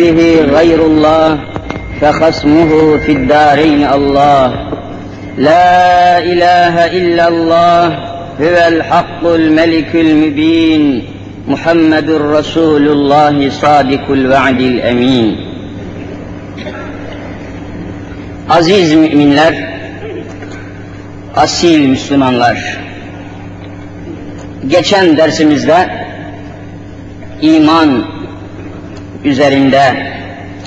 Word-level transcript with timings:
به 0.00 0.42
غير 0.42 0.86
الله 0.86 1.38
فخصمه 2.00 2.96
في 2.96 3.12
الدارين 3.12 3.86
الله 3.86 4.46
لا 5.38 6.18
إله 6.18 6.86
إلا 6.86 7.28
الله 7.28 7.86
هو 8.40 8.68
الحق 8.68 9.26
الملك 9.26 9.94
المبين 9.94 11.04
محمد 11.48 12.10
رسول 12.10 12.88
الله 12.88 13.50
صادق 13.50 14.10
الوعد 14.10 14.60
الأمين 14.60 15.50
Aziz 18.50 18.94
müminler, 18.94 19.54
asil 21.36 21.86
Müslümanlar, 21.88 22.78
geçen 24.68 25.16
dersimizde 25.16 25.88
iman 27.42 28.04
üzerinde, 29.24 30.12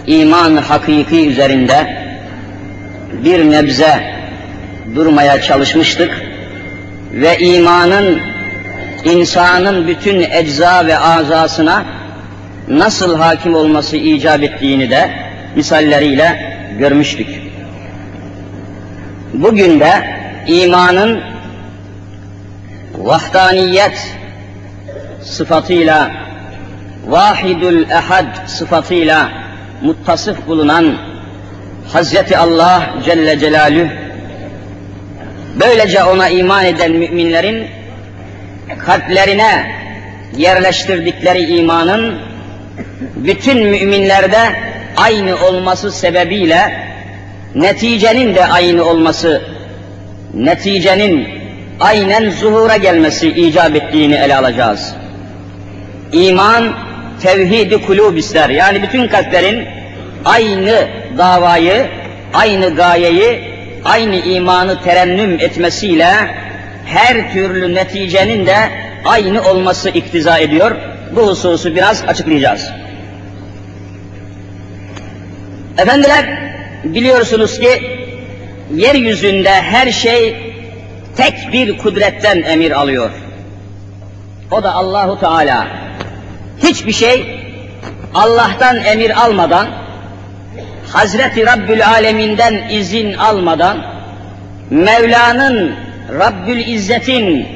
iman 0.08 0.56
hakiki 0.56 1.27
üzerinde 1.30 2.04
bir 3.26 3.52
nebze 3.52 4.14
durmaya 4.96 5.41
çalışmıştık 5.41 6.12
ve 7.13 7.40
imanın 7.40 8.20
insanın 9.05 9.88
bütün 9.88 10.20
ecza 10.32 10.86
ve 10.88 10.98
azasına 10.98 11.86
nasıl 12.68 13.18
hakim 13.18 13.55
olması 13.55 13.98
icap 13.98 14.44
ettiğini 14.44 14.90
de 14.90 15.10
misalleriyle 15.55 16.54
görmüştük. 16.80 17.27
Bugün 19.34 19.80
de 19.80 19.91
imanın 20.48 21.22
vahdaniyet 22.98 24.16
sıfatıyla 25.22 26.12
vahidül 27.07 27.89
ehad 27.89 28.48
sıfatıyla 28.48 29.30
muttasıf 29.81 30.48
bulunan 30.48 30.98
Hazreti 31.93 32.38
Allah 32.38 32.93
Celle 33.05 33.40
Celaluhu 33.40 33.87
böylece 35.60 36.04
ona 36.04 36.29
iman 36.29 36.65
eden 36.65 36.91
müminlerin 36.91 37.68
kalplerine 38.85 39.71
yerleştirdikleri 40.37 41.57
imanın 41.57 42.20
bütün 43.15 43.57
müminlerde 43.67 44.40
aynı 44.98 45.35
olması 45.45 45.91
sebebiyle 45.91 46.84
neticenin 47.55 48.35
de 48.35 48.45
aynı 48.45 48.85
olması, 48.85 49.41
neticenin 50.34 51.27
aynen 51.79 52.29
zuhura 52.29 52.77
gelmesi 52.77 53.29
icap 53.29 53.76
ettiğini 53.76 54.15
ele 54.15 54.35
alacağız. 54.35 54.95
İman 56.13 56.73
tevhid-i 57.24 57.85
kulub 57.85 58.18
ister. 58.18 58.49
Yani 58.49 58.84
bütün 58.84 59.07
kalplerin 59.07 59.68
aynı 60.26 60.88
davayı, 61.18 61.88
aynı 62.34 62.76
gayeyi, 62.76 63.41
aynı 63.85 64.16
imanı 64.16 64.81
terennüm 64.81 65.34
etmesiyle 65.34 66.13
her 66.85 67.34
türlü 67.34 67.75
neticenin 67.75 68.46
de 68.46 68.56
aynı 69.06 69.50
olması 69.50 69.90
iktiza 69.90 70.38
ediyor. 70.38 70.75
Bu 71.16 71.28
hususu 71.28 71.75
biraz 71.75 72.03
açıklayacağız. 72.07 72.69
Efendiler, 75.78 76.25
biliyorsunuz 76.84 77.59
ki 77.59 77.69
yeryüzünde 78.75 79.50
her 79.50 79.91
şey 79.91 80.53
tek 81.18 81.53
bir 81.53 81.78
kudretten 81.78 82.41
emir 82.41 82.72
alıyor. 82.72 83.09
O 84.51 84.63
da 84.63 84.74
Allahu 84.74 85.19
Teala. 85.19 85.82
Hiçbir 86.63 86.94
şey 86.94 87.40
Allah'tan 88.13 88.85
emir 88.85 89.23
almadan, 89.23 89.68
Hazreti 90.91 91.45
Rabbül 91.45 91.88
Alemin'den 91.88 92.69
izin 92.69 93.13
almadan, 93.13 93.85
Mevla'nın 94.69 95.75
Rabbül 96.19 96.68
İzzet'in 96.68 97.47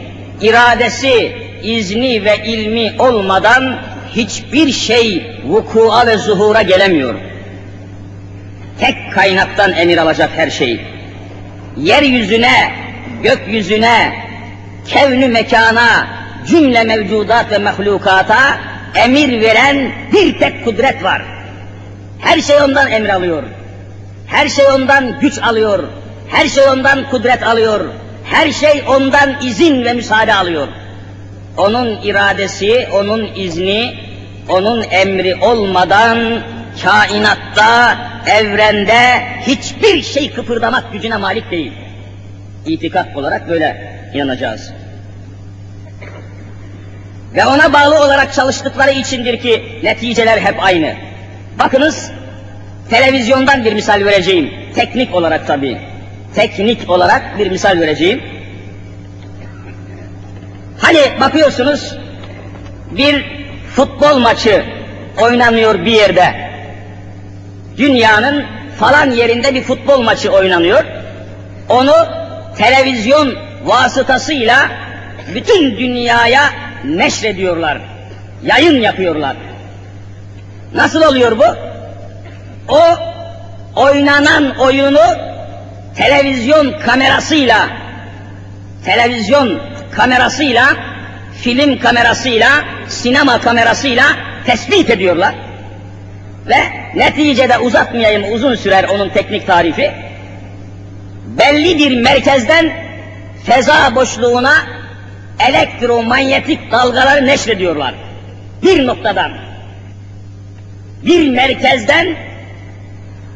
iradesi, 0.41 1.35
izni 1.63 2.25
ve 2.25 2.37
ilmi 2.45 2.93
olmadan 2.99 3.77
hiçbir 4.15 4.71
şey 4.71 5.35
vukua 5.45 6.07
ve 6.07 6.17
zuhura 6.17 6.61
gelemiyor. 6.61 7.15
Tek 8.79 8.95
kaynaktan 9.13 9.73
emir 9.73 9.97
alacak 9.97 10.29
her 10.35 10.49
şey. 10.49 10.81
Yeryüzüne, 11.77 12.71
gökyüzüne, 13.23 14.13
kevnü 14.87 15.27
mekana, 15.27 16.07
cümle 16.47 16.83
mevcudat 16.83 17.51
ve 17.51 17.57
mahlukata 17.57 18.59
emir 19.05 19.41
veren 19.41 19.91
bir 20.13 20.39
tek 20.39 20.65
kudret 20.65 21.03
var. 21.03 21.21
Her 22.19 22.41
şey 22.41 22.61
ondan 22.61 22.91
emir 22.91 23.09
alıyor. 23.09 23.43
Her 24.27 24.49
şey 24.49 24.65
ondan 24.65 25.19
güç 25.19 25.39
alıyor. 25.39 25.83
Her 26.29 26.47
şey 26.47 26.63
ondan 26.63 27.09
kudret 27.09 27.43
alıyor. 27.43 27.85
Her 28.23 28.51
şey 28.51 28.83
ondan 28.87 29.41
izin 29.41 29.85
ve 29.85 29.93
müsaade 29.93 30.33
alıyor. 30.33 30.67
Onun 31.57 32.01
iradesi, 32.01 32.87
onun 32.93 33.29
izni, 33.35 33.93
onun 34.49 34.83
emri 34.91 35.35
olmadan 35.35 36.41
kainatta, 36.83 37.97
evrende 38.27 39.23
hiçbir 39.47 40.01
şey 40.03 40.31
kıpırdamak 40.31 40.93
gücüne 40.93 41.17
malik 41.17 41.51
değil. 41.51 41.73
İtikat 42.65 43.17
olarak 43.17 43.49
böyle 43.49 43.97
inanacağız. 44.13 44.71
Ve 47.37 47.45
ona 47.45 47.73
bağlı 47.73 48.03
olarak 48.03 48.33
çalıştıkları 48.33 48.91
içindir 48.91 49.39
ki 49.39 49.79
neticeler 49.83 50.37
hep 50.37 50.63
aynı. 50.63 50.95
Bakınız, 51.59 52.11
televizyondan 52.89 53.65
bir 53.65 53.73
misal 53.73 54.05
vereceğim. 54.05 54.53
Teknik 54.75 55.15
olarak 55.15 55.47
tabii. 55.47 55.77
Teknik 56.35 56.89
olarak 56.89 57.39
bir 57.39 57.49
misal 57.49 57.79
vereceğim. 57.79 58.21
Hani 60.81 60.99
bakıyorsunuz, 61.19 61.95
bir 62.91 63.25
futbol 63.75 64.17
maçı 64.17 64.63
oynanıyor 65.21 65.85
bir 65.85 65.91
yerde. 65.91 66.51
Dünyanın 67.77 68.45
falan 68.79 69.11
yerinde 69.11 69.55
bir 69.55 69.63
futbol 69.63 70.01
maçı 70.01 70.31
oynanıyor. 70.31 70.83
Onu 71.69 71.93
televizyon 72.57 73.35
vasıtasıyla 73.65 74.69
bütün 75.33 75.77
dünyaya 75.77 76.66
neşrediyorlar. 76.87 77.77
Yayın 78.43 78.81
yapıyorlar. 78.81 79.35
Nasıl 80.75 81.01
oluyor 81.01 81.37
bu? 81.37 81.45
O 82.73 82.81
oynanan 83.75 84.55
oyunu 84.55 84.99
televizyon 85.95 86.79
kamerasıyla 86.79 87.69
televizyon 88.85 89.59
kamerasıyla 89.91 90.65
film 91.41 91.79
kamerasıyla 91.79 92.49
sinema 92.87 93.41
kamerasıyla 93.41 94.03
tespit 94.45 94.89
ediyorlar. 94.89 95.35
Ve 96.47 96.57
neticede 96.95 97.57
uzatmayayım 97.57 98.33
uzun 98.33 98.55
sürer 98.55 98.83
onun 98.83 99.09
teknik 99.09 99.47
tarifi. 99.47 99.91
Belli 101.25 101.77
bir 101.77 102.01
merkezden 102.01 102.71
feza 103.45 103.95
boşluğuna 103.95 104.53
elektromanyetik 105.39 106.71
dalgaları 106.71 107.25
neşrediyorlar. 107.25 107.93
Bir 108.63 108.87
noktadan. 108.87 109.31
Bir 111.05 111.29
merkezden 111.29 112.15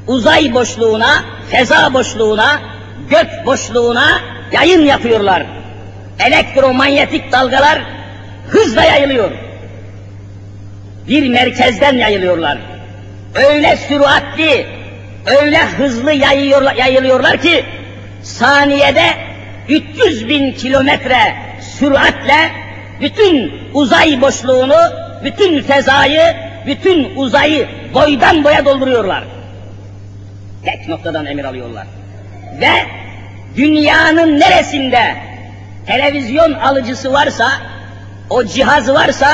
uzay 0.08 0.54
boşluğuna, 0.54 1.24
feza 1.52 1.94
boşluğuna, 1.94 2.62
gök 3.10 3.46
boşluğuna 3.46 4.22
yayın 4.52 4.86
yapıyorlar. 4.86 5.46
Elektromanyetik 6.20 7.32
dalgalar 7.32 7.82
hızla 8.50 8.84
yayılıyor. 8.84 9.32
Bir 11.08 11.30
merkezden 11.30 11.98
yayılıyorlar. 11.98 12.58
Öyle 13.36 13.78
süratli, 13.78 14.66
öyle 15.42 15.66
hızlı 15.66 16.14
yayıyorlar, 16.14 16.76
yayılıyorlar 16.76 17.42
ki 17.42 17.66
saniyede 18.24 19.06
300 19.70 20.30
bin 20.30 20.54
kilometre 20.54 21.51
süratle 21.82 22.52
bütün 23.02 23.54
uzay 23.74 24.22
boşluğunu, 24.22 24.80
bütün 25.24 25.62
fezayı, 25.62 26.36
bütün 26.66 27.16
uzayı 27.16 27.68
boydan 27.94 28.44
boya 28.44 28.66
dolduruyorlar. 28.66 29.24
Tek 30.66 30.88
noktadan 30.88 31.26
emir 31.26 31.44
alıyorlar. 31.44 31.88
Ve 32.62 32.72
dünyanın 33.56 34.40
neresinde 34.40 35.16
televizyon 35.86 36.54
alıcısı 36.54 37.14
varsa, 37.14 37.50
o 38.30 38.44
cihaz 38.44 38.90
varsa 38.90 39.28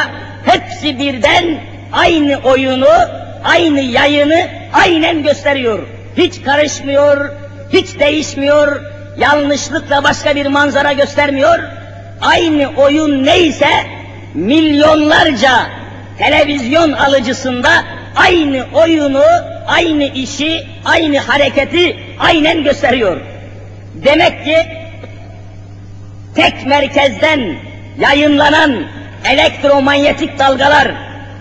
hepsi 0.46 1.00
birden 1.00 1.60
aynı 1.94 2.38
oyunu, 2.38 2.94
aynı 3.44 3.80
yayını 3.80 4.48
aynen 4.74 5.24
gösteriyor. 5.24 5.88
Hiç 6.18 6.44
karışmıyor, 6.44 7.32
hiç 7.74 8.00
değişmiyor, 8.00 8.82
yanlışlıkla 9.18 10.04
başka 10.04 10.36
bir 10.36 10.46
manzara 10.46 10.94
göstermiyor. 10.94 11.60
Aynı 12.22 12.70
oyun 12.78 13.26
neyse 13.26 13.70
milyonlarca 14.34 15.68
televizyon 16.18 16.92
alıcısında 16.92 17.70
aynı 18.16 18.66
oyunu, 18.74 19.24
aynı 19.68 20.04
işi, 20.04 20.64
aynı 20.86 21.20
hareketi 21.20 21.98
aynen 22.20 22.64
gösteriyor. 22.64 23.22
Demek 23.94 24.46
ki 24.46 24.58
tek 26.36 26.66
merkezden 26.66 27.56
yayınlanan 28.00 28.84
elektromanyetik 29.26 30.40
dalgalar 30.40 30.92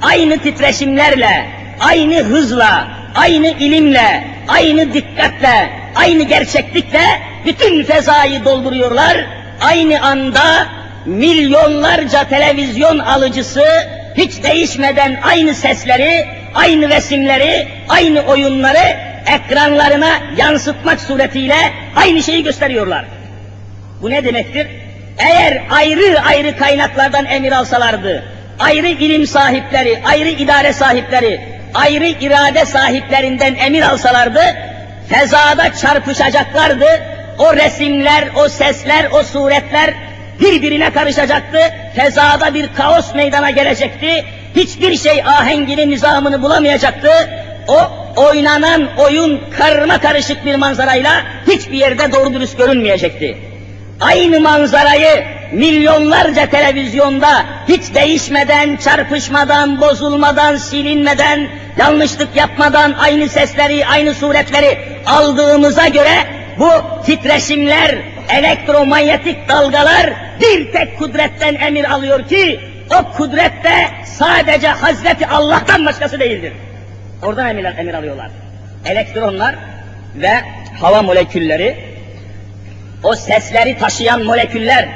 aynı 0.02 0.38
titreşimlerle, 0.38 1.46
aynı 1.81 2.22
hızla, 2.22 2.88
aynı 3.14 3.46
ilimle, 3.46 4.25
aynı 4.49 4.93
dikkatle, 4.93 5.70
aynı 5.94 6.22
gerçeklikle 6.22 7.02
bütün 7.46 7.84
fezayı 7.84 8.44
dolduruyorlar. 8.44 9.26
Aynı 9.61 10.03
anda 10.03 10.67
milyonlarca 11.06 12.29
televizyon 12.29 12.99
alıcısı 12.99 13.64
hiç 14.17 14.43
değişmeden 14.43 15.20
aynı 15.23 15.55
sesleri, 15.55 16.26
aynı 16.55 16.88
resimleri, 16.88 17.69
aynı 17.88 18.20
oyunları 18.20 18.97
ekranlarına 19.26 20.11
yansıtmak 20.37 21.00
suretiyle 21.00 21.56
aynı 21.97 22.23
şeyi 22.23 22.43
gösteriyorlar. 22.43 23.05
Bu 24.03 24.11
ne 24.11 24.25
demektir? 24.25 24.67
Eğer 25.19 25.62
ayrı 25.70 26.20
ayrı 26.20 26.58
kaynaklardan 26.58 27.26
emir 27.26 27.53
alsalardı, 27.53 28.25
ayrı 28.58 28.87
ilim 28.87 29.26
sahipleri, 29.26 30.03
ayrı 30.05 30.29
idare 30.29 30.73
sahipleri, 30.73 31.41
ayrı 31.75 32.06
irade 32.06 32.64
sahiplerinden 32.64 33.55
emir 33.55 33.82
alsalardı, 33.82 34.43
fezada 35.08 35.75
çarpışacaklardı, 35.75 36.87
o 37.38 37.56
resimler, 37.56 38.25
o 38.37 38.49
sesler, 38.49 39.11
o 39.12 39.23
suretler 39.23 39.94
birbirine 40.41 40.91
karışacaktı, 40.91 41.59
fezada 41.97 42.55
bir 42.55 42.69
kaos 42.77 43.15
meydana 43.15 43.50
gelecekti, 43.50 44.25
hiçbir 44.56 44.97
şey 44.97 45.23
ahengini, 45.23 45.91
nizamını 45.91 46.43
bulamayacaktı, 46.43 47.11
o 47.69 47.79
oynanan 48.17 48.88
oyun 48.99 49.41
karma 49.59 49.99
karışık 49.99 50.44
bir 50.44 50.55
manzarayla 50.55 51.12
hiçbir 51.47 51.79
yerde 51.79 52.12
doğru 52.12 52.35
dürüst 52.35 52.59
görünmeyecekti. 52.59 53.37
Aynı 54.00 54.41
manzarayı 54.41 55.25
milyonlarca 55.53 56.50
televizyonda 56.50 57.44
hiç 57.69 57.94
değişmeden, 57.94 58.77
çarpışmadan, 58.77 59.81
bozulmadan, 59.81 60.56
silinmeden, 60.56 61.49
yanlışlık 61.79 62.37
yapmadan 62.37 62.93
aynı 62.93 63.29
sesleri, 63.29 63.87
aynı 63.87 64.15
suretleri 64.15 64.79
aldığımıza 65.06 65.89
göre 65.89 66.27
bu 66.58 66.70
titreşimler, 67.06 67.99
elektromanyetik 68.31 69.49
dalgalar 69.49 70.11
bir 70.41 70.73
tek 70.73 70.99
kudretten 70.99 71.55
emir 71.55 71.91
alıyor 71.91 72.29
ki 72.29 72.61
o 72.91 73.12
kudrette 73.12 73.88
sadece 74.05 74.69
Hazreti 74.69 75.26
Allah'tan 75.26 75.87
başkası 75.87 76.20
değildir. 76.20 76.53
Oradan 77.23 77.49
emir, 77.49 77.64
emir 77.64 77.94
alıyorlar. 77.94 78.31
Elektronlar 78.87 79.55
ve 80.17 80.32
hava 80.81 81.03
molekülleri, 81.03 81.76
o 83.03 83.14
sesleri 83.14 83.79
taşıyan 83.79 84.25
moleküller, 84.25 84.88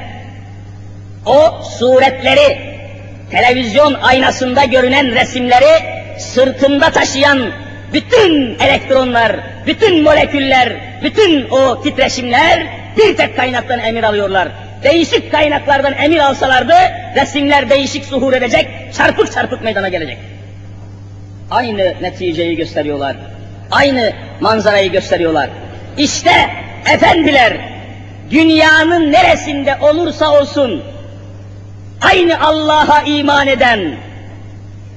o 1.27 1.62
suretleri, 1.62 2.59
televizyon 3.31 3.95
aynasında 3.95 4.65
görünen 4.65 5.15
resimleri 5.15 6.01
sırtında 6.19 6.91
taşıyan 6.91 7.53
bütün 7.93 8.59
elektronlar, 8.59 9.37
bütün 9.67 10.03
moleküller, 10.03 10.73
bütün 11.03 11.49
o 11.51 11.83
titreşimler 11.83 12.67
bir 12.97 13.17
tek 13.17 13.37
kaynaktan 13.37 13.79
emir 13.79 14.03
alıyorlar. 14.03 14.49
Değişik 14.85 15.33
kaynaklardan 15.33 15.93
emir 15.93 16.19
alsalardı 16.19 16.75
resimler 17.17 17.71
değişik 17.71 18.05
zuhur 18.05 18.33
edecek, 18.33 18.69
çarpık 18.97 19.33
çarpık 19.33 19.63
meydana 19.65 19.89
gelecek. 19.89 20.19
Aynı 21.51 21.95
neticeyi 22.03 22.57
gösteriyorlar. 22.57 23.17
Aynı 23.71 24.13
manzarayı 24.41 24.93
gösteriyorlar. 24.93 25.51
İşte 25.99 26.33
efendiler 26.93 27.57
dünyanın 28.31 29.13
neresinde 29.13 29.77
olursa 29.81 30.41
olsun 30.41 30.83
aynı 32.01 32.41
Allah'a 32.41 33.03
iman 33.03 33.47
eden, 33.47 33.95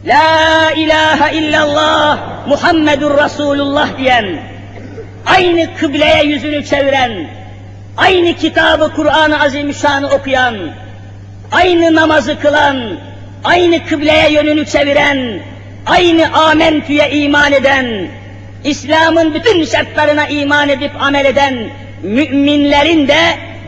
La 0.06 0.72
ilahe 0.72 1.38
illallah 1.38 2.33
Muhammedur 2.48 3.24
Resulullah 3.24 3.98
diyen, 3.98 4.40
aynı 5.26 5.76
kıbleye 5.78 6.24
yüzünü 6.24 6.66
çeviren, 6.66 7.28
aynı 7.98 8.34
kitabı 8.34 8.92
Kur'an-ı 8.96 9.42
Azimüşşan'ı 9.44 10.08
okuyan, 10.08 10.56
aynı 11.52 11.96
namazı 11.96 12.40
kılan, 12.40 12.78
aynı 13.44 13.86
kıbleye 13.86 14.32
yönünü 14.32 14.66
çeviren, 14.66 15.40
aynı 15.86 16.34
amentüye 16.34 17.12
iman 17.12 17.54
eden, 17.54 18.08
İslam'ın 18.64 19.34
bütün 19.34 19.66
şartlarına 19.66 20.28
iman 20.28 20.70
edip 20.70 20.92
amel 21.02 21.26
eden 21.26 21.70
müminlerin 22.04 23.08
de 23.08 23.20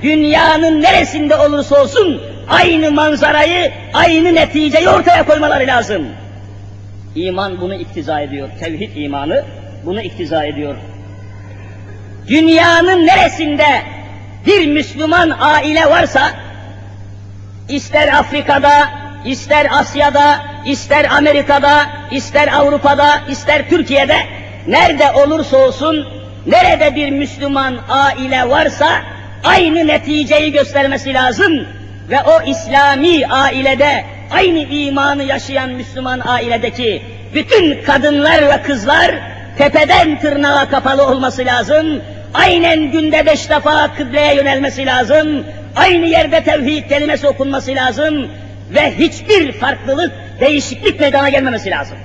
dünyanın 0.03 0.81
neresinde 0.81 1.35
olursa 1.35 1.81
olsun 1.81 2.21
aynı 2.49 2.91
manzarayı, 2.91 3.71
aynı 3.93 4.35
neticeyi 4.35 4.89
ortaya 4.89 5.25
koymaları 5.25 5.67
lazım. 5.67 6.05
İman 7.15 7.61
bunu 7.61 7.73
iktiza 7.75 8.21
ediyor. 8.21 8.49
Tevhid 8.59 8.95
imanı 8.95 9.43
bunu 9.85 10.01
iktiza 10.01 10.45
ediyor. 10.45 10.75
Dünyanın 12.27 13.07
neresinde 13.07 13.81
bir 14.45 14.67
Müslüman 14.67 15.35
aile 15.39 15.85
varsa, 15.85 16.31
ister 17.69 18.07
Afrika'da, 18.07 18.89
ister 19.25 19.67
Asya'da, 19.71 20.45
ister 20.65 21.05
Amerika'da, 21.17 21.85
ister 22.11 22.47
Avrupa'da, 22.47 23.21
ister 23.29 23.69
Türkiye'de, 23.69 24.17
nerede 24.67 25.11
olursa 25.11 25.57
olsun, 25.57 26.07
nerede 26.47 26.95
bir 26.95 27.09
Müslüman 27.09 27.77
aile 27.89 28.49
varsa, 28.49 28.87
aynı 29.43 29.87
neticeyi 29.87 30.51
göstermesi 30.51 31.13
lazım. 31.13 31.67
Ve 32.09 32.21
o 32.21 32.49
İslami 32.49 33.27
ailede, 33.27 34.05
aynı 34.31 34.59
imanı 34.59 35.23
yaşayan 35.23 35.69
Müslüman 35.69 36.21
ailedeki 36.25 37.01
bütün 37.33 37.83
kadınlar 37.83 38.41
ve 38.41 38.61
kızlar, 38.61 39.15
tepeden 39.57 40.19
tırnağa 40.19 40.69
kapalı 40.69 41.07
olması 41.07 41.45
lazım. 41.45 42.01
Aynen 42.33 42.91
günde 42.91 43.25
beş 43.25 43.49
defa 43.49 43.93
kıbleye 43.93 44.35
yönelmesi 44.35 44.85
lazım. 44.85 45.45
Aynı 45.75 46.05
yerde 46.05 46.43
tevhid 46.43 46.89
kelimesi 46.89 47.27
okunması 47.27 47.75
lazım. 47.75 48.27
Ve 48.75 48.97
hiçbir 48.97 49.51
farklılık, 49.51 50.11
değişiklik 50.39 50.99
meydana 50.99 51.29
gelmemesi 51.29 51.69
lazım. 51.69 51.97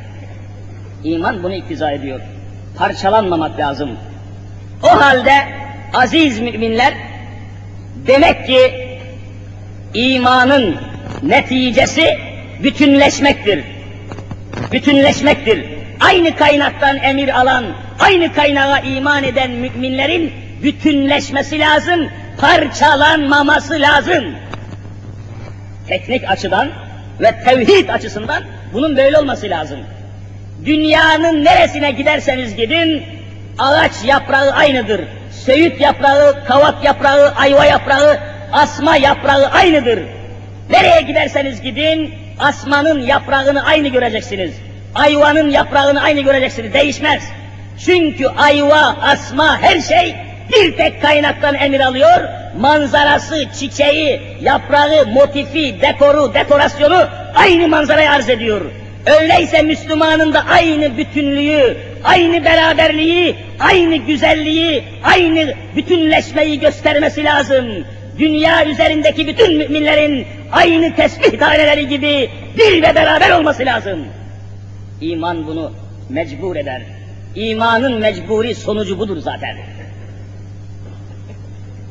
İman 1.05 1.43
bunu 1.43 1.55
iktiza 1.55 1.90
ediyor. 1.90 2.20
Parçalanmamak 2.78 3.58
lazım. 3.58 3.90
O 4.83 5.00
halde 5.00 5.35
aziz 5.94 6.40
müminler, 6.40 6.94
demek 8.06 8.47
ki 8.47 8.88
imanın 9.94 10.76
neticesi 11.23 12.19
bütünleşmektir. 12.62 13.64
Bütünleşmektir. 14.73 15.64
Aynı 16.00 16.37
kaynaktan 16.37 16.97
emir 16.97 17.40
alan, 17.40 17.64
aynı 17.99 18.35
kaynağa 18.35 18.79
iman 18.79 19.25
eden 19.25 19.50
müminlerin 19.50 20.33
bütünleşmesi 20.62 21.59
lazım, 21.59 22.09
parçalanmaması 22.38 23.81
lazım. 23.81 24.25
Teknik 25.88 26.31
açıdan 26.31 26.69
ve 27.21 27.45
tevhid 27.45 27.88
açısından 27.88 28.43
bunun 28.73 28.97
böyle 28.97 29.19
olması 29.19 29.50
lazım. 29.50 29.79
Dünyanın 30.64 31.45
neresine 31.45 31.90
giderseniz 31.90 32.57
gidin, 32.57 33.02
ağaç 33.59 33.93
yaprağı 34.05 34.50
aynıdır. 34.50 35.00
Söğüt 35.47 35.81
yaprağı, 35.81 36.45
kavak 36.45 36.85
yaprağı, 36.85 37.35
ayva 37.37 37.64
yaprağı, 37.64 38.19
asma 38.52 38.97
yaprağı 38.97 39.47
aynıdır. 39.47 40.00
Nereye 40.70 41.00
giderseniz 41.00 41.62
gidin, 41.62 42.14
asmanın 42.38 43.00
yaprağını 43.00 43.64
aynı 43.64 43.88
göreceksiniz. 43.88 44.54
Ayvanın 44.94 45.50
yaprağını 45.50 46.02
aynı 46.02 46.20
göreceksiniz, 46.20 46.74
değişmez. 46.74 47.22
Çünkü 47.84 48.26
ayva, 48.26 48.96
asma, 49.02 49.62
her 49.62 49.80
şey 49.80 50.16
bir 50.52 50.76
tek 50.76 51.02
kaynaktan 51.02 51.54
emir 51.54 51.80
alıyor. 51.80 52.28
Manzarası, 52.58 53.44
çiçeği, 53.60 54.20
yaprağı, 54.42 55.06
motifi, 55.06 55.80
dekoru, 55.80 56.34
dekorasyonu 56.34 57.06
aynı 57.34 57.68
manzarayı 57.68 58.10
arz 58.10 58.28
ediyor. 58.28 58.60
Öyleyse 59.20 59.62
Müslümanın 59.62 60.34
da 60.34 60.44
aynı 60.50 60.96
bütünlüğü, 60.96 61.76
aynı 62.04 62.44
beraberliği, 62.44 63.36
aynı 63.60 63.96
güzelliği, 63.96 64.84
aynı 65.04 65.54
bütünleşmeyi 65.76 66.60
göstermesi 66.60 67.24
lazım. 67.24 67.84
Dünya 68.20 68.66
üzerindeki 68.66 69.26
bütün 69.26 69.56
müminlerin 69.56 70.26
aynı 70.52 70.96
tesbih 70.96 71.38
taneleri 71.38 71.88
gibi 71.88 72.30
bir 72.58 72.82
ve 72.82 72.94
beraber 72.94 73.30
olması 73.30 73.66
lazım. 73.66 74.04
İman 75.00 75.46
bunu 75.46 75.72
mecbur 76.08 76.56
eder. 76.56 76.82
İmanın 77.34 78.00
mecburi 78.00 78.54
sonucu 78.54 78.98
budur 78.98 79.18
zaten. 79.18 79.56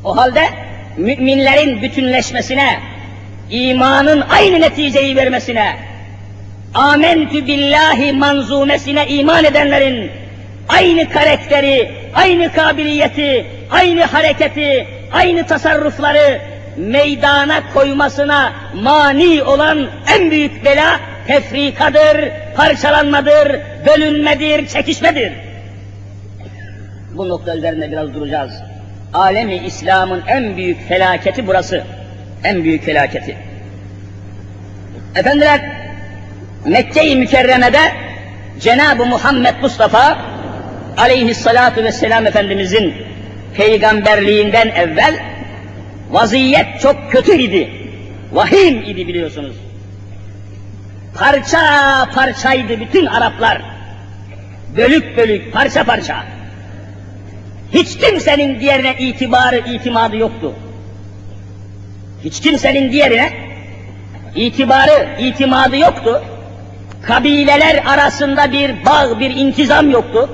O 0.04 0.18
halde 0.18 0.44
müminlerin 0.98 1.82
bütünleşmesine, 1.82 2.80
imanın 3.50 4.22
aynı 4.22 4.62
neticeyi 4.62 5.16
vermesine, 5.16 5.76
amentü 6.74 7.48
billahi 7.48 8.14
manzumesine 8.14 9.08
iman 9.08 9.46
edenlerin 9.46 10.12
aynı 10.70 11.10
karakteri, 11.10 11.92
aynı 12.14 12.54
kabiliyeti, 12.54 13.46
aynı 13.72 14.04
hareketi, 14.04 14.88
aynı 15.14 15.48
tasarrufları 15.48 16.42
meydana 16.78 17.74
koymasına 17.74 18.54
mani 18.74 19.44
olan 19.44 19.90
en 20.16 20.32
büyük 20.32 20.66
bela 20.66 21.00
tefrikadır, 21.28 22.32
parçalanmadır, 22.56 23.60
bölünmedir, 23.88 24.68
çekişmedir. 24.68 25.34
Bu 27.14 27.30
nokta 27.30 27.56
üzerinde 27.56 27.92
biraz 27.92 28.14
duracağız. 28.14 28.54
Alemi 29.14 29.56
İslam'ın 29.56 30.24
en 30.28 30.58
büyük 30.58 30.88
felaketi 30.88 31.48
burası. 31.48 31.84
En 32.44 32.64
büyük 32.64 32.84
felaketi. 32.84 33.38
Efendiler, 35.16 35.62
Mekke-i 36.66 37.16
Mükerreme'de 37.16 37.80
Cenab-ı 38.60 39.06
Muhammed 39.06 39.56
Mustafa 39.62 40.18
aleyhissalatu 40.98 41.84
vesselam 41.84 42.28
Efendimizin 42.28 43.09
peygamberliğinden 43.58 44.68
evvel 44.68 45.20
vaziyet 46.10 46.82
çok 46.82 47.12
kötü 47.12 47.42
idi. 47.42 47.70
Vahim 48.32 48.82
idi 48.84 49.08
biliyorsunuz. 49.08 49.56
Parça 51.16 51.60
parçaydı 52.16 52.80
bütün 52.80 53.06
Araplar. 53.06 53.62
Bölük 54.78 55.18
bölük, 55.18 55.54
parça 55.54 55.84
parça. 55.84 56.24
Hiç 57.74 57.98
kimsenin 57.98 58.60
diğerine 58.60 58.96
itibarı, 59.00 59.58
itimadı 59.58 60.18
yoktu. 60.18 60.54
Hiç 62.24 62.40
kimsenin 62.42 62.92
diğerine 62.92 63.34
itibarı, 64.36 65.10
itimadı 65.20 65.78
yoktu. 65.78 66.24
Kabileler 67.02 67.84
arasında 67.86 68.52
bir 68.52 68.86
bağ, 68.86 69.20
bir 69.20 69.30
intizam 69.36 69.92
yoktu. 69.92 70.30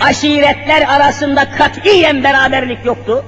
Aşiretler 0.00 0.82
arasında 0.88 1.50
katiyen 1.50 2.24
beraberlik 2.24 2.86
yoktu. 2.86 3.24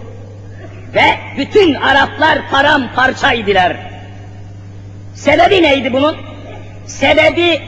Ve 0.95 1.05
bütün 1.39 1.75
Araplar 1.75 2.51
paramparçaydılar. 2.51 3.77
Sebebi 5.15 5.63
neydi 5.63 5.93
bunun? 5.93 6.17
Sebebi, 6.87 7.61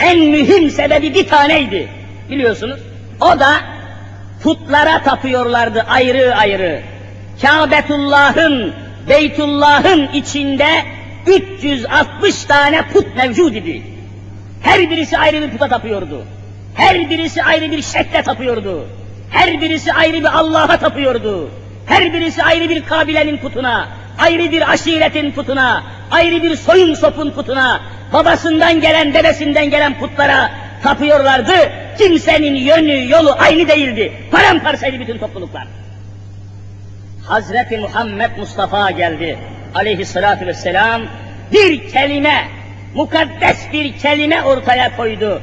en 0.00 0.18
mühim 0.18 0.70
sebebi 0.70 1.14
bir 1.14 1.28
taneydi. 1.28 1.88
Biliyorsunuz. 2.30 2.80
O 3.20 3.40
da 3.40 3.60
putlara 4.42 5.02
tapıyorlardı 5.02 5.86
ayrı 5.88 6.34
ayrı. 6.36 6.82
Kâbetullah'ın, 7.42 8.74
Beytullah'ın 9.08 10.08
içinde 10.12 10.68
360 11.26 12.44
tane 12.44 12.82
put 12.82 13.16
mevcud 13.16 13.54
idi. 13.54 13.82
Her 14.62 14.90
birisi 14.90 15.18
ayrı 15.18 15.42
bir 15.42 15.50
puta 15.50 15.68
tapıyordu. 15.68 16.24
Her 16.74 17.10
birisi 17.10 17.42
ayrı 17.42 17.70
bir 17.70 17.82
şekle 17.82 18.22
tapıyordu. 18.22 18.86
Her 19.30 19.60
birisi 19.60 19.92
ayrı 19.92 20.20
bir 20.20 20.38
Allah'a 20.38 20.76
tapıyordu. 20.76 21.50
Her 21.86 22.12
birisi 22.12 22.42
ayrı 22.42 22.68
bir 22.68 22.84
kabilenin 22.84 23.36
putuna, 23.36 23.88
ayrı 24.18 24.52
bir 24.52 24.72
aşiretin 24.72 25.30
putuna, 25.30 25.82
ayrı 26.10 26.42
bir 26.42 26.56
soyun 26.56 26.94
sopun 26.94 27.30
putuna, 27.30 27.80
babasından 28.12 28.80
gelen, 28.80 29.14
dedesinden 29.14 29.70
gelen 29.70 29.98
putlara 29.98 30.50
tapıyorlardı. 30.82 31.72
Kimsenin 31.98 32.54
yönü, 32.54 33.10
yolu 33.10 33.36
aynı 33.38 33.68
değildi. 33.68 34.12
Paramparçaydı 34.30 35.00
bütün 35.00 35.18
topluluklar. 35.18 35.66
Hazreti 37.26 37.78
Muhammed 37.78 38.30
Mustafa 38.38 38.90
geldi 38.90 39.38
aleyhissalatü 39.74 40.46
vesselam 40.46 41.02
bir 41.52 41.92
kelime, 41.92 42.44
mukaddes 42.94 43.72
bir 43.72 43.98
kelime 43.98 44.42
ortaya 44.42 44.96
koydu. 44.96 45.42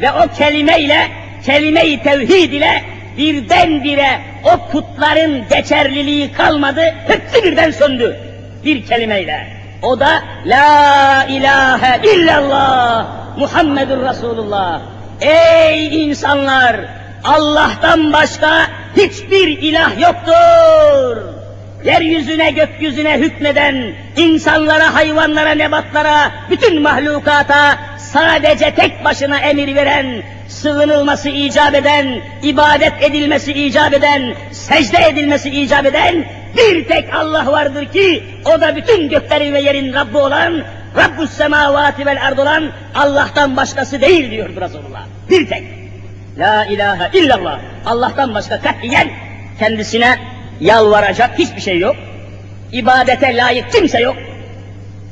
Ve 0.00 0.12
o 0.12 0.28
kelime 0.38 0.80
ile, 0.80 1.08
kelime-i 1.46 2.02
tevhid 2.02 2.52
ile 2.52 2.82
birdenbire 3.16 4.20
o 4.44 4.70
putların 4.70 5.48
geçerliliği 5.48 6.32
kalmadı, 6.32 6.80
hepsi 7.06 7.44
birden 7.44 7.70
söndü. 7.70 8.16
Bir 8.64 8.86
kelimeyle. 8.86 9.46
O 9.82 10.00
da 10.00 10.22
La 10.46 11.24
ilahe 11.28 12.00
illallah 12.04 13.06
Muhammedur 13.38 14.08
Resulullah. 14.08 14.80
Ey 15.20 16.04
insanlar! 16.04 16.76
Allah'tan 17.24 18.12
başka 18.12 18.66
hiçbir 18.96 19.48
ilah 19.48 20.00
yoktur. 20.00 21.34
Yeryüzüne, 21.84 22.50
gökyüzüne 22.50 23.18
hükmeden, 23.18 23.92
insanlara, 24.16 24.94
hayvanlara, 24.94 25.50
nebatlara, 25.50 26.30
bütün 26.50 26.82
mahlukata 26.82 27.78
sadece 28.14 28.74
tek 28.74 29.04
başına 29.04 29.38
emir 29.38 29.74
veren, 29.74 30.22
sığınılması 30.48 31.28
icap 31.28 31.74
eden, 31.74 32.20
ibadet 32.42 32.92
edilmesi 33.02 33.52
icap 33.52 33.94
eden, 33.94 34.34
secde 34.52 35.08
edilmesi 35.08 35.50
icap 35.50 35.86
eden 35.86 36.24
bir 36.56 36.88
tek 36.88 37.14
Allah 37.14 37.46
vardır 37.46 37.92
ki 37.92 38.24
o 38.44 38.60
da 38.60 38.76
bütün 38.76 39.08
göklerin 39.08 39.52
ve 39.52 39.60
yerin 39.60 39.92
Rabbi 39.92 40.16
olan, 40.16 40.62
Rabbus 40.96 41.30
semavati 41.30 42.06
vel 42.06 42.26
ard 42.26 42.38
olan 42.38 42.70
Allah'tan 42.94 43.56
başkası 43.56 44.00
değil 44.00 44.30
diyor 44.30 44.48
Resulullah. 44.60 45.06
Bir 45.30 45.48
tek. 45.48 45.62
La 46.38 46.64
ilahe 46.64 47.18
illallah. 47.18 47.58
Allah'tan 47.86 48.34
başka 48.34 48.60
katiyen 48.60 49.08
kendisine 49.58 50.18
yalvaracak 50.60 51.38
hiçbir 51.38 51.60
şey 51.60 51.78
yok. 51.78 51.96
İbadete 52.72 53.36
layık 53.36 53.72
kimse 53.72 54.00
yok. 54.00 54.16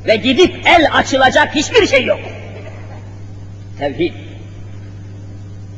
Ve 0.05 0.15
gidip 0.15 0.67
el 0.67 0.87
açılacak 0.93 1.55
hiçbir 1.55 1.87
şey 1.87 2.05
yok. 2.05 2.19
Tevhid. 3.79 4.13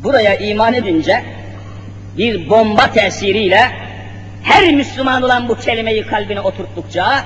Buraya 0.04 0.36
iman 0.36 0.74
edince 0.74 1.24
bir 2.18 2.50
bomba 2.50 2.92
tesiriyle 2.92 3.72
her 4.44 4.74
Müslüman 4.74 5.22
olan 5.22 5.50
bu 5.50 5.60
kelimeyi 5.60 6.06
kalbine 6.06 6.42
oturttukça 6.42 7.25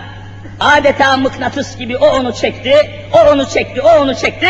adeta 0.60 1.18
mıknatıs 1.18 1.78
gibi 1.78 1.98
o 1.98 2.08
onu 2.08 2.34
çekti, 2.34 2.74
o 3.14 3.32
onu 3.32 3.50
çekti, 3.50 3.82
o 3.82 4.02
onu 4.02 4.16
çekti. 4.16 4.48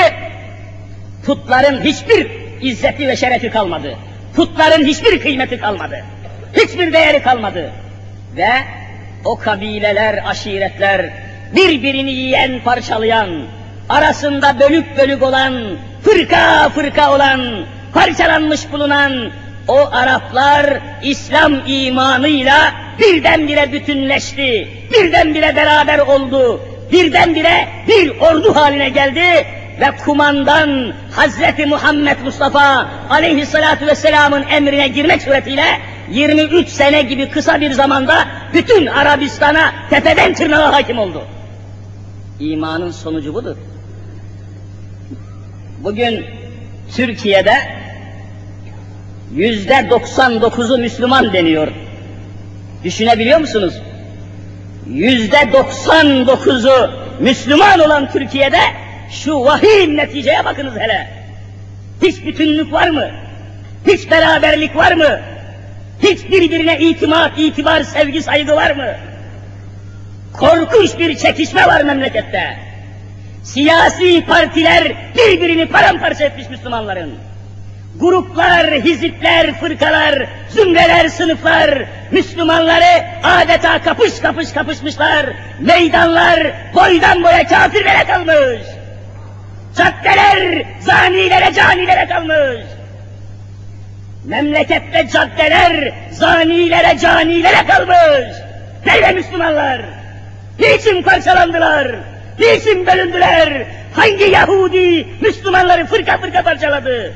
Putların 1.26 1.84
hiçbir 1.84 2.28
izzeti 2.62 3.08
ve 3.08 3.16
şerefi 3.16 3.50
kalmadı. 3.50 3.96
Putların 4.36 4.86
hiçbir 4.86 5.20
kıymeti 5.20 5.58
kalmadı. 5.58 6.04
Hiçbir 6.54 6.94
değeri 6.94 7.22
kalmadı. 7.22 7.72
Ve 8.36 8.50
o 9.26 9.36
kabileler, 9.36 10.30
aşiretler, 10.30 11.10
birbirini 11.56 12.12
yiyen, 12.12 12.60
parçalayan, 12.64 13.30
arasında 13.90 14.60
bölük 14.60 14.98
bölük 14.98 15.24
olan, 15.24 15.64
fırka 16.04 16.70
fırka 16.70 17.16
olan, 17.16 17.42
parçalanmış 17.94 18.72
bulunan 18.72 19.32
o 19.68 19.78
Araplar 19.92 20.80
İslam 21.04 21.54
imanıyla 21.68 22.74
birdenbire 23.00 23.72
bütünleşti, 23.72 24.68
birdenbire 24.94 25.56
beraber 25.56 26.00
oldu, 26.00 26.62
birdenbire 26.92 27.68
bir 27.88 28.20
ordu 28.20 28.56
haline 28.56 28.90
geldi 28.90 29.46
ve 29.80 29.98
kumandan 30.06 30.94
Hazreti 31.16 31.66
Muhammed 31.66 32.18
Mustafa 32.24 32.88
aleyhissalatu 33.10 33.88
vesselamın 33.88 34.44
emrine 34.50 34.88
girmek 34.88 35.22
suretiyle 35.22 35.66
23 36.12 36.70
sene 36.70 37.02
gibi 37.02 37.30
kısa 37.30 37.62
bir 37.62 37.72
zamanda 37.72 38.26
bütün 38.54 38.86
Arabistan'a 38.86 39.72
tepeden 39.90 40.34
tırnağa 40.34 40.74
hakim 40.74 41.00
oldu. 41.00 41.22
İmanın 42.40 42.92
sonucu 42.92 43.34
budur. 43.34 43.56
Bugün 45.84 46.26
Türkiye'de 46.96 47.54
yüzde 49.36 49.74
99'u 49.74 50.78
Müslüman 50.78 51.34
deniyor. 51.34 51.68
Düşünebiliyor 52.84 53.40
musunuz? 53.40 53.74
Yüzde 54.88 55.38
99'u 55.38 56.92
Müslüman 57.20 57.80
olan 57.80 58.12
Türkiye'de 58.12 58.60
şu 59.12 59.46
vahim 59.46 59.98
neticeye 59.98 60.46
bakınız 60.46 60.74
hele. 60.76 61.08
Hiç 62.04 62.26
bütünlük 62.26 62.74
var 62.74 62.90
mı? 62.90 63.12
Hiç 63.88 64.12
beraberlik 64.12 64.76
var 64.76 64.92
mı? 64.92 65.20
Hiç 66.04 66.32
birbirine 66.32 66.80
itimat, 66.80 67.40
itibar, 67.40 67.84
sevgi, 67.84 68.24
saygı 68.24 68.56
var 68.56 68.72
mı? 68.72 68.94
Korkunç 70.34 71.00
bir 71.00 71.18
çekişme 71.18 71.68
var 71.68 71.84
memlekette. 71.84 72.69
Siyasi 73.44 74.26
partiler 74.26 74.94
birbirini 75.16 75.66
paramparça 75.66 76.26
etmiş 76.26 76.50
Müslümanların. 76.50 77.16
Gruplar, 78.00 78.72
hizipler, 78.72 79.60
fırkalar, 79.60 80.28
zümreler, 80.50 81.08
sınıflar, 81.10 81.86
Müslümanları 82.12 83.06
adeta 83.24 83.82
kapış 83.82 84.20
kapış 84.20 84.52
kapışmışlar. 84.52 85.26
Meydanlar 85.60 86.54
boydan 86.76 87.24
boya 87.24 87.48
kafirlere 87.48 88.04
kalmış. 88.08 88.62
Caddeler 89.78 90.66
zanilere, 90.80 91.54
canilere 91.54 92.08
kalmış. 92.08 92.66
Memlekette 94.26 95.08
caddeler 95.14 95.94
zanilere, 96.12 96.98
canilere 97.00 97.68
kalmış. 97.68 98.38
Nerede 98.86 99.12
Müslümanlar? 99.12 99.82
Niçin 100.60 101.02
parçalandılar? 101.02 101.96
Niçin 102.40 102.88
bölündüler? 102.88 103.66
Hangi 103.96 104.24
Yahudi 104.24 105.08
Müslümanları 105.22 105.86
fırka 105.86 106.18
fırka 106.18 106.44
parçaladı? 106.44 107.14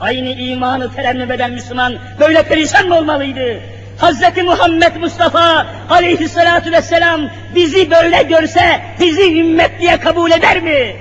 Aynı 0.00 0.28
imanı 0.28 0.94
terennüm 0.94 1.32
eden 1.32 1.50
Müslüman 1.50 1.94
böyle 2.20 2.42
perişan 2.42 2.88
mı 2.88 2.96
olmalıydı? 2.98 3.60
Hazreti 3.98 4.42
Muhammed 4.42 4.96
Mustafa 4.96 5.66
aleyhissalatu 5.90 6.72
vesselam 6.72 7.20
bizi 7.54 7.90
böyle 7.90 8.22
görse 8.22 8.80
bizi 9.00 9.40
ümmet 9.40 9.80
diye 9.80 10.00
kabul 10.00 10.30
eder 10.30 10.60
mi? 10.62 10.96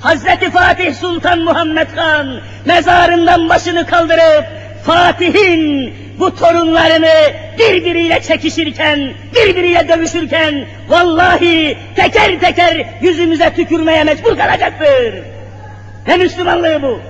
Hazreti 0.00 0.50
Fatih 0.50 0.94
Sultan 0.94 1.38
Muhammed 1.38 1.88
Han 1.96 2.40
mezarından 2.64 3.48
başını 3.48 3.86
kaldırıp 3.86 4.44
Fatih'in 4.84 5.94
bu 6.18 6.34
torunlarını 6.34 7.14
birbiriyle 7.58 8.22
çekişirken, 8.22 9.12
birbiriyle 9.34 9.88
dövüşürken 9.88 10.66
vallahi 10.88 11.78
teker 11.96 12.40
teker 12.40 12.86
yüzümüze 13.02 13.54
tükürmeye 13.54 14.04
mecbur 14.04 14.36
kalacaktır. 14.36 15.14
Ne 16.06 16.16
Müslümanlığı 16.16 16.82
bu? 16.82 17.00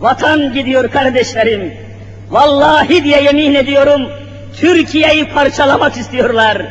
Vatan 0.00 0.52
gidiyor 0.52 0.90
kardeşlerim. 0.90 1.74
Vallahi 2.30 3.04
diye 3.04 3.22
yemin 3.22 3.54
ediyorum, 3.54 4.08
Türkiye'yi 4.60 5.28
parçalamak 5.28 5.96
istiyorlar. 5.96 6.62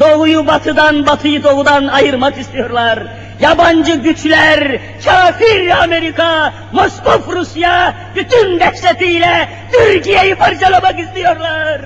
Doğuyu 0.00 0.46
batıdan, 0.46 1.06
batıyı 1.06 1.42
doğudan 1.44 1.86
ayırmak 1.86 2.38
istiyorlar. 2.38 2.98
Yabancı 3.40 3.94
güçler, 3.94 4.80
kafir 5.04 5.82
Amerika, 5.82 6.52
Moskov 6.72 7.32
Rusya, 7.32 7.94
bütün 8.16 8.60
dehşetiyle 8.60 9.48
Türkiye'yi 9.72 10.34
parçalamak 10.34 11.00
istiyorlar. 11.00 11.80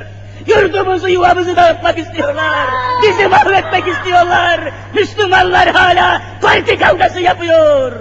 Yurdumuzu, 0.46 1.08
yuvamızı 1.08 1.56
dağıtmak 1.56 1.98
istiyorlar. 1.98 2.66
Bizi 3.02 3.28
mahvetmek 3.28 3.88
istiyorlar. 3.88 4.60
Müslümanlar 4.94 5.68
hala 5.68 6.22
parti 6.42 6.78
kavgası 6.78 7.20
yapıyor. 7.20 7.92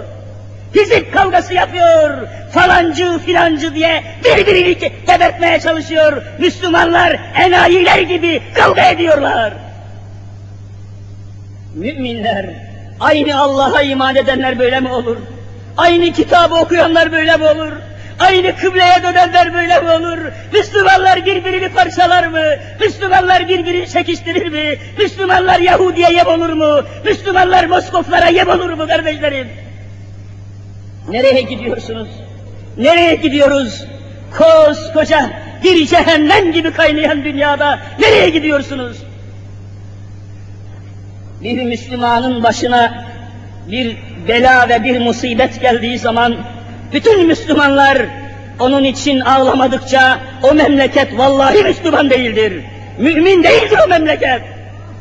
Fizik 0.72 1.12
kavgası 1.12 1.54
yapıyor. 1.54 2.28
Falancı 2.52 3.18
filancı 3.18 3.74
diye 3.74 4.02
birbirini 4.24 4.78
gebertmeye 5.06 5.60
çalışıyor. 5.60 6.22
Müslümanlar 6.38 7.20
enayiler 7.34 7.98
gibi 7.98 8.42
kavga 8.54 8.84
ediyorlar. 8.84 9.52
Müminler, 11.74 12.71
aynı 13.00 13.40
Allah'a 13.40 13.82
iman 13.82 14.16
edenler 14.16 14.58
böyle 14.58 14.80
mi 14.80 14.92
olur? 14.92 15.16
Aynı 15.76 16.12
kitabı 16.12 16.54
okuyanlar 16.54 17.12
böyle 17.12 17.36
mi 17.36 17.44
olur? 17.44 17.72
Aynı 18.18 18.56
kıbleye 18.56 19.02
dönenler 19.02 19.54
böyle 19.54 19.80
mi 19.80 19.90
olur? 19.90 20.18
Müslümanlar 20.52 21.26
birbirini 21.26 21.68
parçalar 21.68 22.26
mı? 22.26 22.42
Müslümanlar 22.80 23.48
birbirini 23.48 23.88
çekiştirir 23.88 24.48
mi? 24.48 24.78
Müslümanlar 24.98 25.58
Yahudi'ye 25.60 26.12
yem 26.12 26.26
olur 26.26 26.52
mu? 26.52 26.82
Müslümanlar 27.04 27.64
Moskoflara 27.64 28.28
yem 28.28 28.48
olur 28.48 28.72
mu 28.72 28.86
kardeşlerim? 28.86 29.48
Nereye 31.08 31.42
gidiyorsunuz? 31.42 32.08
Nereye 32.76 33.14
gidiyoruz? 33.14 33.84
Koskoca 34.38 35.30
bir 35.64 35.86
cehennem 35.86 36.52
gibi 36.52 36.72
kaynayan 36.72 37.24
dünyada 37.24 37.78
nereye 37.98 38.28
gidiyorsunuz? 38.28 38.96
Bir 41.42 41.62
Müslümanın 41.62 42.42
başına 42.42 43.04
bir 43.70 43.96
bela 44.28 44.68
ve 44.68 44.84
bir 44.84 45.00
musibet 45.00 45.60
geldiği 45.60 45.98
zaman 45.98 46.36
bütün 46.92 47.26
Müslümanlar 47.26 47.98
onun 48.60 48.84
için 48.84 49.20
ağlamadıkça 49.20 50.18
o 50.42 50.54
memleket 50.54 51.18
vallahi 51.18 51.62
Müslüman 51.62 52.10
değildir. 52.10 52.64
Mümin 52.98 53.42
değildir 53.42 53.78
o 53.86 53.88
memleket. 53.88 54.42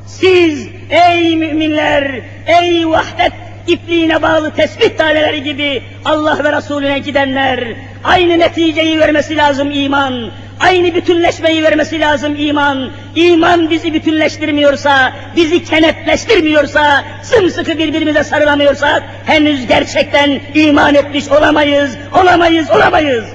Siz 0.07 0.67
ey 0.89 1.35
müminler, 1.35 2.11
ey 2.47 2.87
vahdet 2.87 3.33
ipliğine 3.67 4.21
bağlı 4.21 4.51
tespit 4.51 4.97
taneleri 4.97 5.43
gibi 5.43 5.83
Allah 6.05 6.43
ve 6.43 6.57
Resulüne 6.57 6.99
gidenler, 6.99 7.67
aynı 8.03 8.39
neticeyi 8.39 8.99
vermesi 8.99 9.37
lazım 9.37 9.71
iman, 9.71 10.31
aynı 10.61 10.95
bütünleşmeyi 10.95 11.63
vermesi 11.63 11.99
lazım 11.99 12.35
iman. 12.37 12.91
İman 13.15 13.69
bizi 13.69 13.93
bütünleştirmiyorsa, 13.93 15.13
bizi 15.35 15.63
kenetleştirmiyorsa, 15.63 17.03
sımsıkı 17.23 17.77
birbirimize 17.77 18.23
sarılamıyorsak, 18.23 19.03
henüz 19.25 19.67
gerçekten 19.67 20.39
iman 20.53 20.95
etmiş 20.95 21.27
olamayız, 21.27 21.97
olamayız, 22.21 22.71
olamayız. 22.71 23.25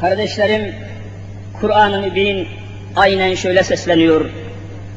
Kardeşlerim, 0.00 0.74
Kur'an-ı 1.60 2.00
Mübin 2.00 2.48
aynen 2.96 3.34
şöyle 3.34 3.62
sesleniyor. 3.62 4.30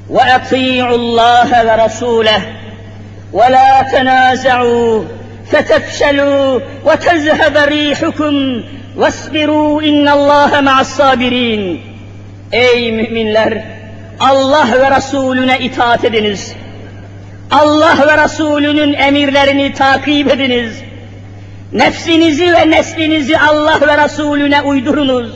وأطيعوا 0.09 0.97
الله 0.97 1.51
ورسوله 1.67 2.43
ولا 3.33 3.83
تنازعوا 3.93 5.05
فتفشلوا 5.51 6.61
وتذهب 6.85 7.57
ريحكم 7.57 8.65
واصبروا 8.97 9.83
إن 9.83 10.09
الله 10.09 10.61
مع 10.61 10.81
الصابرين 10.81 11.81
Ey 12.53 12.93
müminler! 12.93 13.65
Allah 14.21 14.69
ve 14.73 14.97
Resulüne 14.97 15.59
itaat 15.59 16.05
ediniz. 16.05 16.55
Allah 17.51 17.97
ve 18.07 18.25
Resulünün 18.25 18.93
emirlerini 18.93 19.73
takip 19.73 20.29
ediniz. 20.29 20.83
Nefsinizi 21.73 22.53
ve 22.53 22.71
neslinizi 22.71 23.39
Allah 23.39 23.81
ve 23.81 24.05
Resulüne 24.05 24.63
uydurunuz. 24.63 25.31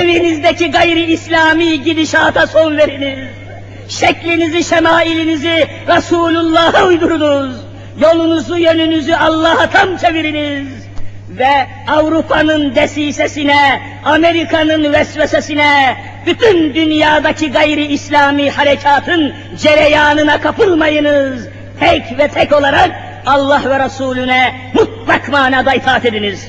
Evinizdeki 0.00 0.70
gayri 0.70 1.12
İslami 1.12 1.82
gidişata 1.82 2.46
son 2.46 2.76
veriniz 2.76 3.18
şeklinizi, 3.88 4.64
şemailinizi 4.64 5.66
Resulullah'a 5.88 6.86
uydurunuz. 6.86 7.56
Yolunuzu, 8.00 8.56
yönünüzü 8.56 9.14
Allah'a 9.14 9.70
tam 9.70 9.96
çeviriniz. 9.96 10.68
Ve 11.28 11.66
Avrupa'nın 11.88 12.74
desisesine, 12.74 13.80
Amerika'nın 14.04 14.92
vesvesesine, 14.92 15.96
bütün 16.26 16.74
dünyadaki 16.74 17.52
gayri 17.52 17.86
İslami 17.86 18.50
harekatın 18.50 19.34
cereyanına 19.58 20.40
kapılmayınız. 20.40 21.48
Tek 21.80 22.18
ve 22.18 22.28
tek 22.28 22.52
olarak 22.52 22.90
Allah 23.26 23.62
ve 23.70 23.84
Resulüne 23.84 24.54
mutlak 24.74 25.28
manada 25.28 25.74
itaat 25.74 26.06
ediniz. 26.06 26.48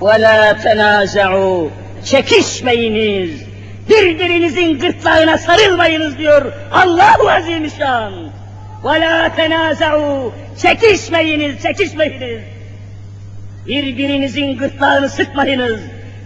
وَلَا 0.00 0.52
تَنَازَعُوا 0.62 1.68
Çekişmeyiniz 2.04 3.49
birbirinizin 3.91 4.79
gırtlağına 4.79 5.37
sarılmayınız 5.37 6.17
diyor 6.17 6.51
Allahu 6.71 7.29
Azimüşşan. 7.29 8.13
Ve 8.83 9.01
la 9.01 9.35
tenaza'u 9.35 10.33
çekişmeyiniz, 10.61 11.61
çekişmeyiniz. 11.61 12.41
Birbirinizin 13.67 14.57
gırtlağını 14.57 15.09
sıkmayınız, 15.09 15.79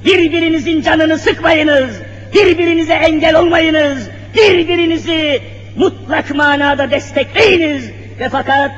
birbirinizin 0.06 0.82
canını 0.82 1.18
sıkmayınız, 1.18 1.96
birbirinize 2.34 2.94
engel 2.94 3.36
olmayınız, 3.36 4.10
birbirinizi 4.36 5.42
mutlak 5.78 6.36
manada 6.36 6.92
destekleyiniz 6.92 7.90
ve 8.20 8.30
fakat 8.30 8.72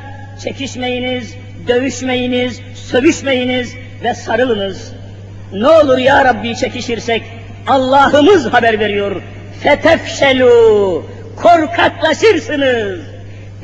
çekişmeyiniz, 0.43 1.33
dövüşmeyiniz, 1.67 2.61
sövüşmeyiniz 2.75 3.75
ve 4.03 4.13
sarılınız. 4.13 4.93
Ne 5.53 5.67
olur 5.67 5.97
ya 5.97 6.25
Rabbi 6.25 6.55
çekişirsek 6.55 7.23
Allah'ımız 7.66 8.46
haber 8.52 8.80
veriyor. 8.80 9.22
Fetefşelu, 9.62 11.06
korkaklaşırsınız. 11.36 13.00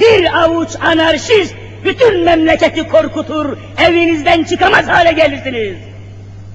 Bir 0.01 0.43
avuç 0.45 0.71
anarşist 0.81 1.55
bütün 1.85 2.25
memleketi 2.25 2.88
korkutur, 2.88 3.57
evinizden 3.88 4.45
çıkamaz 4.45 4.88
hale 4.88 5.12
gelirsiniz. 5.12 5.77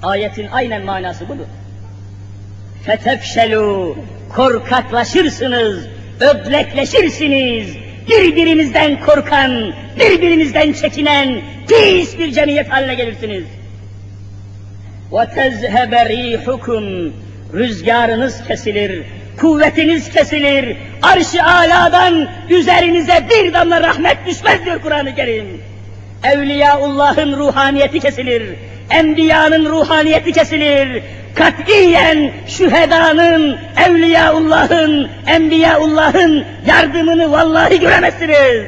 Ayetin 0.03 0.47
aynen 0.47 0.85
manası 0.85 1.29
budur. 1.29 1.45
Fetefşelu, 2.85 3.97
korkaklaşırsınız, 4.35 5.87
öblekleşirsiniz, 6.19 7.75
birbirinizden 8.09 8.99
korkan, 9.05 9.73
birbirinizden 9.99 10.73
çekinen, 10.73 11.41
pis 11.67 12.19
bir 12.19 12.31
cemiyet 12.31 12.69
haline 12.69 12.95
gelirsiniz. 12.95 13.43
وَتَزْهَبَ 15.11 15.93
رِيحُكُمْ 16.07 17.11
Rüzgarınız 17.54 18.44
kesilir, 18.48 19.02
kuvvetiniz 19.40 20.10
kesilir, 20.10 20.76
arş-ı 21.02 21.42
aladan 21.44 22.28
üzerinize 22.50 23.28
bir 23.30 23.54
damla 23.54 23.80
rahmet 23.82 24.16
düşmez 24.26 24.64
diyor 24.64 24.82
Kur'an-ı 24.82 25.14
Kerim. 25.14 25.60
Evliyaullah'ın 26.24 27.36
ruhaniyeti 27.36 28.00
kesilir, 28.00 28.42
enbiyanın 28.90 29.64
ruhaniyeti 29.66 30.32
kesilir, 30.32 31.02
katiyen 31.34 32.32
şühedanın, 32.48 33.58
evliyaullah'ın, 33.86 35.08
enbiyaullah'ın 35.26 36.44
yardımını 36.66 37.32
vallahi 37.32 37.80
göremezsiniz. 37.80 38.66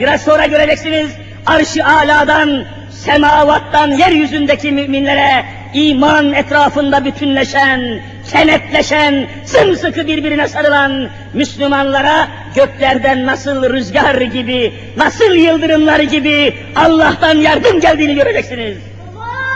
Biraz 0.00 0.22
sonra 0.22 0.46
göreceksiniz, 0.46 1.10
arş-ı 1.46 1.84
aladan, 1.86 2.64
semavattan 2.90 3.90
yeryüzündeki 3.90 4.72
müminlere 4.72 5.44
iman 5.73 6.33
etrafında 6.33 7.05
bütünleşen, 7.05 8.01
kenetleşen, 8.31 9.27
sımsıkı 9.45 10.07
birbirine 10.07 10.47
sarılan 10.47 11.09
Müslümanlara 11.33 12.27
göklerden 12.55 13.25
nasıl 13.25 13.73
rüzgar 13.73 14.21
gibi, 14.21 14.73
nasıl 14.97 15.35
yıldırımlar 15.35 15.99
gibi 15.99 16.53
Allah'tan 16.75 17.37
yardım 17.37 17.79
geldiğini 17.79 18.15
göreceksiniz. 18.15 18.77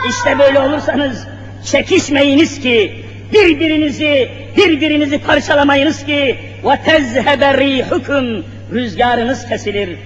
İşte 0.08 0.38
böyle 0.38 0.60
olursanız 0.60 1.26
çekişmeyiniz 1.64 2.60
ki, 2.60 3.04
birbirinizi, 3.32 4.28
birbirinizi 4.56 5.18
parçalamayınız 5.18 6.06
ki 6.06 6.38
وَتَزْهَبَ 6.64 7.56
رِيحُكُمْ 7.56 8.42
Rüzgarınız 8.72 9.48
kesilir. 9.48 9.98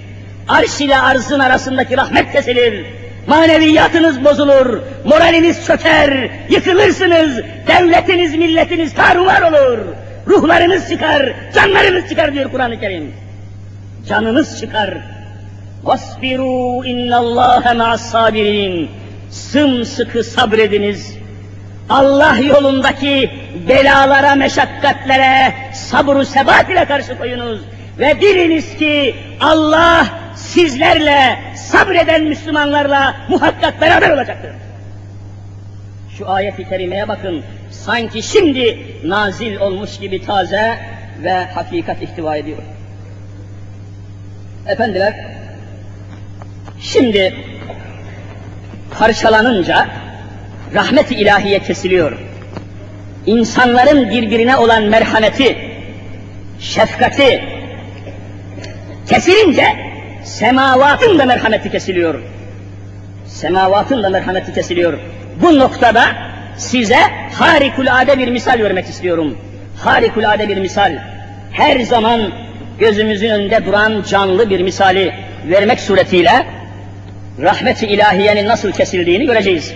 Arş 0.49 0.81
ile 0.81 0.99
arzın 0.99 1.39
arasındaki 1.39 1.97
rahmet 1.97 2.33
kesilir. 2.33 2.87
Maneviyatınız 3.28 4.26
bozulur, 4.26 4.80
moraliniz 5.06 5.66
çöker, 5.66 6.30
yıkılırsınız, 6.50 7.38
devletiniz, 7.68 8.36
milletiniz 8.36 8.94
tarumar 8.94 9.42
olur. 9.42 9.80
Ruhlarınız 10.28 10.90
çıkar, 10.90 11.34
canlarınız 11.56 12.10
çıkar 12.10 12.34
diyor 12.34 12.52
Kur'an-ı 12.52 12.80
Kerim. 12.80 13.14
Canınız 14.10 14.60
çıkar. 14.60 14.98
Vasbiru 15.84 16.86
innallâhe 16.86 17.74
ma'as-sabirin. 17.74 18.90
Sımsıkı 19.30 20.24
sabrediniz. 20.24 21.16
Allah 21.90 22.38
yolundaki 22.38 23.32
belalara, 23.70 24.36
meşakkatlere 24.36 25.54
sabru 25.74 26.26
sebat 26.26 26.70
ile 26.70 26.86
karşı 26.86 27.18
koyunuz. 27.18 27.62
Ve 28.00 28.22
biliniz 28.22 28.78
ki 28.78 29.16
Allah 29.42 30.08
sizlerle 30.36 31.40
sabreden 31.72 32.24
Müslümanlarla 32.24 33.16
muhakkak 33.30 33.82
beraber 33.82 34.10
olacaktır. 34.10 34.52
Şu 36.18 36.30
ayet-i 36.30 36.70
kerimeye 36.70 37.08
bakın, 37.08 37.44
sanki 37.72 38.24
şimdi 38.24 38.78
nazil 39.06 39.56
olmuş 39.60 40.00
gibi 40.00 40.26
taze 40.26 40.80
ve 41.24 41.34
hakikat 41.34 42.02
ihtiva 42.02 42.36
ediyor. 42.36 42.58
Efendiler, 44.68 45.14
şimdi 46.82 47.36
parçalanınca 49.00 49.88
rahmet-i 50.74 51.16
ilahiye 51.16 51.60
kesiliyor. 51.60 52.18
İnsanların 53.26 54.10
birbirine 54.10 54.58
olan 54.58 54.84
merhameti, 54.84 55.58
şefkati 56.60 57.44
kesilince 59.10 59.91
semavatın 60.24 61.20
da 61.20 61.26
merhameti 61.26 61.72
kesiliyor. 61.72 62.16
Semavatın 63.26 64.04
da 64.04 64.10
merhameti 64.10 64.54
kesiliyor. 64.54 64.94
Bu 65.42 65.60
noktada 65.60 66.04
size 66.58 67.00
harikulade 67.34 68.18
bir 68.18 68.28
misal 68.28 68.60
vermek 68.60 68.86
istiyorum. 68.86 69.38
Harikulade 69.78 70.50
bir 70.50 70.58
misal. 70.58 70.98
Her 71.52 71.80
zaman 71.80 72.32
gözümüzün 72.80 73.30
önünde 73.30 73.66
duran 73.66 74.04
canlı 74.10 74.50
bir 74.50 74.62
misali 74.62 75.14
vermek 75.50 75.80
suretiyle 75.80 76.46
rahmet-i 77.42 77.86
ilahiyenin 77.86 78.48
nasıl 78.48 78.72
kesildiğini 78.72 79.26
göreceğiz. 79.26 79.74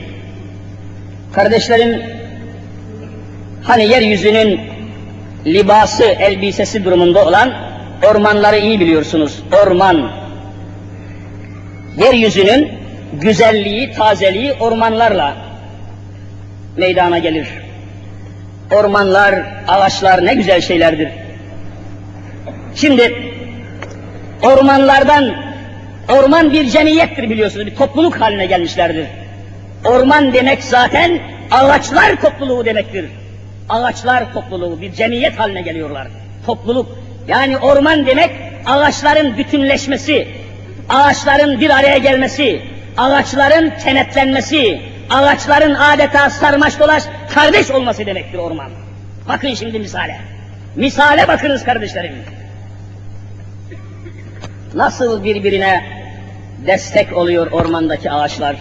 Kardeşlerim, 1.34 2.04
hani 3.64 3.88
yeryüzünün 3.88 4.62
libası, 5.46 6.04
elbisesi 6.04 6.86
durumunda 6.86 7.26
olan 7.26 7.54
ormanları 8.04 8.58
iyi 8.58 8.80
biliyorsunuz. 8.80 9.44
Orman. 9.64 10.25
Yeryüzünün 11.98 12.72
güzelliği, 13.14 13.92
tazeliği 13.92 14.54
ormanlarla 14.54 15.36
meydana 16.78 17.20
gelir. 17.20 17.48
Ormanlar, 18.72 19.36
ağaçlar 19.68 20.26
ne 20.26 20.34
güzel 20.34 20.62
şeylerdir. 20.62 21.10
Şimdi 22.76 23.34
ormanlardan, 24.44 25.36
orman 26.10 26.54
bir 26.54 26.70
cemiyettir 26.70 27.30
biliyorsunuz, 27.30 27.66
bir 27.66 27.76
topluluk 27.76 28.22
haline 28.22 28.46
gelmişlerdir. 28.46 29.08
Orman 29.86 30.34
demek 30.34 30.64
zaten 30.64 31.20
ağaçlar 31.52 32.22
topluluğu 32.22 32.66
demektir. 32.66 33.06
Ağaçlar 33.70 34.34
topluluğu 34.34 34.82
bir 34.82 34.92
cemiyet 34.92 35.40
haline 35.40 35.62
geliyorlar. 35.62 36.08
Topluluk. 36.46 37.00
Yani 37.28 37.58
orman 37.58 38.06
demek 38.06 38.32
ağaçların 38.66 39.38
bütünleşmesi, 39.38 40.28
ağaçların 40.90 41.60
bir 41.60 41.70
araya 41.70 41.98
gelmesi, 41.98 42.62
ağaçların 42.98 43.74
kenetlenmesi, 43.84 44.82
ağaçların 45.10 45.74
adeta 45.74 46.30
sarmaş 46.30 46.80
dolaş 46.80 47.04
kardeş 47.34 47.72
olması 47.72 48.06
demektir 48.06 48.38
orman. 48.38 48.70
Bakın 49.28 49.54
şimdi 49.54 49.80
misale. 49.80 50.18
Misale 50.76 51.28
bakınız 51.28 51.64
kardeşlerim. 51.64 52.16
Nasıl 54.74 55.24
birbirine 55.24 55.84
destek 56.68 57.18
oluyor 57.18 57.52
ormandaki 57.52 58.12
ağaçlar? 58.12 58.56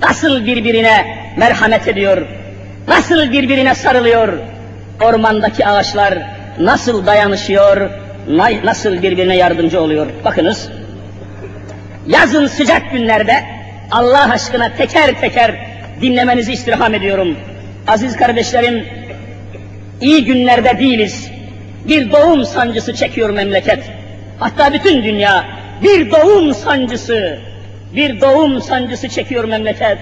Nasıl 0.00 0.46
birbirine 0.46 1.18
merhamet 1.36 1.88
ediyor? 1.88 2.26
Nasıl 2.88 3.32
birbirine 3.32 3.74
sarılıyor? 3.74 4.32
Ormandaki 5.02 5.66
ağaçlar 5.66 6.18
nasıl 6.60 7.06
dayanışıyor? 7.06 7.90
Nasıl 8.64 9.02
birbirine 9.02 9.36
yardımcı 9.36 9.80
oluyor? 9.80 10.06
Bakınız. 10.24 10.68
Yazın 12.08 12.46
sıcak 12.46 12.92
günlerde 12.92 13.44
Allah 13.90 14.30
aşkına 14.30 14.72
teker 14.72 15.20
teker 15.20 15.54
dinlemenizi 16.00 16.52
istirham 16.52 16.94
ediyorum. 16.94 17.36
Aziz 17.88 18.16
kardeşlerim, 18.16 18.86
iyi 20.00 20.24
günlerde 20.24 20.78
değiliz. 20.78 21.30
Bir 21.88 22.12
doğum 22.12 22.44
sancısı 22.44 22.94
çekiyor 22.94 23.30
memleket. 23.30 23.84
Hatta 24.38 24.72
bütün 24.72 25.02
dünya 25.02 25.44
bir 25.82 26.10
doğum 26.10 26.54
sancısı, 26.54 27.38
bir 27.94 28.20
doğum 28.20 28.60
sancısı 28.60 29.08
çekiyor 29.08 29.44
memleket. 29.44 29.98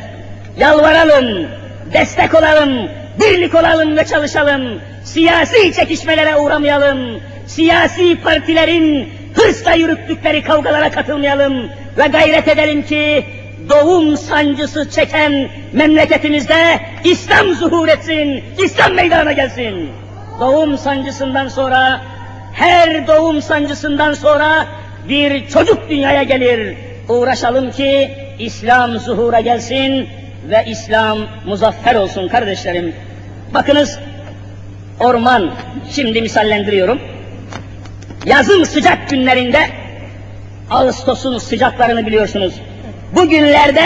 Yalvaralım, 0.59 1.47
destek 1.93 2.35
olalım, 2.35 2.89
birlik 3.21 3.55
olalım 3.55 3.97
ve 3.97 4.05
çalışalım. 4.05 4.81
Siyasi 5.05 5.73
çekişmelere 5.73 6.37
uğramayalım. 6.37 7.21
Siyasi 7.47 8.21
partilerin 8.21 9.09
hırsla 9.35 9.73
yürüttükleri 9.73 10.43
kavgalara 10.43 10.91
katılmayalım 10.91 11.71
ve 11.99 12.07
gayret 12.07 12.49
edelim 12.49 12.83
ki 12.83 13.25
doğum 13.69 14.17
sancısı 14.17 14.91
çeken 14.91 15.49
memleketimizde 15.73 16.81
İslam 17.05 17.55
zuhur 17.55 17.89
etsin, 17.89 18.45
İslam 18.65 18.93
meydana 18.93 19.33
gelsin. 19.33 19.91
Doğum 20.41 20.79
sancısından 20.79 21.49
sonra, 21.49 22.01
her 22.53 23.07
doğum 23.07 23.43
sancısından 23.43 24.13
sonra 24.13 24.67
bir 25.09 25.49
çocuk 25.49 25.91
dünyaya 25.91 26.23
gelir. 26.23 26.77
Uğraşalım 27.09 27.71
ki 27.71 28.11
İslam 28.39 28.99
zuhura 28.99 29.41
gelsin 29.41 30.09
ve 30.51 30.65
İslam 30.67 31.19
muzaffer 31.47 31.95
olsun 31.95 32.29
kardeşlerim. 32.29 32.95
Bakınız 33.55 33.99
orman, 35.01 35.51
şimdi 35.91 36.23
misallendiriyorum. 36.23 37.01
Yazın 38.27 38.65
sıcak 38.65 39.11
günlerinde 39.11 39.59
Ağustos'un 40.71 41.39
sıcaklarını 41.39 42.07
biliyorsunuz. 42.07 42.55
Bugünlerde 43.15 43.83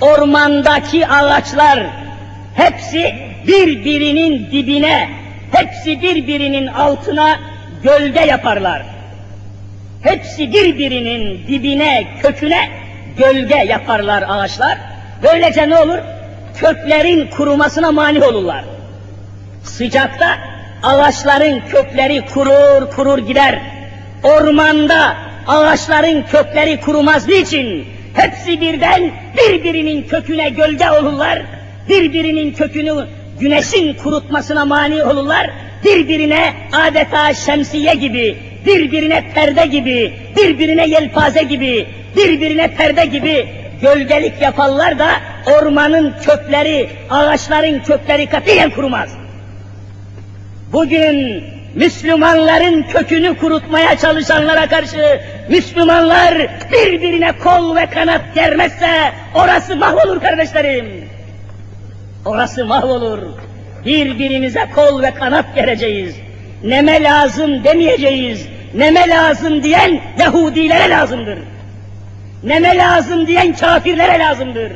ormandaki 0.00 1.06
ağaçlar 1.08 1.86
hepsi 2.54 3.14
birbirinin 3.46 4.50
dibine, 4.50 5.08
hepsi 5.52 6.02
birbirinin 6.02 6.66
altına 6.66 7.40
gölge 7.82 8.20
yaparlar. 8.20 8.82
Hepsi 10.02 10.52
birbirinin 10.52 11.46
dibine, 11.46 12.06
köküne 12.22 12.68
gölge 13.16 13.56
yaparlar 13.56 14.24
ağaçlar. 14.28 14.78
Böylece 15.22 15.68
ne 15.68 15.78
olur? 15.78 15.98
Köklerin 16.56 17.26
kurumasına 17.26 17.92
mani 17.92 18.24
olurlar. 18.24 18.64
Sıcakta 19.64 20.38
ağaçların 20.82 21.60
kökleri 21.60 22.26
kurur 22.26 22.90
kurur 22.90 23.18
gider. 23.18 23.58
Ormanda 24.22 25.16
ağaçların 25.46 26.22
kökleri 26.22 26.80
kurumaz 26.80 27.28
niçin? 27.28 27.86
Hepsi 28.14 28.60
birden 28.60 29.10
birbirinin 29.36 30.02
köküne 30.02 30.48
gölge 30.48 30.90
olurlar. 30.90 31.42
Birbirinin 31.88 32.52
kökünü 32.52 33.06
güneşin 33.40 33.94
kurutmasına 33.94 34.64
mani 34.64 35.04
olurlar. 35.04 35.50
Birbirine 35.84 36.52
adeta 36.72 37.34
şemsiye 37.34 37.94
gibi, 37.94 38.36
birbirine 38.66 39.24
perde 39.34 39.66
gibi, 39.66 40.12
birbirine 40.36 40.88
yelpaze 40.88 41.42
gibi, 41.42 41.86
birbirine 42.16 42.74
perde 42.74 43.04
gibi 43.04 43.48
gölgelik 43.82 44.42
yaparlar 44.42 44.98
da 44.98 45.08
ormanın 45.46 46.14
kökleri, 46.22 46.88
ağaçların 47.10 47.80
kökleri 47.80 48.26
katiyen 48.26 48.70
kurumaz. 48.70 49.10
Bugün 50.72 51.44
Müslümanların 51.74 52.82
kökünü 52.82 53.38
kurutmaya 53.38 53.98
çalışanlara 53.98 54.66
karşı 54.66 55.20
Müslümanlar 55.48 56.34
birbirine 56.72 57.32
kol 57.32 57.76
ve 57.76 57.86
kanat 57.86 58.20
germezse 58.34 59.12
orası 59.34 59.76
mahvolur 59.76 60.20
kardeşlerim. 60.20 61.04
Orası 62.24 62.66
mahvolur. 62.66 63.18
Birbirimize 63.86 64.68
kol 64.74 65.02
ve 65.02 65.14
kanat 65.14 65.54
gereceğiz. 65.54 66.16
Neme 66.64 67.02
lazım 67.02 67.64
demeyeceğiz. 67.64 68.46
Neme 68.74 69.08
lazım 69.08 69.62
diyen 69.62 70.00
Yahudilere 70.18 70.90
lazımdır. 70.90 71.38
Neme 72.44 72.76
lazım 72.76 73.26
diyen 73.26 73.52
kafirlere 73.52 74.18
lazımdır. 74.18 74.72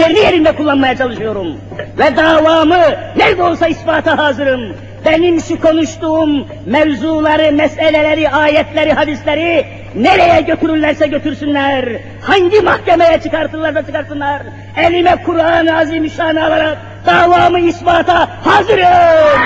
Yerli 0.00 0.18
yerinde 0.18 0.52
kullanmaya 0.56 0.96
çalışıyorum. 0.96 1.56
Ve 1.98 2.16
davamı 2.16 2.80
nerede 3.16 3.42
olsa 3.42 3.68
ispata 3.68 4.18
hazırım. 4.18 4.76
Benim 5.04 5.40
şu 5.40 5.60
konuştuğum 5.60 6.46
mevzuları, 6.66 7.52
meseleleri, 7.52 8.30
ayetleri, 8.30 8.92
hadisleri 8.92 9.66
nereye 9.94 10.40
götürürlerse 10.40 11.06
götürsünler. 11.06 11.88
Hangi 12.22 12.60
mahkemeye 12.60 13.20
çıkartırlarsa 13.20 13.86
çıkartsınlar. 13.86 14.42
Elime 14.76 15.16
Kur'an-ı 15.26 15.78
Azimüşşan'ı 15.78 16.44
alarak 16.44 16.78
davamı 17.06 17.60
ispata 17.60 18.28
hazırım. 18.44 19.38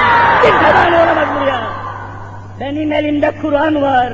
Kimse 0.43 0.73
mani 0.73 0.97
olamaz 0.97 1.29
buraya. 1.41 1.63
Benim 2.61 2.93
elimde 2.93 3.33
Kur'an 3.43 3.83
var. 3.83 4.13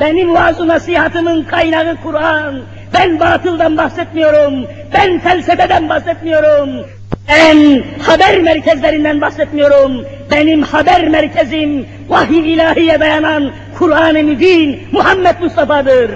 Benim 0.00 0.34
vaaz 0.34 0.60
nasihatımın 0.60 1.42
kaynağı 1.42 1.96
Kur'an. 2.02 2.60
Ben 2.94 3.20
batıldan 3.20 3.76
bahsetmiyorum. 3.76 4.66
Ben 4.94 5.18
felsefeden 5.18 5.88
bahsetmiyorum. 5.88 6.86
Ben 7.28 7.82
haber 8.02 8.40
merkezlerinden 8.40 9.20
bahsetmiyorum. 9.20 10.06
Benim 10.30 10.62
haber 10.62 11.08
merkezim 11.08 11.86
vahiy 12.08 12.54
ilahiye 12.54 13.00
dayanan 13.00 13.52
Kur'an-ı 13.78 14.22
Mübin 14.22 14.80
Muhammed 14.92 15.40
Mustafa'dır. 15.40 16.10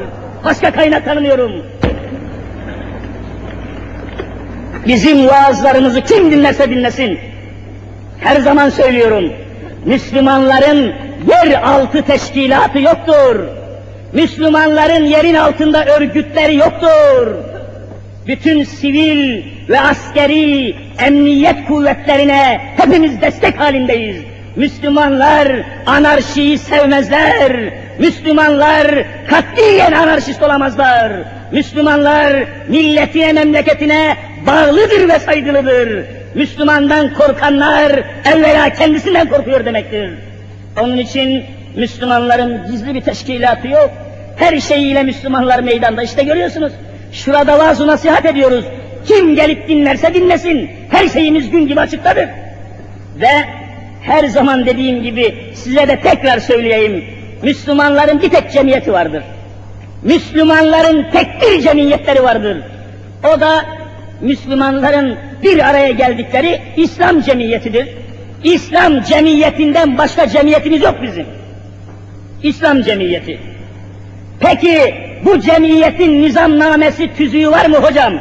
Başka 0.45 0.71
kaynak 0.71 1.05
tanımıyorum. 1.05 1.53
Bizim 4.87 5.27
vaazlarımızı 5.27 6.01
kim 6.01 6.31
dinlerse 6.31 6.71
dinlesin. 6.71 7.19
Her 8.21 8.41
zaman 8.41 8.69
söylüyorum. 8.69 9.33
Müslümanların 9.85 10.93
yer 11.29 11.63
altı 11.63 12.03
teşkilatı 12.03 12.79
yoktur. 12.79 13.41
Müslümanların 14.13 15.05
yerin 15.05 15.35
altında 15.35 15.85
örgütleri 15.85 16.57
yoktur. 16.57 17.46
Bütün 18.27 18.65
sivil 18.65 19.43
ve 19.69 19.81
askeri 19.81 20.77
emniyet 20.99 21.67
kuvvetlerine 21.69 22.61
hepimiz 22.77 23.21
destek 23.21 23.61
halindeyiz. 23.61 24.17
Müslümanlar 24.57 25.49
anarşiyi 25.87 26.59
sevmezler. 26.59 27.73
Müslümanlar 27.99 29.05
katiyen 29.31 29.93
anarşist 29.93 30.43
olamazlar. 30.43 31.13
Müslümanlar 31.53 32.45
milletine, 32.69 33.33
memleketine 33.33 34.17
bağlıdır 34.47 35.09
ve 35.09 35.19
saygılıdır. 35.19 36.05
Müslümandan 36.35 37.15
korkanlar 37.15 38.05
evvela 38.25 38.71
kendisinden 38.71 39.29
korkuyor 39.29 39.65
demektir. 39.65 40.11
Onun 40.81 40.99
için 40.99 41.45
Müslümanların 41.77 42.67
gizli 42.71 42.95
bir 42.95 43.01
teşkilatı 43.01 43.69
yok. 43.69 43.91
Her 44.39 44.61
şeyiyle 44.61 45.03
Müslümanlar 45.03 45.61
meydanda. 45.61 46.03
İşte 46.03 46.23
görüyorsunuz. 46.23 46.73
Şurada 47.13 47.59
vaaz 47.59 47.81
nasihat 47.81 48.27
ediyoruz. 48.27 48.65
Kim 49.07 49.35
gelip 49.35 49.69
dinlerse 49.69 50.15
dinlesin. 50.15 50.71
Her 50.91 51.09
şeyimiz 51.09 51.51
gün 51.51 51.67
gibi 51.67 51.81
açıktadır. 51.81 52.29
Ve 53.21 53.45
her 54.03 54.25
zaman 54.25 54.67
dediğim 54.67 55.03
gibi 55.03 55.35
size 55.55 55.89
de 55.89 56.01
tekrar 56.01 56.39
söyleyeyim. 56.39 57.05
Müslümanların 57.43 58.23
bir 58.23 58.31
tek 58.31 58.53
cemiyeti 58.53 58.93
vardır. 58.93 59.23
Müslümanların 60.03 61.07
tek 61.13 61.27
bir 61.43 61.63
cemiyetleri 61.63 62.23
vardır. 62.23 62.63
O 63.25 63.41
da 63.41 63.65
Müslümanların 64.21 65.17
bir 65.43 65.69
araya 65.71 65.91
geldikleri 65.91 66.61
İslam 66.77 67.21
cemiyetidir. 67.21 67.89
İslam 68.45 69.03
cemiyetinden 69.03 69.99
başka 69.99 70.29
cemiyetimiz 70.29 70.83
yok 70.83 70.95
bizim. 71.03 71.27
İslam 72.43 72.83
cemiyeti. 72.83 73.39
Peki 74.41 74.95
bu 75.25 75.41
cemiyetin 75.41 76.23
nizamnamesi 76.23 77.15
tüzüğü 77.17 77.51
var 77.51 77.67
mı 77.67 77.77
hocam? 77.77 78.15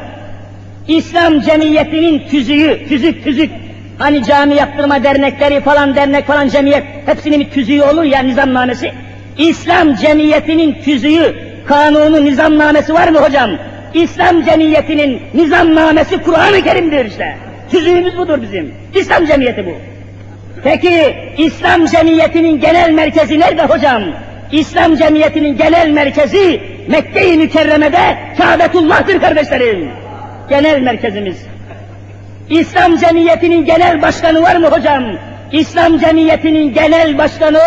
İslam 0.88 1.42
cemiyetinin 1.42 2.24
tüzüğü, 2.30 2.80
tüzük 2.90 3.24
tüzük. 3.24 3.50
Hani 3.98 4.24
cami 4.24 4.56
yaptırma 4.56 5.04
dernekleri 5.04 5.62
falan 5.62 5.96
dernek 5.96 6.28
falan 6.28 6.48
cemiyet 6.48 6.84
hepsinin 7.06 7.40
bir 7.40 7.50
tüzüğü 7.50 7.82
olur 7.82 8.04
ya 8.04 8.20
nizamnamesi. 8.20 8.92
İslam 9.38 9.96
cemiyetinin 9.96 10.74
tüzüğü, 10.74 11.36
kanunu, 11.66 12.26
nizamnamesi 12.26 12.94
var 12.94 13.08
mı 13.08 13.20
hocam? 13.20 13.52
İslam 13.94 14.46
cemiyetinin 14.46 15.22
nizamnamesi 15.34 16.18
Kur'an-ı 16.18 16.62
Kerim'dir 16.62 17.06
işte. 17.06 17.38
Tüzüğümüz 17.72 18.18
budur 18.18 18.42
bizim. 18.42 18.74
İslam 18.96 19.26
cemiyeti 19.26 19.66
bu. 19.66 19.72
Peki 20.64 21.16
İslam 21.38 21.86
cemiyetinin 21.86 22.60
genel 22.60 22.92
merkezi 22.92 23.40
nerede 23.40 23.64
hocam? 23.64 24.04
İslam 24.52 24.96
cemiyetinin 24.96 25.58
genel 25.58 25.90
merkezi 25.90 26.62
Mekke-i 26.88 27.38
Mükerreme'de 27.38 28.18
Kâbetullah'tır 28.38 29.22
kardeşlerim. 29.22 29.92
Genel 30.50 30.82
merkezimiz. 30.82 31.46
İslam 32.50 32.98
cemiyetinin 32.98 33.66
genel 33.66 34.02
başkanı 34.02 34.42
var 34.42 34.56
mı 34.56 34.68
hocam? 34.68 35.04
İslam 35.52 36.00
cemiyetinin 36.00 36.74
genel 36.74 37.18
başkanı 37.18 37.60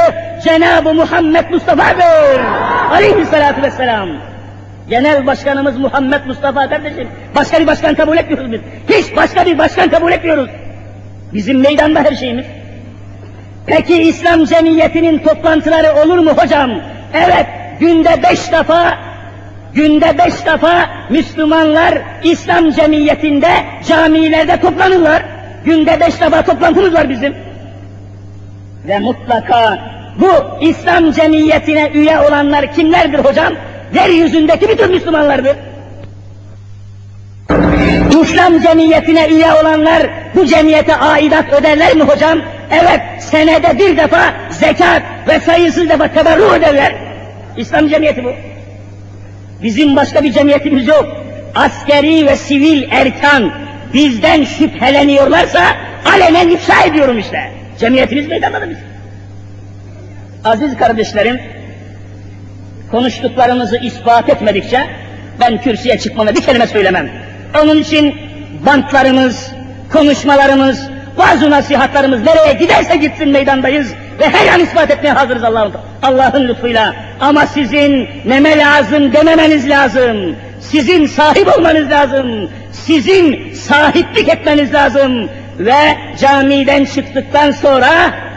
Cenab-ı 0.45 0.95
Muhammed 0.95 1.51
Mustafa'dır. 1.51 2.41
Aleyhissalatu 2.91 3.63
vesselam. 3.63 4.09
Genel 4.89 5.27
başkanımız 5.27 5.79
Muhammed 5.79 6.27
Mustafa 6.27 6.69
kardeşim. 6.69 7.09
Başka 7.37 7.61
bir 7.61 7.67
başkan 7.67 7.95
kabul 7.95 8.17
etmiyoruz 8.17 8.53
biz. 8.53 8.61
Hiç 8.89 9.17
başka 9.17 9.47
bir 9.47 9.59
başkan 9.59 9.89
kabul 9.89 10.13
etmiyoruz. 10.13 10.51
Bizim 11.35 11.61
meydanda 11.61 12.01
her 12.01 12.15
şeyimiz. 12.15 12.47
Peki 13.67 14.03
İslam 14.03 14.45
cemiyetinin 14.45 15.19
toplantıları 15.19 15.95
olur 16.05 16.19
mu 16.19 16.31
hocam? 16.31 16.71
Evet, 17.15 17.47
günde 17.81 18.23
beş 18.31 18.53
defa, 18.53 18.99
günde 19.75 20.19
beş 20.19 20.47
defa 20.47 20.91
Müslümanlar 21.11 21.99
İslam 22.25 22.71
cemiyetinde, 22.71 23.51
camilerde 23.89 24.61
toplanırlar. 24.61 25.23
Günde 25.65 26.01
beş 26.01 26.21
defa 26.21 26.43
toplantımız 26.43 26.95
var 26.95 27.09
bizim. 27.09 27.35
Ve 28.89 28.99
mutlaka 28.99 29.79
bu 30.21 30.65
İslam 30.65 31.13
cemiyetine 31.13 31.91
üye 31.95 32.19
olanlar 32.19 32.75
kimlerdir 32.75 33.19
hocam? 33.19 33.53
Yeryüzündeki 33.95 34.69
bütün 34.69 34.91
Müslümanlardır. 34.91 35.57
İslam 38.39 38.61
cemiyetine 38.61 39.29
üye 39.29 39.53
olanlar 39.53 40.07
bu 40.35 40.47
cemiyete 40.47 40.97
aidat 40.97 41.53
öderler 41.53 41.97
mi 41.97 42.03
hocam? 42.03 42.39
Evet, 42.71 43.01
senede 43.21 43.79
bir 43.79 43.97
defa 43.97 44.21
zekat 44.51 45.03
ve 45.29 45.41
sayısız 45.41 45.89
defa 45.89 46.09
teberru 46.09 46.43
öderler. 46.43 46.95
İslam 47.57 47.89
cemiyeti 47.89 48.25
bu. 48.25 48.48
Bizim 49.63 49.97
başka 49.97 50.25
bir 50.25 50.33
cemiyetimiz 50.33 50.89
yok. 50.89 51.07
Askeri 51.55 52.27
ve 52.27 52.37
sivil 52.37 52.83
erkan 52.91 53.53
bizden 53.95 54.45
şüpheleniyorlarsa 54.45 55.61
alenen 56.15 56.49
ifşa 56.49 56.83
ediyorum 56.83 57.19
işte. 57.19 57.53
Cemiyetimiz 57.81 58.29
meydanda 58.29 58.71
biz. 58.71 58.77
Aziz 60.45 60.77
kardeşlerim, 60.77 61.41
konuştuklarımızı 62.91 63.77
ispat 63.77 64.29
etmedikçe 64.29 64.87
ben 65.41 65.61
kürsüye 65.61 65.99
çıkmama 65.99 66.35
bir 66.35 66.41
kelime 66.41 66.67
söylemem. 66.67 67.11
Onun 67.63 67.79
için 67.79 68.15
bantlarımız, 68.67 69.53
konuşmalarımız, 69.93 70.88
bazı 71.19 71.51
nasihatlarımız 71.51 72.23
nereye 72.23 72.53
giderse 72.53 72.97
gitsin 72.97 73.29
meydandayız 73.29 73.95
ve 74.21 74.29
her 74.29 74.55
an 74.55 74.61
ispat 74.61 74.91
etmeye 74.91 75.13
hazırız 75.13 75.45
Allah'ın 75.45 75.73
Allah'ın 76.03 76.49
lütfuyla. 76.49 76.95
Ama 77.21 77.47
sizin 77.47 78.09
neme 78.25 78.59
lazım 78.59 79.13
dememeniz 79.13 79.69
lazım. 79.69 80.37
Sizin 80.61 81.07
sahip 81.07 81.59
olmanız 81.59 81.91
lazım. 81.91 82.51
Sizin 82.73 83.53
sahiplik 83.53 84.29
etmeniz 84.29 84.75
lazım. 84.75 85.31
Ve 85.59 85.97
camiden 86.21 86.85
çıktıktan 86.85 87.51
sonra 87.51 87.91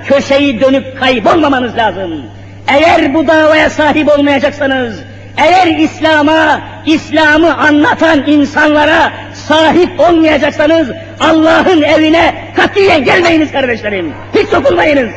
köşeyi 0.06 0.62
dönüp 0.62 1.00
kaybolmamanız 1.00 1.78
lazım. 1.78 2.26
Eğer 2.68 3.14
bu 3.14 3.28
davaya 3.28 3.70
sahip 3.70 4.20
olmayacaksanız, 4.20 5.00
eğer 5.38 5.68
İslam'a, 5.68 6.62
İslam'ı 6.86 7.58
anlatan 7.58 8.28
insanlara 8.28 9.12
sahip 9.34 10.00
olmayacaksanız 10.00 10.88
Allah'ın 11.20 11.82
evine 11.82 12.34
katiyen 12.56 13.04
gelmeyiniz 13.04 13.52
kardeşlerim. 13.52 14.14
Hiç 14.36 14.50
sokulmayınız. 14.50 15.10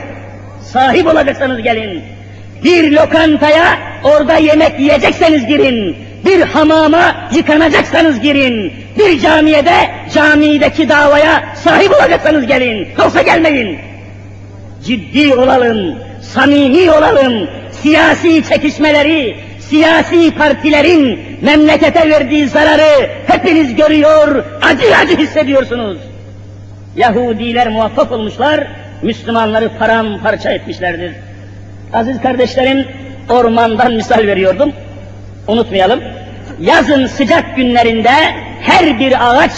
Sahip 0.72 1.07
olacaksanız 1.07 1.62
gelin. 1.62 2.03
Bir 2.64 2.92
lokantaya 2.92 3.79
orada 4.05 4.37
yemek 4.37 4.81
yiyecekseniz 4.81 5.46
girin. 5.46 5.96
Bir 6.27 6.40
hamama 6.40 7.14
yıkanacaksanız 7.35 8.20
girin. 8.20 8.72
Bir 8.98 9.20
camiyede 9.20 9.90
camideki 10.14 10.88
davaya 10.88 11.44
sahip 11.64 11.92
olacaksanız 11.92 12.46
gelin. 12.46 12.88
Yoksa 12.98 13.22
gelmeyin. 13.22 13.79
Ciddi 14.85 15.35
olalım, 15.35 15.98
samimi 16.22 16.90
olalım. 16.90 17.48
Siyasi 17.83 18.44
çekişmeleri, 18.48 19.37
siyasi 19.68 20.35
partilerin 20.35 21.20
memlekete 21.42 22.11
verdiği 22.11 22.48
zararı 22.48 23.11
hepiniz 23.27 23.74
görüyor, 23.77 24.44
acı 24.62 24.96
acı 24.96 25.18
hissediyorsunuz. 25.18 25.98
Yahudiler 26.96 27.68
muvaffak 27.68 28.12
olmuşlar, 28.12 28.66
Müslümanları 29.03 29.70
paramparça 29.79 30.50
etmişlerdir. 30.50 31.12
Aziz 31.92 32.20
kardeşlerim, 32.22 32.87
ormandan 33.29 33.92
misal 33.92 34.27
veriyordum. 34.27 34.72
Unutmayalım. 35.48 36.00
Yazın 36.61 37.07
sıcak 37.07 37.57
günlerinde 37.57 38.11
her 38.61 38.98
bir 39.00 39.14
ağaç 39.20 39.53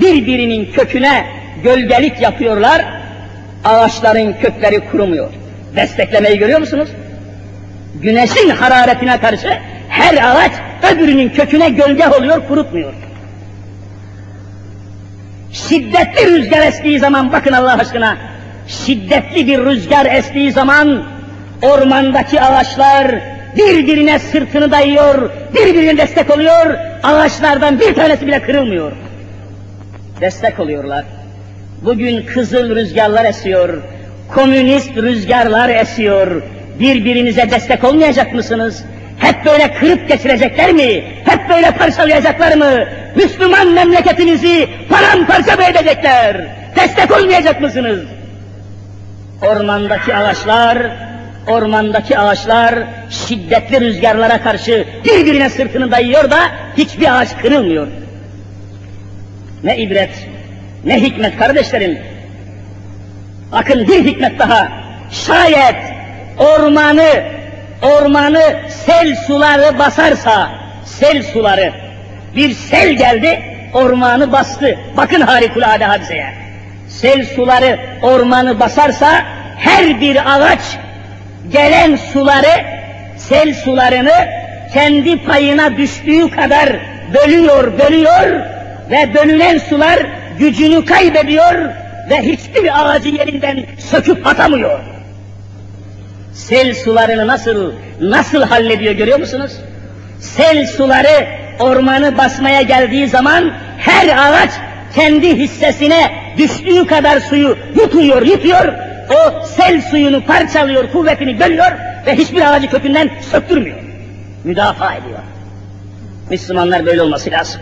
birbirinin 0.00 0.72
köküne 0.72 1.26
gölgelik 1.64 2.20
yapıyorlar. 2.20 2.84
Ağaçların 3.64 4.32
kökleri 4.32 4.80
kurumuyor. 4.80 5.30
Desteklemeyi 5.76 6.38
görüyor 6.38 6.60
musunuz? 6.60 6.88
Güneşin 8.02 8.50
hararetine 8.50 9.20
karşı 9.20 9.58
her 9.88 10.14
ağaç 10.14 10.52
öbürünün 10.92 11.28
köküne 11.28 11.68
gölge 11.68 12.08
oluyor, 12.08 12.48
kurutmuyor. 12.48 12.92
Şiddetli 15.52 16.26
rüzgar 16.26 16.66
estiği 16.66 16.98
zaman 16.98 17.32
bakın 17.32 17.52
Allah 17.52 17.78
aşkına, 17.78 18.16
şiddetli 18.68 19.46
bir 19.46 19.58
rüzgar 19.58 20.06
estiği 20.06 20.52
zaman 20.52 21.04
ormandaki 21.62 22.40
ağaçlar 22.40 23.14
birbirine 23.56 24.18
sırtını 24.18 24.70
dayıyor, 24.70 25.30
birbirine 25.54 25.98
destek 25.98 26.30
oluyor, 26.30 26.74
ağaçlardan 27.02 27.80
bir 27.80 27.94
tanesi 27.94 28.26
bile 28.26 28.42
kırılmıyor. 28.42 28.92
Destek 30.20 30.60
oluyorlar. 30.60 31.04
Bugün 31.82 32.26
kızıl 32.26 32.76
rüzgarlar 32.76 33.24
esiyor, 33.24 33.82
komünist 34.34 34.96
rüzgarlar 34.96 35.68
esiyor. 35.68 36.42
Birbirinize 36.80 37.50
destek 37.50 37.84
olmayacak 37.84 38.34
mısınız? 38.34 38.84
Hep 39.18 39.44
böyle 39.44 39.74
kırıp 39.74 40.08
geçirecekler 40.08 40.72
mi? 40.72 41.04
Hep 41.24 41.48
böyle 41.48 41.70
parçalayacaklar 41.70 42.56
mı? 42.56 42.84
Müslüman 43.16 43.72
memleketinizi 43.72 44.68
paramparça 44.88 45.56
mı 45.56 45.64
edecekler? 45.64 46.46
Destek 46.76 47.18
olmayacak 47.18 47.60
mısınız? 47.60 48.00
Ormandaki 49.42 50.14
ağaçlar, 50.14 50.78
ormandaki 51.46 52.18
ağaçlar 52.18 52.74
şiddetli 53.10 53.80
rüzgarlara 53.80 54.42
karşı 54.42 54.86
birbirine 55.04 55.50
sırtını 55.50 55.90
dayıyor 55.90 56.30
da 56.30 56.38
hiçbir 56.76 57.20
ağaç 57.20 57.28
kırılmıyor. 57.42 57.86
Ne 59.64 59.78
ibret, 59.78 60.28
ne 60.84 61.02
hikmet 61.02 61.38
kardeşlerim. 61.38 61.98
Bakın 63.52 63.88
bir 63.88 64.04
hikmet 64.04 64.38
daha. 64.38 64.68
Şayet 65.10 65.95
ormanı, 66.38 67.24
ormanı 67.82 68.42
sel 68.68 69.16
suları 69.26 69.78
basarsa, 69.78 70.50
sel 70.84 71.22
suları, 71.22 71.72
bir 72.36 72.54
sel 72.54 72.92
geldi, 72.92 73.42
ormanı 73.74 74.32
bastı. 74.32 74.78
Bakın 74.96 75.20
harikulade 75.20 75.84
hadiseye. 75.84 76.34
Sel 76.88 77.26
suları 77.26 77.78
ormanı 78.02 78.60
basarsa, 78.60 79.22
her 79.58 80.00
bir 80.00 80.34
ağaç 80.34 80.60
gelen 81.52 81.96
suları, 81.96 82.64
sel 83.16 83.54
sularını 83.54 84.28
kendi 84.74 85.24
payına 85.24 85.76
düştüğü 85.76 86.30
kadar 86.30 86.76
bölüyor, 87.14 87.78
bölüyor 87.78 88.40
ve 88.90 89.14
bölünen 89.14 89.58
sular 89.58 90.06
gücünü 90.38 90.84
kaybediyor 90.84 91.54
ve 92.10 92.22
hiçbir 92.22 92.70
ağacı 92.74 93.08
yerinden 93.08 93.64
söküp 93.78 94.26
atamıyor. 94.26 94.95
Sel 96.36 96.74
sularını 96.74 97.26
nasıl, 97.26 97.72
nasıl 98.00 98.42
hallediyor 98.42 98.94
görüyor 98.94 99.18
musunuz? 99.18 99.52
Sel 100.20 100.66
suları 100.66 101.26
ormanı 101.60 102.18
basmaya 102.18 102.62
geldiği 102.62 103.08
zaman 103.08 103.52
her 103.78 104.08
ağaç 104.08 104.50
kendi 104.94 105.36
hissesine 105.36 106.12
düştüğü 106.38 106.86
kadar 106.86 107.20
suyu 107.20 107.58
yutuyor, 107.76 108.22
yutuyor. 108.22 108.74
O 109.10 109.44
sel 109.46 109.82
suyunu 109.82 110.24
parçalıyor, 110.24 110.92
kuvvetini 110.92 111.40
bölüyor 111.40 111.72
ve 112.06 112.16
hiçbir 112.16 112.52
ağacı 112.52 112.70
kökünden 112.70 113.10
söktürmüyor. 113.30 113.78
Müdafaa 114.44 114.94
ediyor. 114.94 115.18
Müslümanlar 116.30 116.86
böyle 116.86 117.02
olması 117.02 117.30
lazım. 117.30 117.60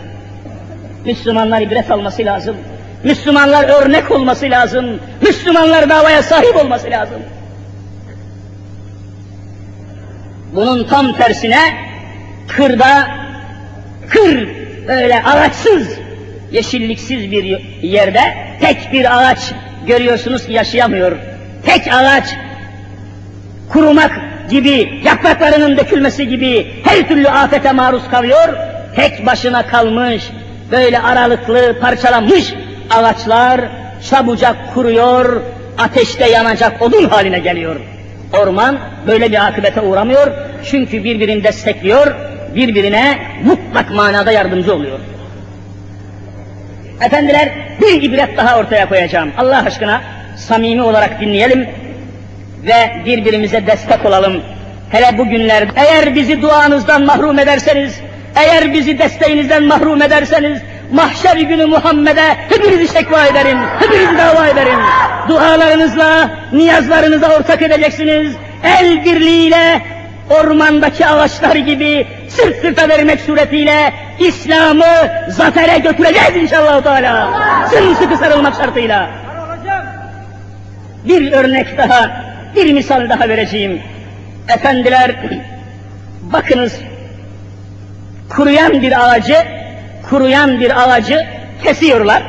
Müslümanlar 1.05 1.61
ibret 1.61 1.91
alması 1.91 2.25
lazım. 2.25 2.55
Müslümanlar 3.03 3.83
örnek 3.83 4.11
olması 4.11 4.45
lazım. 4.45 4.99
Müslümanlar 5.21 5.89
davaya 5.89 6.23
sahip 6.23 6.55
olması 6.55 6.91
lazım. 6.91 7.21
Bunun 10.53 10.83
tam 10.83 11.13
tersine 11.13 11.59
kırda, 12.47 13.07
kır 14.09 14.49
böyle 14.87 15.23
ağaçsız, 15.23 15.87
yeşilliksiz 16.51 17.31
bir 17.31 17.43
yerde 17.81 18.21
tek 18.61 18.93
bir 18.93 19.17
ağaç 19.17 19.51
görüyorsunuz 19.87 20.45
ki 20.45 20.53
yaşayamıyor. 20.53 21.17
Tek 21.65 21.93
ağaç 21.93 22.25
kurumak 23.69 24.11
gibi, 24.49 25.01
yapraklarının 25.05 25.77
dökülmesi 25.77 26.27
gibi 26.27 26.67
her 26.83 27.07
türlü 27.07 27.29
afete 27.29 27.71
maruz 27.71 28.09
kalıyor. 28.11 28.57
Tek 28.95 29.25
başına 29.25 29.67
kalmış, 29.67 30.23
böyle 30.71 30.99
aralıklı, 30.99 31.79
parçalanmış 31.81 32.53
ağaçlar 32.89 33.61
çabucak 34.09 34.73
kuruyor, 34.73 35.41
ateşte 35.77 36.29
yanacak 36.29 36.81
odun 36.81 37.05
haline 37.05 37.39
geliyor. 37.39 37.75
Orman 38.41 38.79
böyle 39.07 39.31
bir 39.31 39.47
akıbete 39.47 39.81
uğramıyor 39.81 40.31
çünkü 40.65 41.03
birbirini 41.03 41.43
destekliyor, 41.43 42.15
birbirine 42.55 43.17
mutlak 43.43 43.91
manada 43.91 44.31
yardımcı 44.31 44.73
oluyor. 44.73 44.99
Efendiler 47.01 47.49
bir 47.81 48.01
ibret 48.01 48.37
daha 48.37 48.59
ortaya 48.59 48.89
koyacağım. 48.89 49.31
Allah 49.37 49.63
aşkına 49.65 50.01
samimi 50.37 50.81
olarak 50.81 51.21
dinleyelim 51.21 51.67
ve 52.63 53.03
birbirimize 53.05 53.67
destek 53.67 54.05
olalım. 54.05 54.41
Hele 54.89 55.17
bugünlerde 55.17 55.71
eğer 55.75 56.15
bizi 56.15 56.41
duanızdan 56.41 57.05
mahrum 57.05 57.39
ederseniz, 57.39 57.99
eğer 58.35 58.73
bizi 58.73 58.99
desteğinizden 58.99 59.63
mahrum 59.63 60.01
ederseniz, 60.01 60.59
mahşer 60.91 61.37
günü 61.37 61.65
Muhammed'e 61.65 62.35
hepinizi 62.49 62.93
şekva 62.93 63.25
ederim, 63.25 63.57
hepinizi 63.79 64.17
dava 64.17 64.47
ederim. 64.47 64.79
Dualarınızla, 65.27 66.29
niyazlarınıza 66.53 67.35
ortak 67.35 67.61
edeceksiniz. 67.61 68.35
El 68.63 69.05
birliğiyle 69.05 69.81
ormandaki 70.29 71.07
ağaçlar 71.07 71.55
gibi 71.55 72.07
sırt 72.29 72.61
sırta 72.61 72.89
vermek 72.89 73.19
suretiyle 73.21 73.93
İslam'ı 74.19 75.09
zafere 75.29 75.77
götüreceğiz 75.77 76.35
inşallah 76.35 76.83
Teala. 76.83 77.29
Sımsıkı 77.69 78.17
sarılmak 78.17 78.55
şartıyla. 78.55 79.09
Bir 81.07 81.31
örnek 81.31 81.77
daha, 81.77 82.11
bir 82.55 82.73
misal 82.73 83.09
daha 83.09 83.29
vereceğim. 83.29 83.81
Efendiler, 84.49 85.15
bakınız, 86.21 86.79
kuruyan 88.29 88.81
bir 88.81 89.09
ağacı, 89.09 89.37
kuruyan 90.09 90.59
bir 90.59 90.83
ağacı 90.83 91.27
kesiyorlar. 91.63 92.23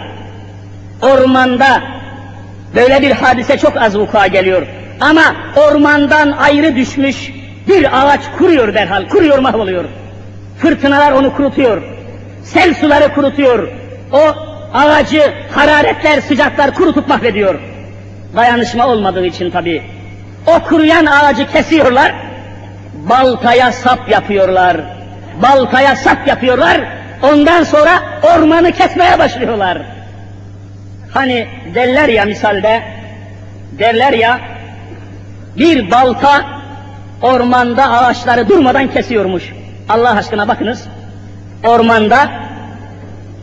Ormanda 1.03 1.83
böyle 2.75 3.03
bir 3.03 3.11
hadise 3.11 3.59
çok 3.59 3.77
az 3.77 3.99
vuku'a 3.99 4.27
geliyor. 4.27 4.67
Ama 5.01 5.37
ormandan 5.57 6.31
ayrı 6.31 6.77
düşmüş 6.77 7.33
bir 7.69 7.87
ağaç 8.03 8.21
kuruyor 8.39 8.75
derhal, 8.75 9.09
kuruyor 9.09 9.39
mahvoluyor. 9.39 9.85
Fırtınalar 10.59 11.13
onu 11.13 11.37
kurutuyor. 11.37 11.83
Sel 12.45 12.75
suları 12.75 13.15
kurutuyor. 13.15 13.69
O 14.13 14.35
ağacı 14.75 15.33
hararetler, 15.55 16.21
sıcaklar 16.21 16.75
kurutup 16.75 17.09
mahvediyor. 17.09 17.55
Dayanışma 18.37 18.87
olmadığı 18.87 19.27
için 19.27 19.51
tabi. 19.51 19.83
O 20.47 20.69
kuruyan 20.69 21.07
ağacı 21.07 21.47
kesiyorlar, 21.47 22.15
baltaya 22.95 23.73
sap 23.73 24.11
yapıyorlar. 24.11 24.77
Baltaya 25.43 25.97
sap 25.97 26.29
yapıyorlar, 26.29 26.81
ondan 27.23 27.63
sonra 27.63 28.03
ormanı 28.23 28.73
kesmeye 28.73 29.19
başlıyorlar. 29.19 29.83
Hani 31.15 31.49
derler 31.75 32.09
ya 32.09 32.25
misalde, 32.25 32.83
derler 33.79 34.13
ya, 34.13 34.41
bir 35.59 35.91
balta 35.91 36.45
ormanda 37.23 37.91
ağaçları 37.91 38.49
durmadan 38.49 38.91
kesiyormuş. 38.91 39.53
Allah 39.89 40.11
aşkına 40.11 40.49
bakınız, 40.49 40.89
ormanda 41.65 42.31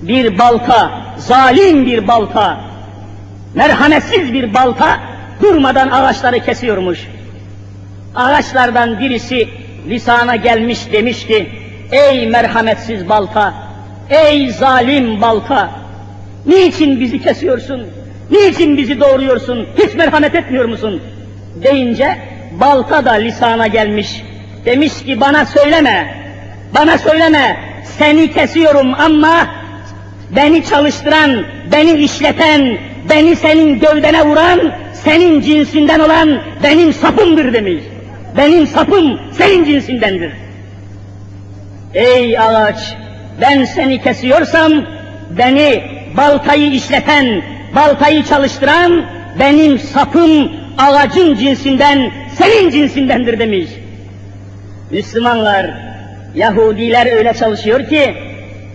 bir 0.01 0.39
balta, 0.39 0.91
zalim 1.17 1.85
bir 1.85 2.07
balta, 2.07 2.59
merhametsiz 3.55 4.33
bir 4.33 4.53
balta 4.53 4.99
durmadan 5.41 5.89
ağaçları 5.89 6.39
kesiyormuş. 6.39 7.07
Ağaçlardan 8.15 8.99
birisi 8.99 9.49
lisana 9.89 10.35
gelmiş 10.35 10.79
demişti, 10.91 11.49
ey 11.91 12.27
merhametsiz 12.27 13.09
balta, 13.09 13.53
ey 14.09 14.49
zalim 14.49 15.21
balta, 15.21 15.71
niçin 16.45 16.99
bizi 16.99 17.21
kesiyorsun, 17.21 17.87
niçin 18.31 18.77
bizi 18.77 18.99
doğuruyorsun, 18.99 19.67
hiç 19.77 19.95
merhamet 19.95 20.35
etmiyor 20.35 20.65
musun? 20.65 21.01
Deyince 21.63 22.17
balta 22.51 23.05
da 23.05 23.11
lisana 23.11 23.67
gelmiş, 23.67 24.23
demiş 24.65 25.03
ki 25.03 25.21
bana 25.21 25.45
söyleme, 25.45 26.15
bana 26.75 26.97
söyleme, 26.97 27.57
seni 27.97 28.31
kesiyorum 28.31 28.93
ama 28.93 29.47
beni 30.35 30.65
çalıştıran, 30.65 31.43
beni 31.71 31.91
işleten, 31.91 32.77
beni 33.09 33.35
senin 33.35 33.79
gövdene 33.79 34.25
vuran, 34.25 34.71
senin 34.93 35.41
cinsinden 35.41 35.99
olan 35.99 36.39
benim 36.63 36.93
sapımdır 36.93 37.53
demiş. 37.53 37.83
Benim 38.37 38.67
sapım 38.67 39.19
senin 39.31 39.65
cinsindendir. 39.65 40.31
Ey 41.93 42.39
ağaç, 42.39 42.95
ben 43.41 43.65
seni 43.65 44.01
kesiyorsam, 44.01 44.71
beni 45.37 45.83
baltayı 46.17 46.71
işleten, 46.71 47.41
baltayı 47.75 48.23
çalıştıran, 48.23 49.05
benim 49.39 49.79
sapım 49.79 50.51
ağacın 50.77 51.35
cinsinden, 51.35 52.11
senin 52.37 52.69
cinsindendir 52.69 53.39
demiş. 53.39 53.69
Müslümanlar, 54.91 55.71
Yahudiler 56.35 57.17
öyle 57.17 57.33
çalışıyor 57.33 57.89
ki, 57.89 58.13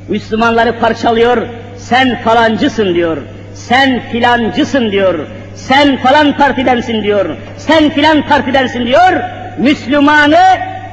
Müslümanları 0.09 0.79
parçalıyor, 0.79 1.47
sen 1.77 2.23
falancısın 2.23 2.95
diyor, 2.95 3.17
sen 3.55 4.03
filancısın 4.13 4.93
diyor, 4.93 5.27
sen 5.55 5.97
falan 5.97 6.37
partidensin 6.37 7.03
diyor, 7.03 7.37
sen 7.57 7.91
filan 7.91 8.29
partidensin 8.29 8.87
diyor, 8.87 9.13
Müslümanı 9.59 10.39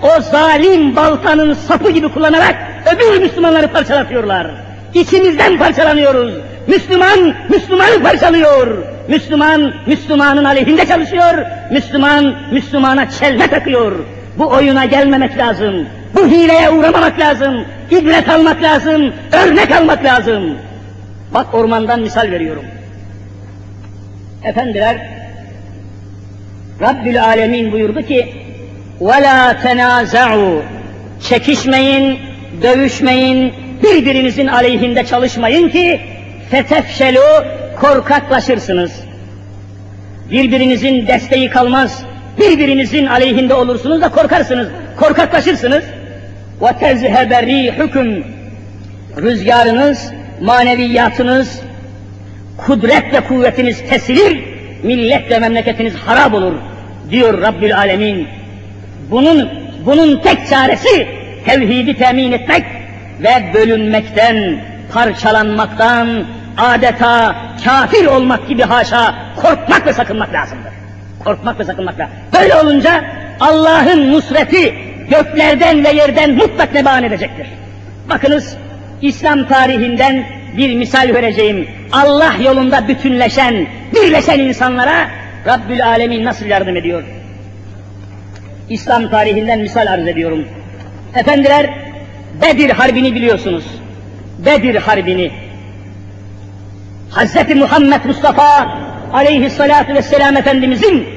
o 0.06 0.22
zalim 0.22 0.96
baltanın 0.96 1.54
sapı 1.54 1.92
gibi 1.92 2.10
kullanarak 2.10 2.56
öbür 2.96 3.22
Müslümanları 3.22 3.68
parçalatıyorlar. 3.68 4.48
İçimizden 4.94 5.58
parçalanıyoruz. 5.58 6.34
Müslüman, 6.68 7.34
Müslümanı 7.50 8.04
parçalıyor. 8.04 8.78
Müslüman, 9.08 9.74
Müslümanın 9.88 10.44
aleyhinde 10.44 10.86
çalışıyor. 10.86 11.46
Müslüman, 11.72 12.36
Müslümana 12.52 13.10
çelme 13.10 13.48
takıyor. 13.48 13.92
Bu 14.38 14.48
oyuna 14.48 14.86
gelmemek 14.86 15.38
lazım. 15.38 15.88
Bu 16.16 16.28
hileye 16.28 16.70
uğramamak 16.70 17.20
lazım. 17.20 17.66
İbret 17.92 18.30
almak 18.30 18.62
lazım. 18.64 19.14
Örnek 19.32 19.72
almak 19.72 20.04
lazım. 20.04 20.58
Bak 21.34 21.54
ormandan 21.54 22.00
misal 22.00 22.32
veriyorum. 22.32 22.66
Efendiler, 24.44 24.98
Rabbül 26.82 27.24
Alemin 27.24 27.72
buyurdu 27.72 28.02
ki, 28.02 28.45
وَلَا 29.01 29.63
تَنَازَعُوا 29.63 30.61
Çekişmeyin, 31.29 32.19
dövüşmeyin, 32.63 33.55
birbirinizin 33.83 34.47
aleyhinde 34.47 35.07
çalışmayın 35.07 35.69
ki 35.69 36.01
fetefşelu 36.51 37.45
korkaklaşırsınız. 37.81 38.93
Birbirinizin 40.31 41.07
desteği 41.07 41.51
kalmaz. 41.51 42.05
Birbirinizin 42.39 43.07
aleyhinde 43.07 43.55
olursunuz 43.55 44.01
da 44.01 44.09
korkarsınız. 44.09 44.69
Korkaklaşırsınız. 44.97 45.85
Ve 46.63 46.79
tezhebe 46.79 47.73
hüküm 47.79 48.25
rüzgarınız, 49.17 50.13
maneviyatınız, 50.41 51.61
kudret 52.57 53.15
ve 53.15 53.21
kuvvetiniz 53.21 53.85
kesilir, 53.85 54.45
millet 54.83 55.31
ve 55.31 55.39
memleketiniz 55.39 55.95
harap 55.95 56.35
olur 56.35 56.55
diyor 57.11 57.43
Rabbül 57.43 57.77
Alemin. 57.77 58.29
Bunun 59.12 59.50
bunun 59.86 60.22
tek 60.22 60.50
çaresi 60.50 61.08
tevhidi 61.46 61.98
temin 61.98 62.32
etmek 62.32 62.66
ve 63.24 63.54
bölünmekten, 63.54 64.60
parçalanmaktan, 64.94 66.24
adeta 66.58 67.36
kafir 67.66 68.06
olmak 68.06 68.48
gibi 68.48 68.64
haşa 68.64 69.16
korkmak 69.36 69.88
ve 69.88 69.94
sakınmak 69.94 70.34
lazımdır. 70.34 70.72
Korkmak 71.24 71.60
ve 71.60 71.64
sakınmak 71.64 72.00
lazım. 72.00 72.16
Böyle 72.34 72.56
olunca 72.56 73.04
Allah'ın 73.40 74.14
nusreti 74.14 74.76
göklerden 75.10 75.84
ve 75.84 75.92
yerden 75.92 76.32
mutlak 76.32 76.74
neban 76.74 77.04
edecektir. 77.04 77.48
Bakınız 78.10 78.58
İslam 79.02 79.48
tarihinden 79.48 80.26
bir 80.58 80.76
misal 80.76 81.14
vereceğim. 81.14 81.68
Allah 81.92 82.34
yolunda 82.44 82.88
bütünleşen, 82.88 83.68
birleşen 83.96 84.40
insanlara 84.40 85.08
Rabbül 85.48 85.86
Alemin 85.86 86.26
nasıl 86.26 86.46
yardım 86.46 86.78
ediyor? 86.78 87.04
İslam 88.70 89.10
tarihinden 89.10 89.60
misal 89.60 89.88
arz 89.88 90.08
ediyorum. 90.08 90.48
Efendiler, 91.16 91.70
Bedir 92.42 92.70
Harbi'ni 92.70 93.16
biliyorsunuz. 93.16 93.66
Bedir 94.46 94.76
Harbi'ni. 94.76 95.32
Hz. 97.12 97.56
Muhammed 97.56 98.06
Mustafa 98.06 98.78
aleyhissalatu 99.14 99.94
vesselam 99.94 100.38
Efendimizin 100.38 101.08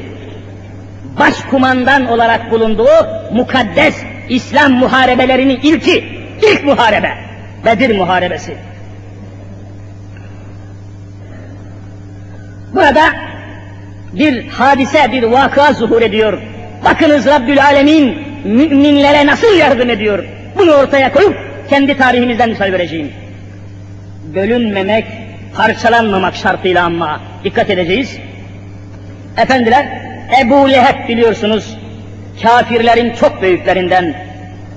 başkumandan 1.19 2.07
olarak 2.07 2.51
bulunduğu 2.51 3.07
mukaddes 3.33 4.03
İslam 4.29 4.73
muharebelerinin 4.73 5.61
ilki, 5.63 6.05
ilk 6.43 6.65
muharebe, 6.65 7.15
Bedir 7.65 7.97
Muharebesi. 7.97 8.57
Burada 12.75 13.05
bir 14.13 14.49
hadise, 14.49 15.13
bir 15.13 15.23
vaka 15.23 15.73
zuhur 15.73 16.03
ediyor. 16.03 16.43
Bakınız 16.85 17.27
Rabbül 17.27 17.65
Alemin 17.65 18.19
müminlere 18.45 19.27
nasıl 19.27 19.57
yardım 19.57 19.91
ediyor. 19.91 20.25
Bunu 20.59 20.73
ortaya 20.73 21.13
koyup 21.13 21.37
kendi 21.71 21.97
tarihimizden 21.97 22.49
misal 22.49 22.73
vereceğim. 22.73 23.13
Bölünmemek, 24.35 25.07
parçalanmamak 25.57 26.37
şartıyla 26.37 26.85
ama 26.85 27.21
dikkat 27.45 27.71
edeceğiz. 27.71 28.19
Efendiler, 29.37 29.87
Ebu 30.43 30.71
Leheb 30.71 31.09
biliyorsunuz, 31.09 31.77
kafirlerin 32.43 33.15
çok 33.15 33.43
büyüklerinden 33.43 34.15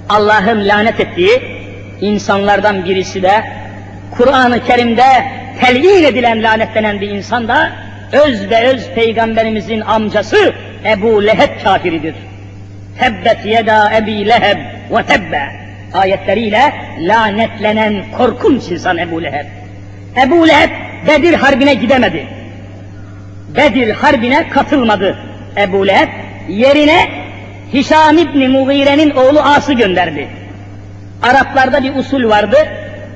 Allah'ın 0.09 0.67
lanet 0.67 0.99
ettiği 0.99 1.41
insanlardan 2.01 2.85
birisi 2.85 3.23
de 3.23 3.43
Kur'an-ı 4.17 4.63
Kerim'de 4.65 5.25
telyin 5.61 6.03
edilen 6.03 6.43
lanetlenen 6.43 7.01
bir 7.01 7.09
insan 7.09 7.47
da 7.47 7.71
öz 8.11 8.49
ve 8.49 8.67
öz 8.67 8.89
peygamberimizin 8.89 9.81
amcası 9.81 10.53
Ebu 10.85 11.25
Leheb 11.25 11.63
kafiridir. 11.63 12.15
Tebbet 12.99 13.45
yeda 13.45 13.91
ebi 13.97 14.27
leheb 14.27 14.57
ve 14.91 15.03
tebbe 15.03 15.41
ayetleriyle 15.93 16.73
lanetlenen 16.99 18.03
korkunç 18.17 18.71
insan 18.71 18.97
Ebu 18.97 19.23
Leheb. 19.23 19.45
Ebu 20.23 20.47
Leheb 20.47 20.69
Bedir 21.07 21.33
Harbi'ne 21.33 21.73
gidemedi. 21.73 22.27
Bedir 23.55 23.89
Harbi'ne 23.89 24.49
katılmadı 24.49 25.17
Ebu 25.57 25.87
Leheb. 25.87 26.09
Yerine 26.49 27.09
Hişam 27.73 28.17
İbni 28.17 28.47
Mughire'nin 28.47 29.09
oğlu 29.09 29.39
As'ı 29.39 29.73
gönderdi. 29.73 30.27
Araplarda 31.23 31.83
bir 31.83 31.95
usul 31.95 32.29
vardı. 32.29 32.57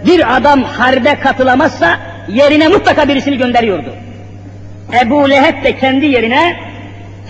Bir 0.05 0.37
adam 0.37 0.63
harbe 0.63 1.19
katılamazsa 1.19 1.99
yerine 2.29 2.67
mutlaka 2.67 3.07
birisini 3.07 3.37
gönderiyordu. 3.37 3.93
Ebu 5.01 5.29
Leheb 5.29 5.63
de 5.63 5.77
kendi 5.77 6.05
yerine 6.05 6.55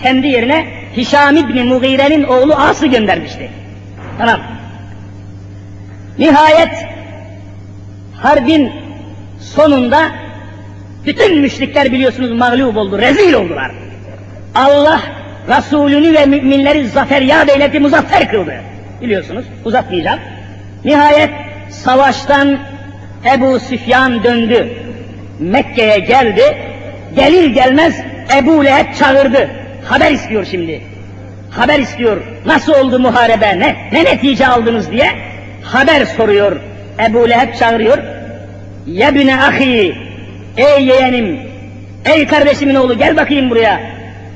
kendi 0.02 0.26
yerine 0.26 0.66
Hişam 0.96 1.36
İbni 1.36 1.62
Mughire'nin 1.62 2.24
oğlu 2.24 2.54
As'ı 2.54 2.86
göndermişti. 2.86 3.50
Tamam. 4.18 4.40
Nihayet 6.18 6.86
harbin 8.14 8.72
sonunda 9.40 10.10
bütün 11.06 11.40
müşrikler 11.40 11.92
biliyorsunuz 11.92 12.32
mağlup 12.32 12.76
oldu, 12.76 12.98
rezil 12.98 13.32
oldular. 13.32 13.70
Allah 14.54 15.00
Resulünü 15.48 16.14
ve 16.14 16.26
müminleri 16.26 16.88
zafer 16.88 17.22
yad 17.22 17.48
eyledi, 17.48 17.80
muzaffer 17.80 18.30
kıldı. 18.30 18.54
Biliyorsunuz, 19.02 19.44
uzatmayacağım. 19.64 20.20
Nihayet 20.84 21.30
savaştan 21.70 22.58
Ebu 23.34 23.60
Süfyan 23.60 24.24
döndü. 24.24 24.68
Mekke'ye 25.40 25.98
geldi. 25.98 26.42
Gelir 27.16 27.46
gelmez 27.46 28.00
Ebu 28.38 28.64
Leheb 28.64 28.94
çağırdı. 28.98 29.50
Haber 29.88 30.10
istiyor 30.10 30.46
şimdi. 30.50 30.80
Haber 31.50 31.78
istiyor. 31.78 32.16
Nasıl 32.46 32.72
oldu 32.72 32.98
muharebe? 32.98 33.58
Ne, 33.58 33.76
ne 33.92 34.04
netice 34.04 34.46
aldınız 34.46 34.90
diye 34.90 35.10
haber 35.62 36.04
soruyor. 36.04 36.56
Ebu 37.08 37.30
Leheb 37.30 37.54
çağırıyor. 37.54 37.98
Yebne 38.86 39.40
ahi, 39.40 39.94
ey 40.56 40.84
yeğenim, 40.84 41.40
ey 42.04 42.26
kardeşimin 42.26 42.74
oğlu 42.74 42.98
gel 42.98 43.16
bakayım 43.16 43.50
buraya. 43.50 43.80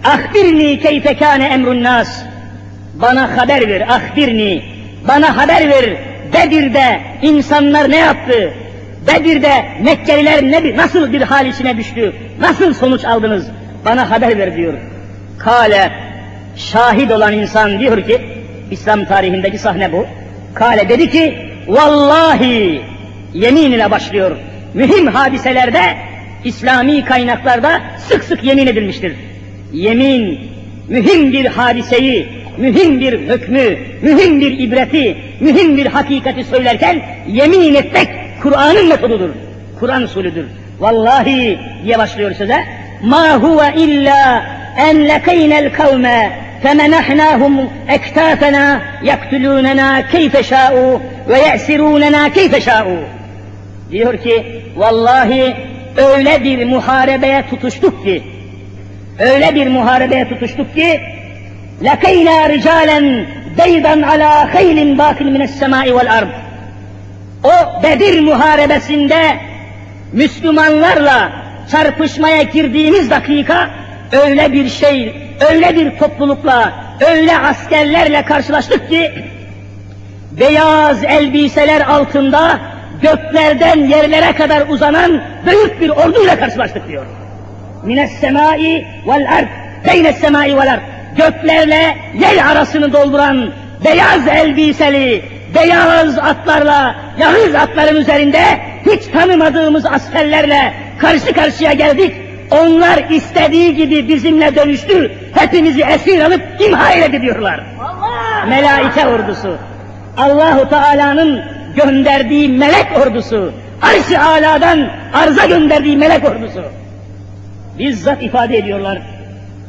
Ahbirni 0.04 0.80
keyfe 0.80 1.16
kâne 1.16 1.44
emrun 1.44 1.82
nas. 1.82 2.22
Bana 2.94 3.36
haber 3.36 3.68
ver, 3.68 3.80
ahbirni. 3.80 4.62
Bana 5.08 5.36
haber 5.36 5.68
ver. 5.68 5.96
Bedir'de 6.34 7.00
insanlar 7.22 7.90
ne 7.90 7.96
yaptı? 7.96 8.52
Bedir'de 9.06 9.64
Mekkeliler 9.84 10.42
ne, 10.42 10.76
nasıl 10.76 11.12
bir 11.12 11.22
hal 11.22 11.46
içine 11.46 11.76
düştü? 11.76 12.12
Nasıl 12.40 12.74
sonuç 12.74 13.04
aldınız? 13.04 13.46
Bana 13.84 14.10
haber 14.10 14.38
ver 14.38 14.56
diyor. 14.56 14.74
Kale, 15.44 15.92
şahit 16.56 17.12
olan 17.12 17.32
insan 17.32 17.80
diyor 17.80 18.06
ki, 18.06 18.20
İslam 18.70 19.04
tarihindeki 19.04 19.58
sahne 19.58 19.92
bu. 19.92 20.06
Kale 20.54 20.88
dedi 20.88 21.10
ki, 21.10 21.38
vallahi 21.68 22.82
yemin 23.34 23.72
ile 23.72 23.90
başlıyor. 23.90 24.36
Mühim 24.74 25.06
hadiselerde, 25.06 25.80
İslami 26.44 27.04
kaynaklarda 27.04 27.80
sık 28.08 28.24
sık 28.24 28.44
yemin 28.44 28.66
edilmiştir. 28.66 29.12
Yemin, 29.72 30.40
mühim 30.88 31.32
bir 31.32 31.46
hadiseyi, 31.46 32.28
mühim 32.58 33.00
bir 33.00 33.12
hükmü, 33.12 33.78
mühim 34.02 34.40
bir 34.40 34.58
ibreti, 34.58 35.16
mühim 35.40 35.76
bir 35.76 35.86
hakikati 35.86 36.44
söylerken 36.44 37.02
yemin 37.28 37.74
etmek 37.74 38.08
Kur'an'ın 38.42 38.88
metodudur. 38.88 39.30
Kur'an 39.80 40.02
usulüdür. 40.02 40.46
Vallahi 40.80 41.58
diye 41.84 41.98
başlıyor 41.98 42.32
söze. 42.32 42.64
Ma 43.02 43.34
huve 43.34 43.74
illa 43.76 44.42
lekeynel 45.08 45.72
kavme 45.72 46.32
femenahnahum 46.62 47.70
ektafena 47.88 48.80
yaktulunena 49.02 50.06
keyfe 50.06 50.42
şa'u 50.42 51.02
ve 51.28 51.38
ye'sirunena 51.38 52.32
keyfe 52.32 52.60
şa'u. 52.60 52.98
Diyor 53.90 54.18
ki 54.18 54.62
vallahi 54.76 55.56
öyle 55.96 56.44
bir 56.44 56.64
muharebeye 56.64 57.42
tutuştuk 57.50 58.04
ki 58.04 58.22
öyle 59.18 59.54
bir 59.54 59.66
muharebeye 59.66 60.28
tutuştuk 60.28 60.74
ki 60.74 61.00
ricalen 62.48 63.26
beydan 63.58 64.02
ala 64.02 64.54
haylin 64.54 64.98
bakil 64.98 65.26
mines 65.26 65.58
semai 65.58 65.94
vel 65.94 66.12
ard. 66.12 66.28
O 67.44 67.82
Bedir 67.82 68.20
muharebesinde 68.20 69.36
Müslümanlarla 70.12 71.32
çarpışmaya 71.70 72.42
girdiğimiz 72.42 73.10
dakika 73.10 73.70
öyle 74.12 74.52
bir 74.52 74.68
şey, 74.68 75.14
öyle 75.50 75.76
bir 75.76 75.98
toplulukla, 75.98 76.72
öyle 77.10 77.38
askerlerle 77.38 78.22
karşılaştık 78.22 78.88
ki 78.88 79.12
beyaz 80.32 81.04
elbiseler 81.04 81.80
altında 81.80 82.60
göklerden 83.02 83.76
yerlere 83.76 84.32
kadar 84.32 84.68
uzanan 84.68 85.22
büyük 85.46 85.80
bir 85.80 85.88
orduyla 85.88 86.38
karşılaştık 86.38 86.88
diyor. 86.88 87.06
Mines 87.84 88.12
semai 88.12 88.86
vel 89.06 89.28
ard, 89.38 89.48
beynes 89.86 90.20
semai 90.20 90.56
vel 90.56 90.72
ard. 90.72 90.80
Göklerle 91.16 91.96
yer 92.20 92.46
arasını 92.52 92.92
dolduran 92.92 93.52
beyaz 93.84 94.28
elbiseli, 94.28 95.24
beyaz 95.54 96.18
atlarla, 96.18 96.96
yağız 97.18 97.54
atların 97.54 97.96
üzerinde 97.96 98.42
hiç 98.86 99.06
tanımadığımız 99.06 99.86
askerlerle 99.86 100.74
karşı 100.98 101.32
karşıya 101.32 101.72
geldik. 101.72 102.14
Onlar 102.50 103.10
istediği 103.10 103.76
gibi 103.76 104.08
bizimle 104.08 104.56
dönüştü. 104.56 105.12
Hepimizi 105.34 105.82
esir 105.82 106.20
alıp 106.20 106.42
imha 106.60 106.92
eyledi 106.92 107.22
diyorlar. 107.22 107.60
Allah! 107.80 108.46
Melaike 108.48 109.06
ordusu. 109.06 109.56
Allahu 110.16 110.68
Teala'nın 110.68 111.42
gönderdiği 111.76 112.48
melek 112.48 112.86
ordusu. 113.06 113.52
Arş-ı 113.82 114.20
Ala'dan 114.20 114.90
arza 115.14 115.46
gönderdiği 115.46 115.96
melek 115.96 116.24
ordusu. 116.24 116.62
Bizzat 117.78 118.22
ifade 118.22 118.56
ediyorlar. 118.56 119.02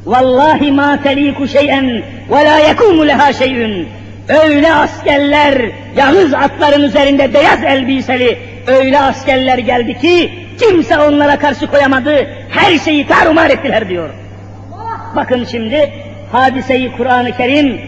Vallahi 0.05 0.71
ma 0.71 1.03
teliku 1.03 1.47
şey'en 1.47 2.03
ve 2.31 2.45
la 2.45 2.57
yekumu 2.59 3.07
leha 3.07 3.33
şey'ün. 3.33 3.87
Öyle 4.43 4.73
askerler, 4.73 5.71
yalnız 5.97 6.33
atların 6.33 6.83
üzerinde 6.83 7.33
beyaz 7.33 7.63
elbiseli, 7.63 8.37
öyle 8.67 8.99
askerler 8.99 9.57
geldi 9.57 9.99
ki 9.99 10.31
kimse 10.61 10.99
onlara 10.99 11.39
karşı 11.39 11.67
koyamadı, 11.67 12.27
her 12.49 12.79
şeyi 12.79 13.07
tarumar 13.07 13.49
ettiler 13.49 13.89
diyor. 13.89 14.09
Bakın 15.15 15.45
şimdi 15.51 15.93
hadiseyi 16.31 16.91
Kur'an-ı 16.97 17.37
Kerim 17.37 17.81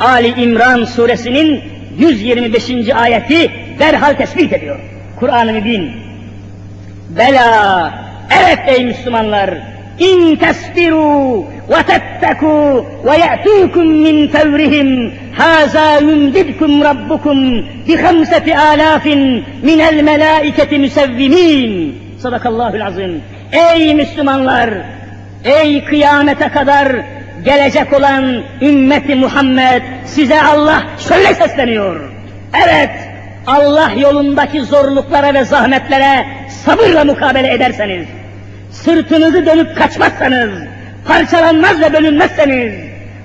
Ali 0.00 0.42
İmran 0.42 0.84
suresinin 0.84 1.62
125. 1.98 2.70
ayeti 2.94 3.50
derhal 3.78 4.14
tespit 4.14 4.52
ediyor. 4.52 4.80
Kur'an-ı 5.20 5.52
Mübin. 5.52 5.92
Bela, 7.10 7.94
evet 8.30 8.58
ey 8.66 8.84
Müslümanlar, 8.84 9.54
ve 11.68 11.82
tetteku 11.86 12.86
ve 13.04 13.16
ye'tukum 13.18 13.86
min 13.86 14.28
fevrihim 14.28 15.12
haza 15.38 15.98
yumdidkum 16.00 16.82
rabbukum 16.82 17.38
bi 17.88 17.96
khamsati 17.96 18.56
alafin 18.56 19.44
minel 19.62 20.02
melaiketi 20.02 20.78
müsevvimin. 20.78 21.94
Sadakallahul 22.18 22.80
azim. 22.80 23.22
Ey 23.52 23.94
Müslümanlar, 23.94 24.70
ey 25.44 25.84
kıyamete 25.84 26.48
kadar 26.48 26.88
gelecek 27.44 27.92
olan 27.92 28.42
ümmeti 28.62 29.14
Muhammed 29.14 29.82
size 30.04 30.42
Allah 30.42 30.82
şöyle 31.08 31.34
sesleniyor. 31.34 32.00
Evet, 32.64 32.90
Allah 33.46 33.90
yolundaki 33.98 34.60
zorluklara 34.60 35.34
ve 35.34 35.44
zahmetlere 35.44 36.26
sabırla 36.48 37.04
mukabele 37.04 37.52
ederseniz, 37.52 38.06
sırtınızı 38.82 39.46
dönüp 39.46 39.76
kaçmazsanız, 39.76 40.50
parçalanmaz 41.06 41.80
ve 41.80 41.92
bölünmezseniz, 41.92 42.72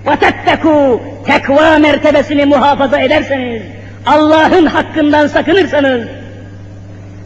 vatetteku 0.05 1.01
tekva 1.25 1.77
mertebesini 1.77 2.45
muhafaza 2.45 2.99
ederseniz, 2.99 3.61
Allah'ın 4.05 4.65
hakkından 4.65 5.27
sakınırsanız, 5.27 6.01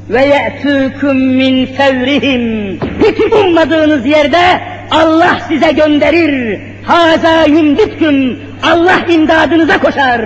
ve 0.10 0.26
ye'tûküm 0.26 1.14
min 1.14 1.66
fevrihim. 1.66 2.80
Hiç 3.00 3.34
ummadığınız 3.34 4.06
yerde 4.06 4.62
Allah 4.92 5.38
size 5.48 5.72
gönderir. 5.72 6.60
Haza 6.86 7.46
yumditkum. 7.46 8.40
Allah 8.64 9.14
imdadınıza 9.14 9.78
koşar. 9.78 10.22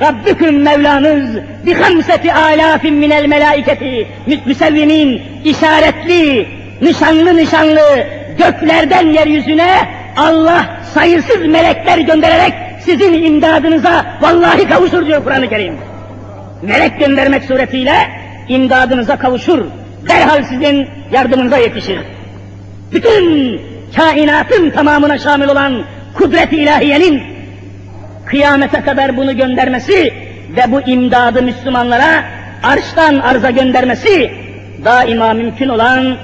Rabbüküm 0.00 0.62
Mevlanız 0.62 1.36
bi 1.66 1.74
hamseti 1.74 2.32
alafin 2.32 2.94
minel 2.94 3.26
melaiketi 3.26 4.06
müsevvimin 4.46 5.22
işaretli 5.44 6.48
nişanlı 6.80 7.36
nişanlı 7.36 8.06
göklerden 8.38 9.06
yeryüzüne 9.06 9.88
Allah 10.16 10.66
sayısız 10.94 11.46
melekler 11.46 11.98
göndererek 11.98 12.52
sizin 12.84 13.12
imdadınıza 13.22 14.06
vallahi 14.20 14.68
kavuşur 14.68 15.06
diyor 15.06 15.24
Kur'an-ı 15.24 15.48
Kerim. 15.48 15.76
Melek 16.62 17.00
göndermek 17.00 17.44
suretiyle 17.44 17.94
imdadınıza 18.48 19.16
kavuşur. 19.16 19.64
Derhal 20.08 20.42
sizin 20.42 20.88
yardımınıza 21.12 21.58
yetişir. 21.58 21.98
Bütün 22.92 23.60
kainatın 23.96 24.70
tamamına 24.70 25.18
şamil 25.18 25.48
olan 25.48 25.84
kudret-i 26.14 26.56
ilahiyenin 26.56 27.22
kıyamete 28.26 28.80
kadar 28.80 29.16
bunu 29.16 29.36
göndermesi 29.36 30.14
ve 30.56 30.72
bu 30.72 30.80
imdadı 30.80 31.42
Müslümanlara 31.42 32.24
arştan 32.62 33.18
arza 33.18 33.50
göndermesi 33.50 34.30
daima 34.84 35.32
mümkün 35.32 35.68
olan, 35.68 36.16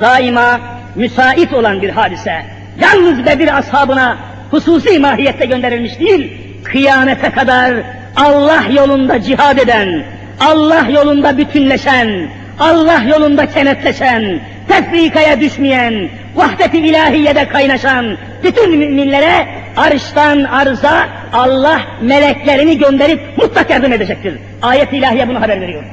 daima 0.00 0.60
müsait 0.96 1.52
olan 1.52 1.82
bir 1.82 1.90
hadise. 1.90 2.42
Yalnız 2.80 3.26
Bedir 3.26 3.58
ashabına 3.58 4.18
hususi 4.50 4.98
mahiyette 4.98 5.46
gönderilmiş 5.46 6.00
değil, 6.00 6.32
kıyamete 6.64 7.30
kadar 7.30 7.74
Allah 8.16 8.64
yolunda 8.70 9.22
cihad 9.22 9.58
eden, 9.58 10.04
Allah 10.40 10.86
yolunda 10.90 11.38
bütünleşen, 11.38 12.28
Allah 12.58 13.02
yolunda 13.08 13.46
kenetleşen, 13.46 14.40
tefrikaya 14.68 15.40
düşmeyen, 15.40 16.08
vahdet-i 16.34 16.78
ilahiyede 16.78 17.48
kaynaşan 17.48 18.16
bütün 18.42 18.78
müminlere 18.78 19.46
arştan 19.76 20.44
arza 20.44 21.08
Allah 21.32 21.80
meleklerini 22.02 22.78
gönderip 22.78 23.20
mutlak 23.38 23.70
yardım 23.70 23.92
edecektir. 23.92 24.34
Ayet-i 24.62 24.96
ilahiye 24.96 25.28
bunu 25.28 25.40
haber 25.40 25.60
veriyor. 25.60 25.84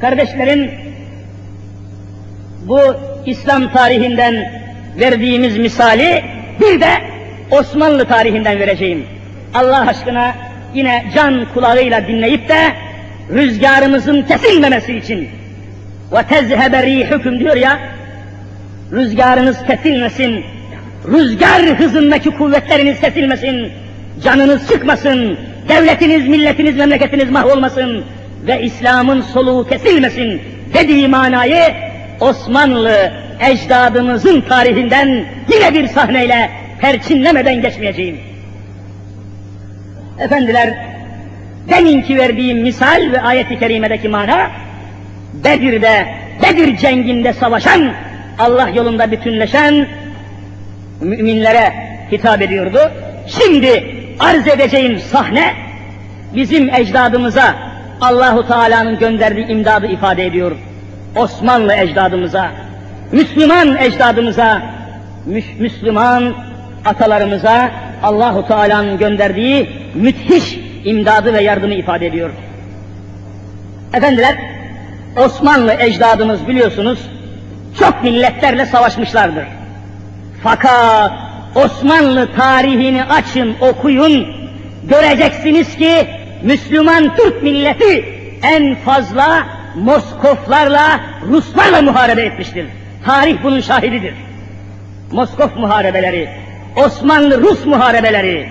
Kardeşlerim, 0.00 0.70
bu 2.68 2.80
İslam 3.26 3.72
tarihinden 3.72 4.52
verdiğimiz 5.00 5.58
misali 5.58 6.24
bir 6.60 6.80
de 6.80 6.88
Osmanlı 7.50 8.04
tarihinden 8.08 8.58
vereceğim. 8.58 9.06
Allah 9.54 9.86
aşkına 9.88 10.34
yine 10.74 11.04
can 11.14 11.46
kulağıyla 11.54 12.08
dinleyip 12.08 12.48
de 12.48 12.72
rüzgarımızın 13.34 14.22
kesilmemesi 14.22 14.96
için 14.96 15.28
ve 16.12 16.22
tezhebe 16.22 16.82
rihukum 16.82 17.40
diyor 17.40 17.56
ya 17.56 17.78
rüzgarınız 18.92 19.66
kesilmesin 19.66 20.44
rüzgar 21.08 21.62
hızındaki 21.62 22.30
kuvvetleriniz 22.30 23.00
kesilmesin 23.00 23.72
canınız 24.24 24.68
çıkmasın 24.68 25.38
devletiniz, 25.68 26.28
milletiniz, 26.28 26.76
memleketiniz 26.76 27.30
mahvolmasın 27.30 28.04
ve 28.46 28.62
İslam'ın 28.62 29.20
soluğu 29.20 29.68
kesilmesin 29.68 30.42
dediği 30.74 31.08
manayı 31.08 31.74
Osmanlı 32.20 33.12
ecdadımızın 33.40 34.40
tarihinden 34.40 35.24
yine 35.54 35.74
bir 35.74 35.88
sahneyle 35.88 36.50
perçinlemeden 36.80 37.62
geçmeyeceğim. 37.62 38.18
Efendiler, 40.20 40.74
deminki 41.68 42.18
verdiğim 42.18 42.62
misal 42.62 43.12
ve 43.12 43.20
ayet-i 43.20 43.58
kerimedeki 43.58 44.08
mana, 44.08 44.50
Bedir'de, 45.44 46.06
Bedir 46.42 46.76
cenginde 46.76 47.32
savaşan, 47.32 47.92
Allah 48.38 48.68
yolunda 48.68 49.10
bütünleşen 49.10 49.86
müminlere 51.00 51.72
hitap 52.12 52.42
ediyordu. 52.42 52.78
Şimdi 53.26 53.84
arz 54.20 54.48
edeceğim 54.48 54.98
sahne, 54.98 55.54
bizim 56.34 56.74
ecdadımıza 56.74 57.54
Allahu 58.00 58.48
Teala'nın 58.48 58.98
gönderdiği 58.98 59.46
imdadı 59.46 59.86
ifade 59.86 60.26
ediyor. 60.26 60.56
Osmanlı 61.16 61.74
ecdadımıza, 61.74 62.50
Müslüman 63.12 63.76
ecdadımıza, 63.76 64.62
Müslüman 65.58 66.34
atalarımıza 66.84 67.70
Allahu 68.02 68.46
Teala'nın 68.46 68.98
gönderdiği 68.98 69.70
müthiş 69.94 70.58
imdadı 70.84 71.32
ve 71.32 71.42
yardımı 71.42 71.74
ifade 71.74 72.06
ediyor. 72.06 72.30
Efendiler, 73.94 74.36
Osmanlı 75.16 75.72
ecdadımız 75.72 76.48
biliyorsunuz 76.48 76.98
çok 77.78 78.04
milletlerle 78.04 78.66
savaşmışlardır. 78.66 79.44
Fakat 80.42 81.12
Osmanlı 81.54 82.28
tarihini 82.36 83.04
açın, 83.04 83.56
okuyun, 83.60 84.26
göreceksiniz 84.84 85.76
ki 85.76 86.06
Müslüman 86.42 87.16
Türk 87.16 87.42
milleti 87.42 88.04
en 88.42 88.74
fazla 88.74 89.46
Moskoflarla, 89.76 91.00
Ruslarla 91.28 91.82
muharebe 91.82 92.22
etmiştir. 92.22 92.66
Tarih 93.04 93.36
bunun 93.42 93.60
şahididir. 93.60 94.14
Moskov 95.12 95.48
muharebeleri, 95.56 96.28
Osmanlı-Rus 96.76 97.66
muharebeleri, 97.66 98.48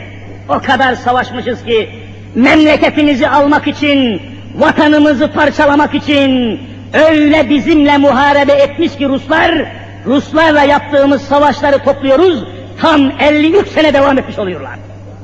o 0.50 0.60
kadar 0.60 0.96
savaşmışız 0.96 1.66
ki 1.66 1.90
memleketimizi 2.36 3.28
almak 3.28 3.68
için, 3.68 4.22
vatanımızı 4.58 5.32
parçalamak 5.32 5.94
için 5.96 6.60
öyle 6.94 7.50
bizimle 7.50 7.98
muharebe 7.98 8.52
etmiş 8.52 8.96
ki 8.98 9.10
Ruslar, 9.10 9.66
Ruslarla 10.06 10.64
yaptığımız 10.64 11.22
savaşları 11.22 11.84
topluyoruz, 11.84 12.44
tam 12.82 13.12
53 13.20 13.68
sene 13.68 13.94
devam 13.94 14.18
etmiş 14.18 14.40
oluyorlar. 14.40 14.76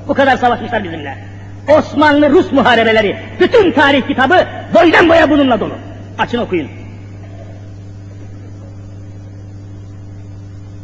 Bu 0.07 0.13
kadar 0.13 0.37
savaşmışlar 0.37 0.83
bizimle. 0.83 1.17
Osmanlı-Rus 1.77 2.51
muharebeleri, 2.51 3.17
bütün 3.39 3.71
tarih 3.71 4.07
kitabı 4.07 4.47
boydan 4.73 5.09
boya 5.09 5.29
bununla 5.29 5.59
dolu. 5.59 5.73
Açın 6.17 6.37
okuyun. 6.37 6.67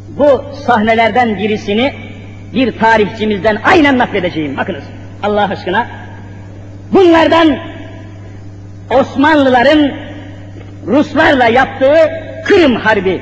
Bu 0.09 0.43
sahnelerden 0.65 1.37
birisini 1.37 1.93
bir 2.53 2.79
tarihçimizden 2.79 3.57
aynen 3.63 3.97
nakledeceğim. 3.97 4.57
Bakınız 4.57 4.83
Allah 5.23 5.49
aşkına. 5.49 5.87
Bunlardan 6.93 7.57
Osmanlıların 8.89 9.91
Ruslarla 10.87 11.47
yaptığı 11.47 11.97
Kırım 12.45 12.75
Harbi, 12.75 13.21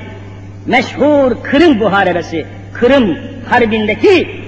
meşhur 0.65 1.43
Kırım 1.43 1.77
Muharebesi, 1.77 2.45
Kırım 2.73 3.17
Harbi'ndeki 3.49 4.41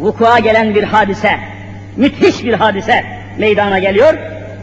vukua 0.00 0.38
gelen 0.38 0.74
bir 0.74 0.82
hadise, 0.82 1.30
müthiş 1.96 2.44
bir 2.44 2.54
hadise 2.54 3.04
meydana 3.38 3.78
geliyor. 3.78 4.14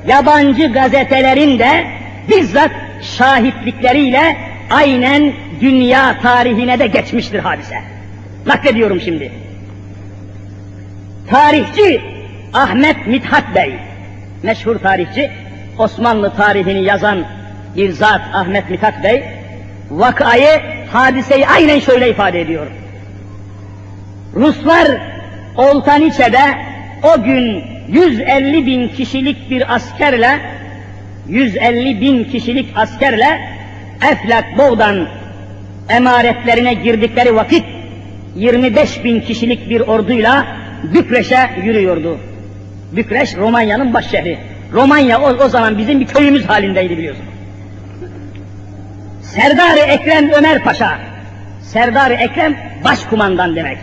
Yabancı 0.07 0.71
gazetelerin 0.71 1.59
de 1.59 1.96
bizzat 2.29 2.71
şahitlikleriyle 3.01 4.37
aynen 4.71 5.33
dünya 5.61 6.19
tarihine 6.21 6.79
de 6.79 6.87
geçmiştir 6.87 7.39
hadise. 7.39 7.81
Naklediyorum 8.45 9.01
şimdi. 9.01 9.31
Tarihçi 11.29 12.01
Ahmet 12.53 13.07
Mithat 13.07 13.55
Bey, 13.55 13.75
meşhur 14.43 14.75
tarihçi, 14.79 15.31
Osmanlı 15.79 16.33
tarihini 16.35 16.83
yazan 16.83 17.25
bir 17.75 17.91
zat 17.91 18.21
Ahmet 18.33 18.69
Mithat 18.69 19.03
Bey, 19.03 19.23
vakayı, 19.91 20.61
hadiseyi 20.91 21.47
aynen 21.47 21.79
şöyle 21.79 22.09
ifade 22.09 22.41
ediyor. 22.41 22.67
Ruslar 24.35 24.87
Oltaniçe'de 25.55 26.57
o 27.03 27.23
gün 27.23 27.63
150 27.87 28.65
bin 28.65 28.87
kişilik 28.87 29.49
bir 29.49 29.75
askerle 29.75 30.39
150 31.29 32.01
bin 32.01 32.23
kişilik 32.23 32.67
askerle 32.75 33.39
Eflak 34.11 34.57
Boğdan 34.57 35.07
emaretlerine 35.89 36.73
girdikleri 36.73 37.35
vakit 37.35 37.65
25 38.35 39.03
bin 39.03 39.21
kişilik 39.21 39.69
bir 39.69 39.81
orduyla 39.81 40.47
Bükreş'e 40.83 41.49
yürüyordu. 41.63 42.19
Bükreş 42.91 43.35
Romanya'nın 43.35 43.93
baş 43.93 44.11
şehri. 44.11 44.37
Romanya 44.73 45.21
o, 45.21 45.29
o 45.45 45.49
zaman 45.49 45.77
bizim 45.77 45.99
bir 45.99 46.05
köyümüz 46.05 46.45
halindeydi 46.45 46.97
biliyorsunuz. 46.97 47.29
Serdar 49.21 49.77
Ekrem 49.87 50.29
Ömer 50.29 50.63
Paşa, 50.63 50.99
Serdar 51.61 52.11
Ekrem 52.11 52.57
başkumandan 52.83 53.55
demek. 53.55 53.77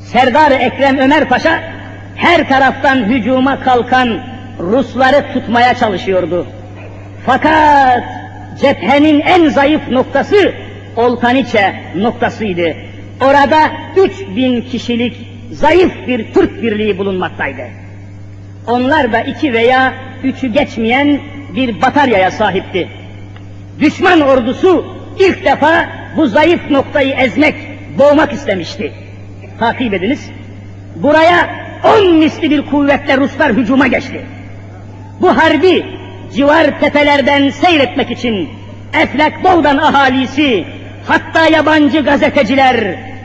Serdar 0.00 0.50
Ekrem 0.50 0.98
Ömer 0.98 1.28
Paşa 1.28 1.62
her 2.16 2.48
taraftan 2.48 2.96
hücuma 2.96 3.60
kalkan 3.60 4.20
Rusları 4.60 5.32
tutmaya 5.32 5.74
çalışıyordu. 5.74 6.46
Fakat 7.26 8.04
cephenin 8.60 9.20
en 9.20 9.48
zayıf 9.48 9.88
noktası 9.88 10.52
Oltaniçe 10.96 11.74
noktasıydı. 11.96 12.76
Orada 13.20 13.70
3000 13.96 14.60
kişilik 14.60 15.16
zayıf 15.52 15.92
bir 16.06 16.32
Türk 16.34 16.62
birliği 16.62 16.98
bulunmaktaydı. 16.98 17.62
Onlar 18.66 19.12
da 19.12 19.20
iki 19.20 19.52
veya 19.52 19.94
üçü 20.24 20.46
geçmeyen 20.46 21.20
bir 21.56 21.82
bataryaya 21.82 22.30
sahipti. 22.30 22.88
Düşman 23.80 24.20
ordusu 24.20 24.86
ilk 25.18 25.44
defa 25.44 25.86
bu 26.16 26.26
zayıf 26.26 26.70
noktayı 26.70 27.14
ezmek, 27.14 27.54
boğmak 27.98 28.32
istemişti. 28.32 28.92
Takip 29.58 29.94
ediniz. 29.94 30.30
Buraya 30.96 31.50
on 31.84 32.16
misli 32.16 32.50
bir 32.50 32.62
kuvvetle 32.62 33.16
Ruslar 33.16 33.52
hücuma 33.52 33.86
geçti. 33.86 34.26
Bu 35.20 35.36
harbi 35.36 35.86
civar 36.34 36.80
tepelerden 36.80 37.50
seyretmek 37.50 38.10
için 38.10 38.48
Eflak 39.02 39.44
Boldan 39.44 39.78
ahalisi, 39.78 40.64
hatta 41.06 41.46
yabancı 41.46 42.00
gazeteciler 42.00 42.76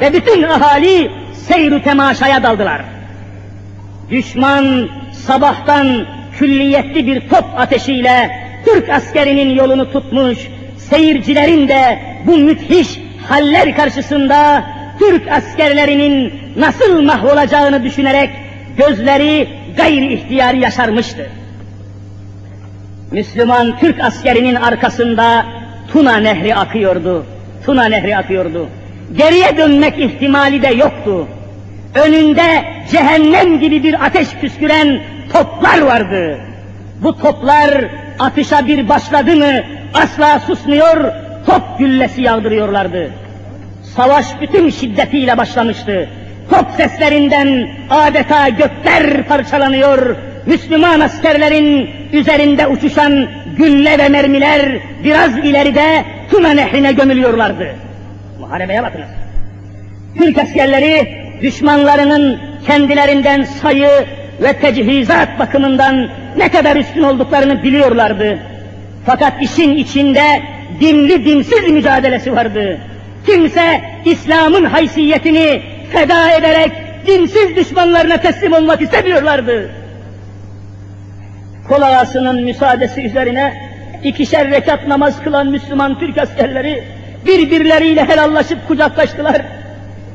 ve 0.01 0.13
bütün 0.13 0.43
ahali 0.43 1.11
seyru 1.33 1.83
temaşaya 1.83 2.43
daldılar. 2.43 2.81
Düşman 4.09 4.89
sabahtan 5.11 6.05
külliyetli 6.37 7.07
bir 7.07 7.29
top 7.29 7.45
ateşiyle 7.57 8.31
Türk 8.65 8.89
askerinin 8.89 9.55
yolunu 9.55 9.91
tutmuş, 9.91 10.37
seyircilerin 10.77 11.67
de 11.67 11.99
bu 12.25 12.37
müthiş 12.37 12.99
haller 13.29 13.75
karşısında 13.75 14.63
Türk 14.99 15.31
askerlerinin 15.31 16.33
nasıl 16.57 17.01
mahvolacağını 17.01 17.83
düşünerek 17.83 18.29
gözleri 18.77 19.47
gayri 19.77 20.13
ihtiyari 20.13 20.59
yaşarmıştı. 20.59 21.40
Müslüman 23.11 23.77
Türk 23.79 24.03
askerinin 24.03 24.55
arkasında 24.55 25.45
Tuna 25.91 26.17
Nehri 26.17 26.55
akıyordu. 26.55 27.25
Tuna 27.65 27.85
Nehri 27.85 28.17
akıyordu. 28.17 28.69
Geriye 29.17 29.57
dönmek 29.57 29.99
ihtimali 29.99 30.61
de 30.61 30.67
yoktu. 30.67 31.27
Önünde 32.05 32.63
cehennem 32.91 33.59
gibi 33.59 33.83
bir 33.83 34.05
ateş 34.05 34.27
püsküren 34.41 35.01
toplar 35.33 35.81
vardı. 35.81 36.37
Bu 37.03 37.17
toplar 37.17 37.85
atışa 38.19 38.67
bir 38.67 38.89
başladı 38.89 39.35
mı 39.35 39.51
asla 39.93 40.39
susmuyor, 40.39 41.11
top 41.45 41.79
güllesi 41.79 42.21
yağdırıyorlardı. 42.21 43.11
Savaş 43.95 44.25
bütün 44.41 44.69
şiddetiyle 44.69 45.37
başlamıştı. 45.37 46.09
Top 46.49 46.65
seslerinden 46.77 47.69
adeta 47.89 48.49
gökler 48.49 49.27
parçalanıyor, 49.27 50.15
Müslüman 50.45 50.99
askerlerin 50.99 52.00
üzerinde 52.13 52.67
uçuşan 52.67 53.27
gülle 53.57 53.97
ve 53.97 54.09
mermiler 54.09 54.79
biraz 55.03 55.37
ileride 55.37 56.05
Tuna 56.31 56.49
nehrine 56.49 56.91
gömülüyorlardı. 56.91 57.75
Muharebeye 58.39 58.83
bakınız. 58.83 59.07
Türk 60.17 60.37
askerleri 60.37 61.07
düşmanlarının 61.41 62.39
kendilerinden 62.67 63.43
sayı 63.43 63.89
ve 64.41 64.53
tecihizat 64.53 65.39
bakımından 65.39 66.09
ne 66.37 66.51
kadar 66.51 66.75
üstün 66.75 67.03
olduklarını 67.03 67.63
biliyorlardı. 67.63 68.39
Fakat 69.05 69.41
işin 69.41 69.75
içinde 69.75 70.41
dinli 70.79 71.25
dinsiz 71.25 71.69
mücadelesi 71.69 72.35
vardı. 72.35 72.77
Kimse 73.25 73.81
İslam'ın 74.05 74.65
haysiyetini 74.65 75.61
feda 75.93 76.31
ederek 76.31 76.71
dinsiz 77.07 77.55
düşmanlarına 77.55 78.17
teslim 78.17 78.53
olmak 78.53 78.81
istemiyorlardı. 78.81 79.80
Kol 81.71 81.81
ağasının 81.81 82.43
müsaadesi 82.43 83.01
üzerine 83.01 83.53
ikişer 84.03 84.51
rekat 84.51 84.87
namaz 84.87 85.23
kılan 85.23 85.47
Müslüman 85.47 85.99
Türk 85.99 86.17
askerleri 86.17 86.83
birbirleriyle 87.25 88.05
helallaşıp 88.05 88.67
kucaklaştılar. 88.67 89.41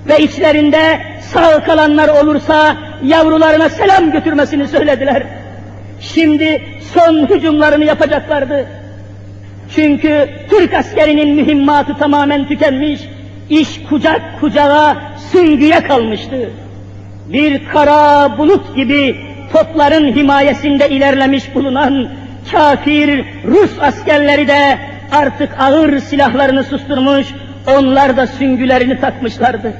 Ve 0.09 0.19
içlerinde 0.19 0.99
sağ 1.21 1.65
kalanlar 1.65 2.09
olursa 2.09 2.77
yavrularına 3.05 3.69
selam 3.69 4.13
götürmesini 4.13 4.69
söylediler. 4.69 5.23
Şimdi 6.01 6.63
son 6.95 7.27
hücumlarını 7.27 7.85
yapacaklardı. 7.85 8.67
Çünkü 9.75 10.29
Türk 10.51 10.75
askerinin 10.75 11.35
mühimmatı 11.35 11.95
tamamen 11.99 12.49
tükenmiş, 12.49 13.01
iş 13.51 13.81
kucak 13.89 14.41
kucağa, 14.41 14.97
süngüye 15.33 15.83
kalmıştı. 15.83 16.51
Bir 17.33 17.69
kara 17.69 18.39
bulut 18.39 18.77
gibi 18.77 19.17
topların 19.57 20.17
himayesinde 20.17 20.89
ilerlemiş 20.89 21.55
bulunan 21.55 22.09
kafir 22.53 23.25
Rus 23.45 23.71
askerleri 23.81 24.49
de 24.49 24.79
artık 25.13 25.61
ağır 25.61 25.99
silahlarını 25.99 26.65
susturmuş, 26.65 27.27
onlar 27.79 28.17
da 28.17 28.27
süngülerini 28.27 29.01
takmışlardı. 29.01 29.73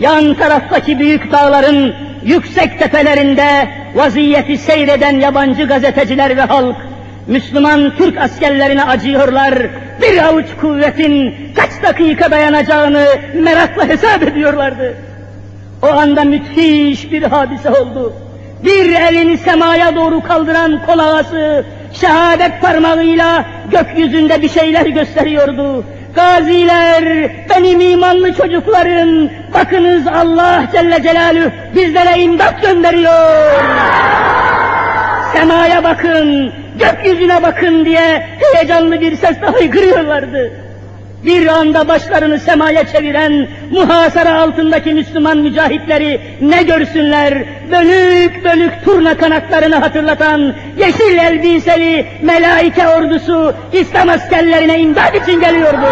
Yan 0.00 0.34
taraftaki 0.34 0.98
büyük 0.98 1.32
dağların 1.32 1.94
yüksek 2.24 2.78
tepelerinde 2.78 3.68
vaziyeti 3.94 4.58
seyreden 4.58 5.20
yabancı 5.20 5.66
gazeteciler 5.66 6.36
ve 6.36 6.42
halk, 6.42 6.76
Müslüman 7.26 7.96
Türk 7.96 8.18
askerlerine 8.18 8.84
acıyorlar, 8.84 9.54
bir 10.02 10.18
avuç 10.18 10.46
kuvvetin 10.60 11.34
kaç 11.56 11.82
dakika 11.82 12.30
dayanacağını 12.30 13.06
merakla 13.34 13.88
hesap 13.88 14.22
ediyorlardı. 14.22 14.94
O 15.82 15.86
anda 15.86 16.24
müthiş 16.24 17.12
bir 17.12 17.22
hadise 17.22 17.70
oldu. 17.70 18.12
Bir 18.62 18.92
elini 18.92 19.38
semaya 19.38 19.96
doğru 19.96 20.22
kaldıran 20.22 20.86
kol 20.86 20.98
ağası 20.98 21.64
şehadet 21.92 22.60
parmağıyla 22.60 23.44
gökyüzünde 23.70 24.42
bir 24.42 24.48
şeyler 24.48 24.86
gösteriyordu. 24.86 25.84
Gaziler, 26.14 27.30
benim 27.50 27.80
imanlı 27.80 28.34
çocuklarım, 28.34 29.30
bakınız 29.54 30.06
Allah 30.06 30.64
Celle 30.72 31.02
Celaluhu 31.02 31.50
bizlere 31.74 32.20
imdat 32.20 32.62
gönderiyor. 32.62 33.62
Semaya 35.32 35.84
bakın, 35.84 36.52
gökyüzüne 36.78 37.42
bakın 37.42 37.84
diye 37.84 38.26
heyecanlı 38.38 39.00
bir 39.00 39.16
sesle 39.16 39.46
haykırıyorlardı. 39.46 40.63
Bir 41.26 41.46
anda 41.46 41.88
başlarını 41.88 42.38
semaya 42.38 42.86
çeviren 42.86 43.48
muhasara 43.70 44.40
altındaki 44.40 44.94
Müslüman 44.94 45.38
mücahitleri 45.38 46.20
ne 46.40 46.62
görsünler? 46.62 47.44
Bölük 47.70 48.44
bölük 48.44 48.84
turna 48.84 49.16
kanatlarını 49.16 49.76
hatırlatan 49.76 50.54
yeşil 50.78 51.18
elbiseli 51.18 52.06
melaike 52.22 52.88
ordusu 52.88 53.54
İslam 53.72 54.08
askerlerine 54.08 54.80
imdad 54.80 55.14
için 55.14 55.40
geliyordu. 55.40 55.86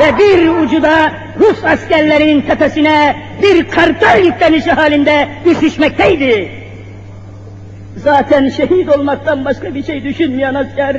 Ve 0.00 0.18
bir 0.18 0.48
ucu 0.48 0.82
da 0.82 1.12
Rus 1.38 1.64
askerlerinin 1.64 2.40
tepesine 2.40 3.16
bir 3.42 3.70
kartal 3.70 4.24
yüklenişi 4.24 4.72
halinde 4.72 5.28
düşüşmekteydi. 5.44 6.50
Zaten 7.96 8.48
şehit 8.48 8.88
olmaktan 8.88 9.44
başka 9.44 9.74
bir 9.74 9.84
şey 9.84 10.04
düşünmeyen 10.04 10.54
asker, 10.54 10.96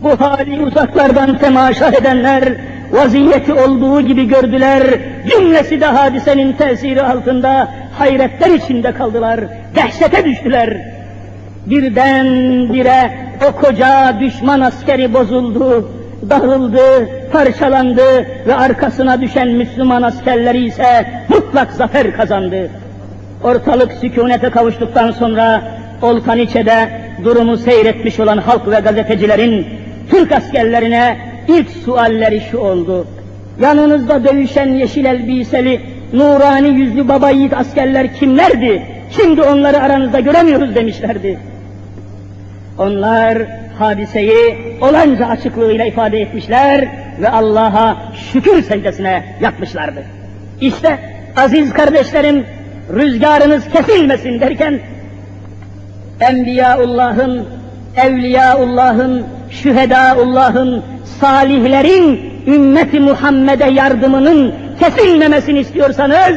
bu 0.00 0.20
hali 0.20 0.62
uzaklardan 0.62 1.38
temaşa 1.38 1.88
edenler, 1.88 2.54
vaziyeti 2.90 3.52
olduğu 3.52 4.00
gibi 4.00 4.28
gördüler, 4.28 4.82
cümlesi 5.30 5.80
de 5.80 5.86
hadisenin 5.86 6.52
tesiri 6.52 7.02
altında 7.02 7.68
hayretler 7.98 8.50
içinde 8.50 8.92
kaldılar, 8.92 9.40
dehşete 9.76 10.24
düştüler. 10.24 10.76
Birden 11.66 12.26
bire 12.74 13.10
o 13.48 13.52
koca 13.52 14.16
düşman 14.20 14.60
askeri 14.60 15.14
bozuldu, 15.14 15.90
dağıldı, 16.30 17.08
parçalandı 17.32 18.26
ve 18.46 18.54
arkasına 18.54 19.20
düşen 19.20 19.48
Müslüman 19.48 20.02
askerleri 20.02 20.64
ise 20.64 21.06
mutlak 21.28 21.72
zafer 21.72 22.16
kazandı. 22.16 22.70
Ortalık 23.44 23.92
sükunete 23.92 24.50
kavuştuktan 24.50 25.10
sonra 25.10 25.62
Olkaniçe'de 26.02 26.88
durumu 27.24 27.56
seyretmiş 27.56 28.20
olan 28.20 28.38
halk 28.38 28.70
ve 28.70 28.80
gazetecilerin 28.80 29.66
Türk 30.10 30.32
askerlerine 30.32 31.18
ilk 31.48 31.70
sualleri 31.70 32.40
şu 32.50 32.58
oldu. 32.58 33.06
Yanınızda 33.60 34.24
dövüşen 34.24 34.68
yeşil 34.68 35.04
elbiseli, 35.04 35.80
nurani 36.12 36.68
yüzlü 36.68 37.08
baba 37.08 37.30
yiğit 37.30 37.52
askerler 37.52 38.14
kimlerdi? 38.14 38.82
Şimdi 39.10 39.42
onları 39.42 39.78
aranızda 39.82 40.20
göremiyoruz 40.20 40.74
demişlerdi. 40.74 41.38
Onlar 42.78 43.38
hadiseyi 43.78 44.58
olanca 44.80 45.26
açıklığıyla 45.26 45.84
ifade 45.84 46.20
etmişler 46.20 46.88
ve 47.20 47.28
Allah'a 47.28 47.96
şükür 48.32 48.62
secdesine 48.62 49.24
yapmışlardı. 49.40 50.04
İşte 50.60 50.98
aziz 51.36 51.72
kardeşlerim 51.72 52.46
rüzgarınız 52.94 53.68
kesilmesin 53.68 54.40
derken 54.40 54.80
Enbiyaullah'ın, 56.20 57.46
Evliyaullah'ın, 57.96 59.26
Şühedaullah'ın, 59.50 60.82
salihlerin 61.20 62.20
ümmeti 62.46 63.00
Muhammed'e 63.00 63.70
yardımının 63.70 64.54
kesilmemesini 64.80 65.58
istiyorsanız 65.58 66.36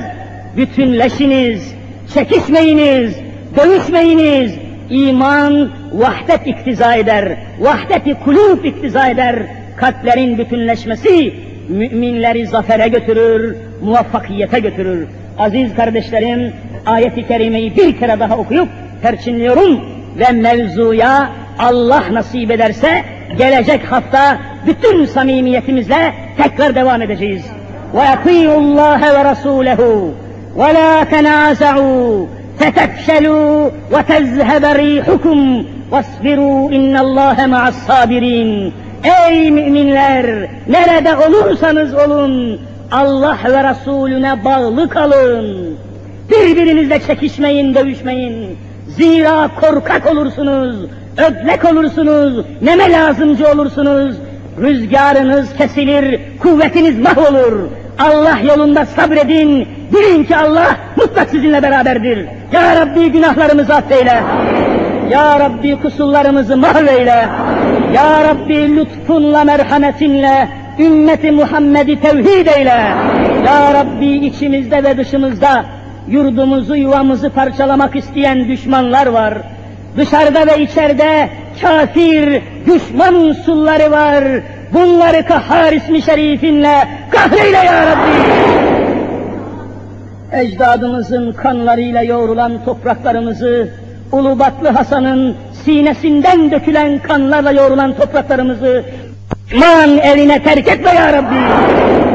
bütünleşiniz, 0.58 1.76
çekişmeyiniz, 2.14 3.16
dövüşmeyiniz. 3.58 4.56
İman 4.90 5.72
vahdet 5.94 6.48
iktiza 6.48 6.96
eder, 6.96 7.38
vahdeti 7.60 8.14
kulüp 8.14 8.66
iktiza 8.66 9.08
eder. 9.08 9.36
Kalplerin 9.78 10.38
bütünleşmesi 10.38 11.34
müminleri 11.70 12.48
zafere 12.48 12.88
götürür, 12.88 13.56
muvaffakiyete 13.84 14.60
götürür. 14.60 15.08
Aziz 15.40 15.76
kardeşlerim, 15.76 16.54
ayet-i 16.86 17.28
kerimeyi 17.28 17.78
bir 17.78 17.98
kere 17.98 18.20
daha 18.20 18.38
okuyup 18.38 18.70
perçinliyorum 19.02 19.82
ve 20.20 20.32
mevzuya 20.32 21.30
Allah 21.61 22.05
nasip 22.13 22.51
ederse 22.51 23.05
gelecek 23.39 23.93
hafta 23.93 24.39
bütün 24.67 25.05
samimiyetimizle 25.05 26.15
tekrar 26.43 26.75
devam 26.75 27.03
edeceğiz. 27.03 27.45
وَيَطِيعُ 27.95 28.49
اللّٰهَ 28.63 29.01
وَرَسُولَهُ 29.17 30.11
وَلَا 30.57 31.05
تَنَازَعُوا 31.13 32.27
فَتَفْشَلُوا 32.59 33.71
وَتَذْهَبَ 33.93 34.65
رِيحُكُمْ 34.83 35.39
وَاصْبِرُوا 35.93 36.71
اِنَّ 36.77 36.95
اللّٰهَ 37.05 37.39
مَعَ 37.55 37.63
الصَّابِرِينَ 37.69 38.73
Ey 39.05 39.51
müminler! 39.51 40.49
Nerede 40.69 41.17
olursanız 41.17 41.95
olun, 41.95 42.61
Allah 42.93 43.39
ve 43.45 43.71
Resulüne 43.71 44.45
bağlı 44.45 44.89
kalın. 44.89 45.77
Birbirinizle 46.31 47.01
çekişmeyin, 47.01 47.75
dövüşmeyin. 47.75 48.59
Zira 48.88 49.50
korkak 49.62 50.12
olursunuz, 50.12 50.76
ödlek 51.18 51.66
olursunuz, 51.66 52.46
neme 52.62 52.92
lazımcı 52.92 53.48
olursunuz. 53.48 54.16
Rüzgarınız 54.62 55.54
kesilir, 55.58 56.22
kuvvetiniz 56.40 57.00
mahvolur. 57.00 57.60
Allah 58.00 58.40
yolunda 58.44 58.86
sabredin, 58.86 59.68
bilin 59.94 60.24
ki 60.24 60.38
Allah 60.38 60.76
mutlak 60.96 61.30
sizinle 61.30 61.64
beraberdir. 61.64 62.28
Ya 62.52 62.76
Rabbi 62.76 63.12
günahlarımızı 63.12 63.74
affeyle. 63.74 64.24
Ya 65.12 65.40
Rabbi 65.40 65.82
kusurlarımızı 65.82 66.58
mahveyle. 66.58 67.28
Ya 67.94 68.24
Rabbi 68.24 68.76
lütfunla, 68.76 69.44
merhametinle 69.44 70.48
ümmeti 70.80 71.32
Muhammed'i 71.32 72.02
tevhid 72.02 72.48
eyle. 72.48 72.96
Ya 73.46 73.74
Rabbi 73.74 74.26
içimizde 74.26 74.84
ve 74.84 74.98
dışımızda 74.98 75.66
yurdumuzu, 76.08 76.76
yuvamızı 76.76 77.30
parçalamak 77.30 77.96
isteyen 77.96 78.48
düşmanlar 78.48 79.08
var. 79.08 79.38
Dışarıda 79.98 80.48
ve 80.48 80.62
içeride 80.62 81.30
kafir, 81.62 82.42
düşman 82.66 83.16
unsurları 83.16 83.92
var. 83.92 84.24
Bunları 84.74 85.26
kahhar 85.26 85.74
ismi 85.74 86.02
şerifinle 86.02 86.88
kahreyle 87.12 87.58
ya 87.58 87.86
Rabbi. 87.86 88.12
Ecdadımızın 90.32 91.32
kanlarıyla 91.32 92.02
yoğrulan 92.02 92.66
topraklarımızı, 92.66 93.70
Ulubatlı 94.12 94.70
Hasan'ın 94.70 95.36
sinesinden 95.66 96.52
dökülen 96.52 97.00
kanlarla 97.00 97.52
yoğrulan 97.52 97.94
topraklarımızı 97.94 98.84
man 99.56 99.98
eline 99.98 100.44
terk 100.44 100.68
etme 100.68 100.92
ya 100.94 101.14
Rabbi. 101.14 102.11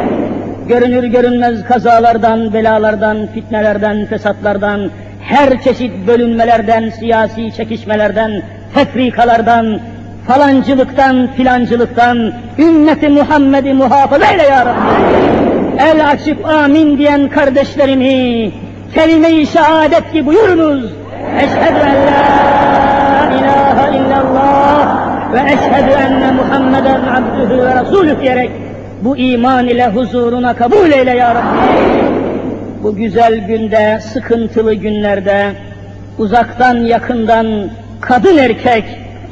Görünür 0.68 1.04
görünmez 1.04 1.64
kazalardan, 1.64 2.52
belalardan, 2.52 3.26
fitnelerden, 3.34 4.06
fesatlardan, 4.06 4.90
her 5.22 5.62
çeşit 5.62 5.92
bölünmelerden, 6.06 6.90
siyasi 6.90 7.52
çekişmelerden, 7.56 8.42
tefrikalardan, 8.74 9.80
falancılıktan, 10.26 11.28
filancılıktan, 11.36 12.32
ümmeti 12.58 13.08
Muhammed'i 13.08 13.74
muhafaza 13.74 14.26
eyle 14.26 14.42
ya 14.42 14.66
Rabbi. 14.66 15.16
El 15.78 16.08
açıp 16.10 16.46
amin 16.48 16.98
diyen 16.98 17.28
kardeşlerimi, 17.28 18.50
kelime-i 18.94 19.46
şehadet 19.46 20.12
ki 20.12 20.26
buyurunuz. 20.26 20.84
Eşhedü 21.36 21.78
en 21.78 21.96
la 22.06 23.38
ilahe 23.38 23.96
illallah 23.96 24.96
ve 25.32 25.38
eşhedü 25.38 25.90
enne 25.90 26.30
Muhammeden 26.32 27.00
abdühü 27.00 27.58
ve 27.62 27.80
resulü 27.80 28.20
diyerek 28.20 28.65
bu 29.06 29.16
iman 29.16 29.68
ile 29.68 29.86
huzuruna 29.86 30.56
kabul 30.56 30.92
eyle 30.92 31.10
ya 31.10 31.34
Rabbi. 31.34 31.56
Bu 32.82 32.96
güzel 32.96 33.46
günde, 33.46 34.00
sıkıntılı 34.00 34.74
günlerde, 34.74 35.52
uzaktan 36.18 36.76
yakından 36.76 37.70
kadın 38.00 38.38
erkek 38.38 38.84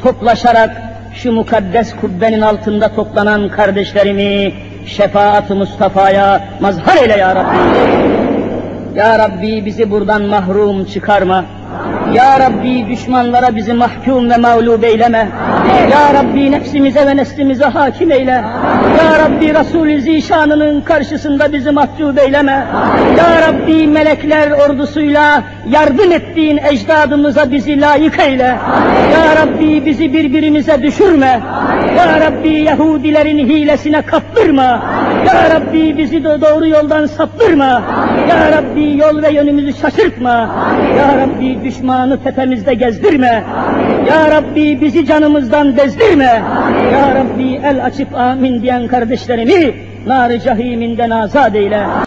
toplaşarak 0.02 0.82
şu 1.14 1.32
mukaddes 1.32 1.96
kubbenin 2.00 2.40
altında 2.40 2.94
toplanan 2.94 3.48
kardeşlerimi 3.48 4.52
şefaat-ı 4.86 5.54
Mustafa'ya 5.54 6.44
mazhar 6.60 6.96
eyle 7.02 7.16
ya 7.16 7.34
Rabbi. 7.34 7.56
Ya 8.98 9.18
Rabbi 9.18 9.66
bizi 9.66 9.90
buradan 9.90 10.22
mahrum 10.22 10.84
çıkarma. 10.84 11.44
Ya 12.14 12.40
Rabbi 12.40 12.86
düşmanlara 12.88 13.56
bizi 13.56 13.72
mahkum 13.72 14.30
ve 14.30 14.36
mağlup 14.36 14.84
eyleme. 14.84 15.28
Ya 15.92 16.14
Rabbi 16.14 16.50
nefsimize 16.50 17.06
ve 17.06 17.16
neslimize 17.16 17.64
hakim 17.64 18.12
eyle. 18.12 18.30
Ya 18.98 19.18
Rabbi 19.18 19.54
Resul-i 19.54 20.00
Zişanının 20.00 20.80
karşısında 20.80 21.52
bizi 21.52 21.70
mahcup 21.70 22.18
eyleme. 22.18 22.66
Ya 23.18 23.48
Rabbi 23.48 23.86
melekler 23.86 24.50
ordusuyla 24.50 25.42
yardım 25.70 26.12
ettiğin 26.12 26.56
ecdadımıza 26.56 27.50
bizi 27.50 27.80
layık 27.80 28.18
eyle. 28.18 28.56
Ya 29.12 29.36
Rabbi 29.42 29.86
bizi 29.86 30.12
birbirimize 30.12 30.82
düşürme. 30.82 31.40
Ya 31.96 32.20
Rabbi 32.20 32.48
Yahudilerin 32.48 33.38
hilesine 33.38 34.02
kaptırma. 34.02 34.82
Ya 35.26 35.50
Rabbi 35.54 35.98
bizi 35.98 36.24
de 36.24 36.40
doğru 36.40 36.66
yoldan 36.66 37.06
saptırma. 37.06 37.82
Ya 38.28 38.50
Rabbi 38.52 38.98
yol 38.98 39.22
ve 39.22 39.32
yönümüzü 39.32 39.80
şaşırtma. 39.80 40.30
Ya 40.98 41.16
Rabbi 41.18 41.64
düşmanı 42.04 42.22
tepemizde 42.24 42.74
gezdirme. 42.74 43.44
Ya 44.08 44.30
Rabbi 44.30 44.80
bizi 44.80 45.06
canımızdan 45.06 45.76
bezdirme. 45.76 46.42
Ya 46.92 47.14
Rabbi 47.14 47.60
el 47.64 47.84
açıp 47.84 48.14
amin 48.14 48.62
diyen 48.62 48.86
kardeşlerimi 48.86 49.74
nar-ı 50.06 50.40
cahiminden 50.40 51.10
azat 51.10 51.54
eyle. 51.54 51.86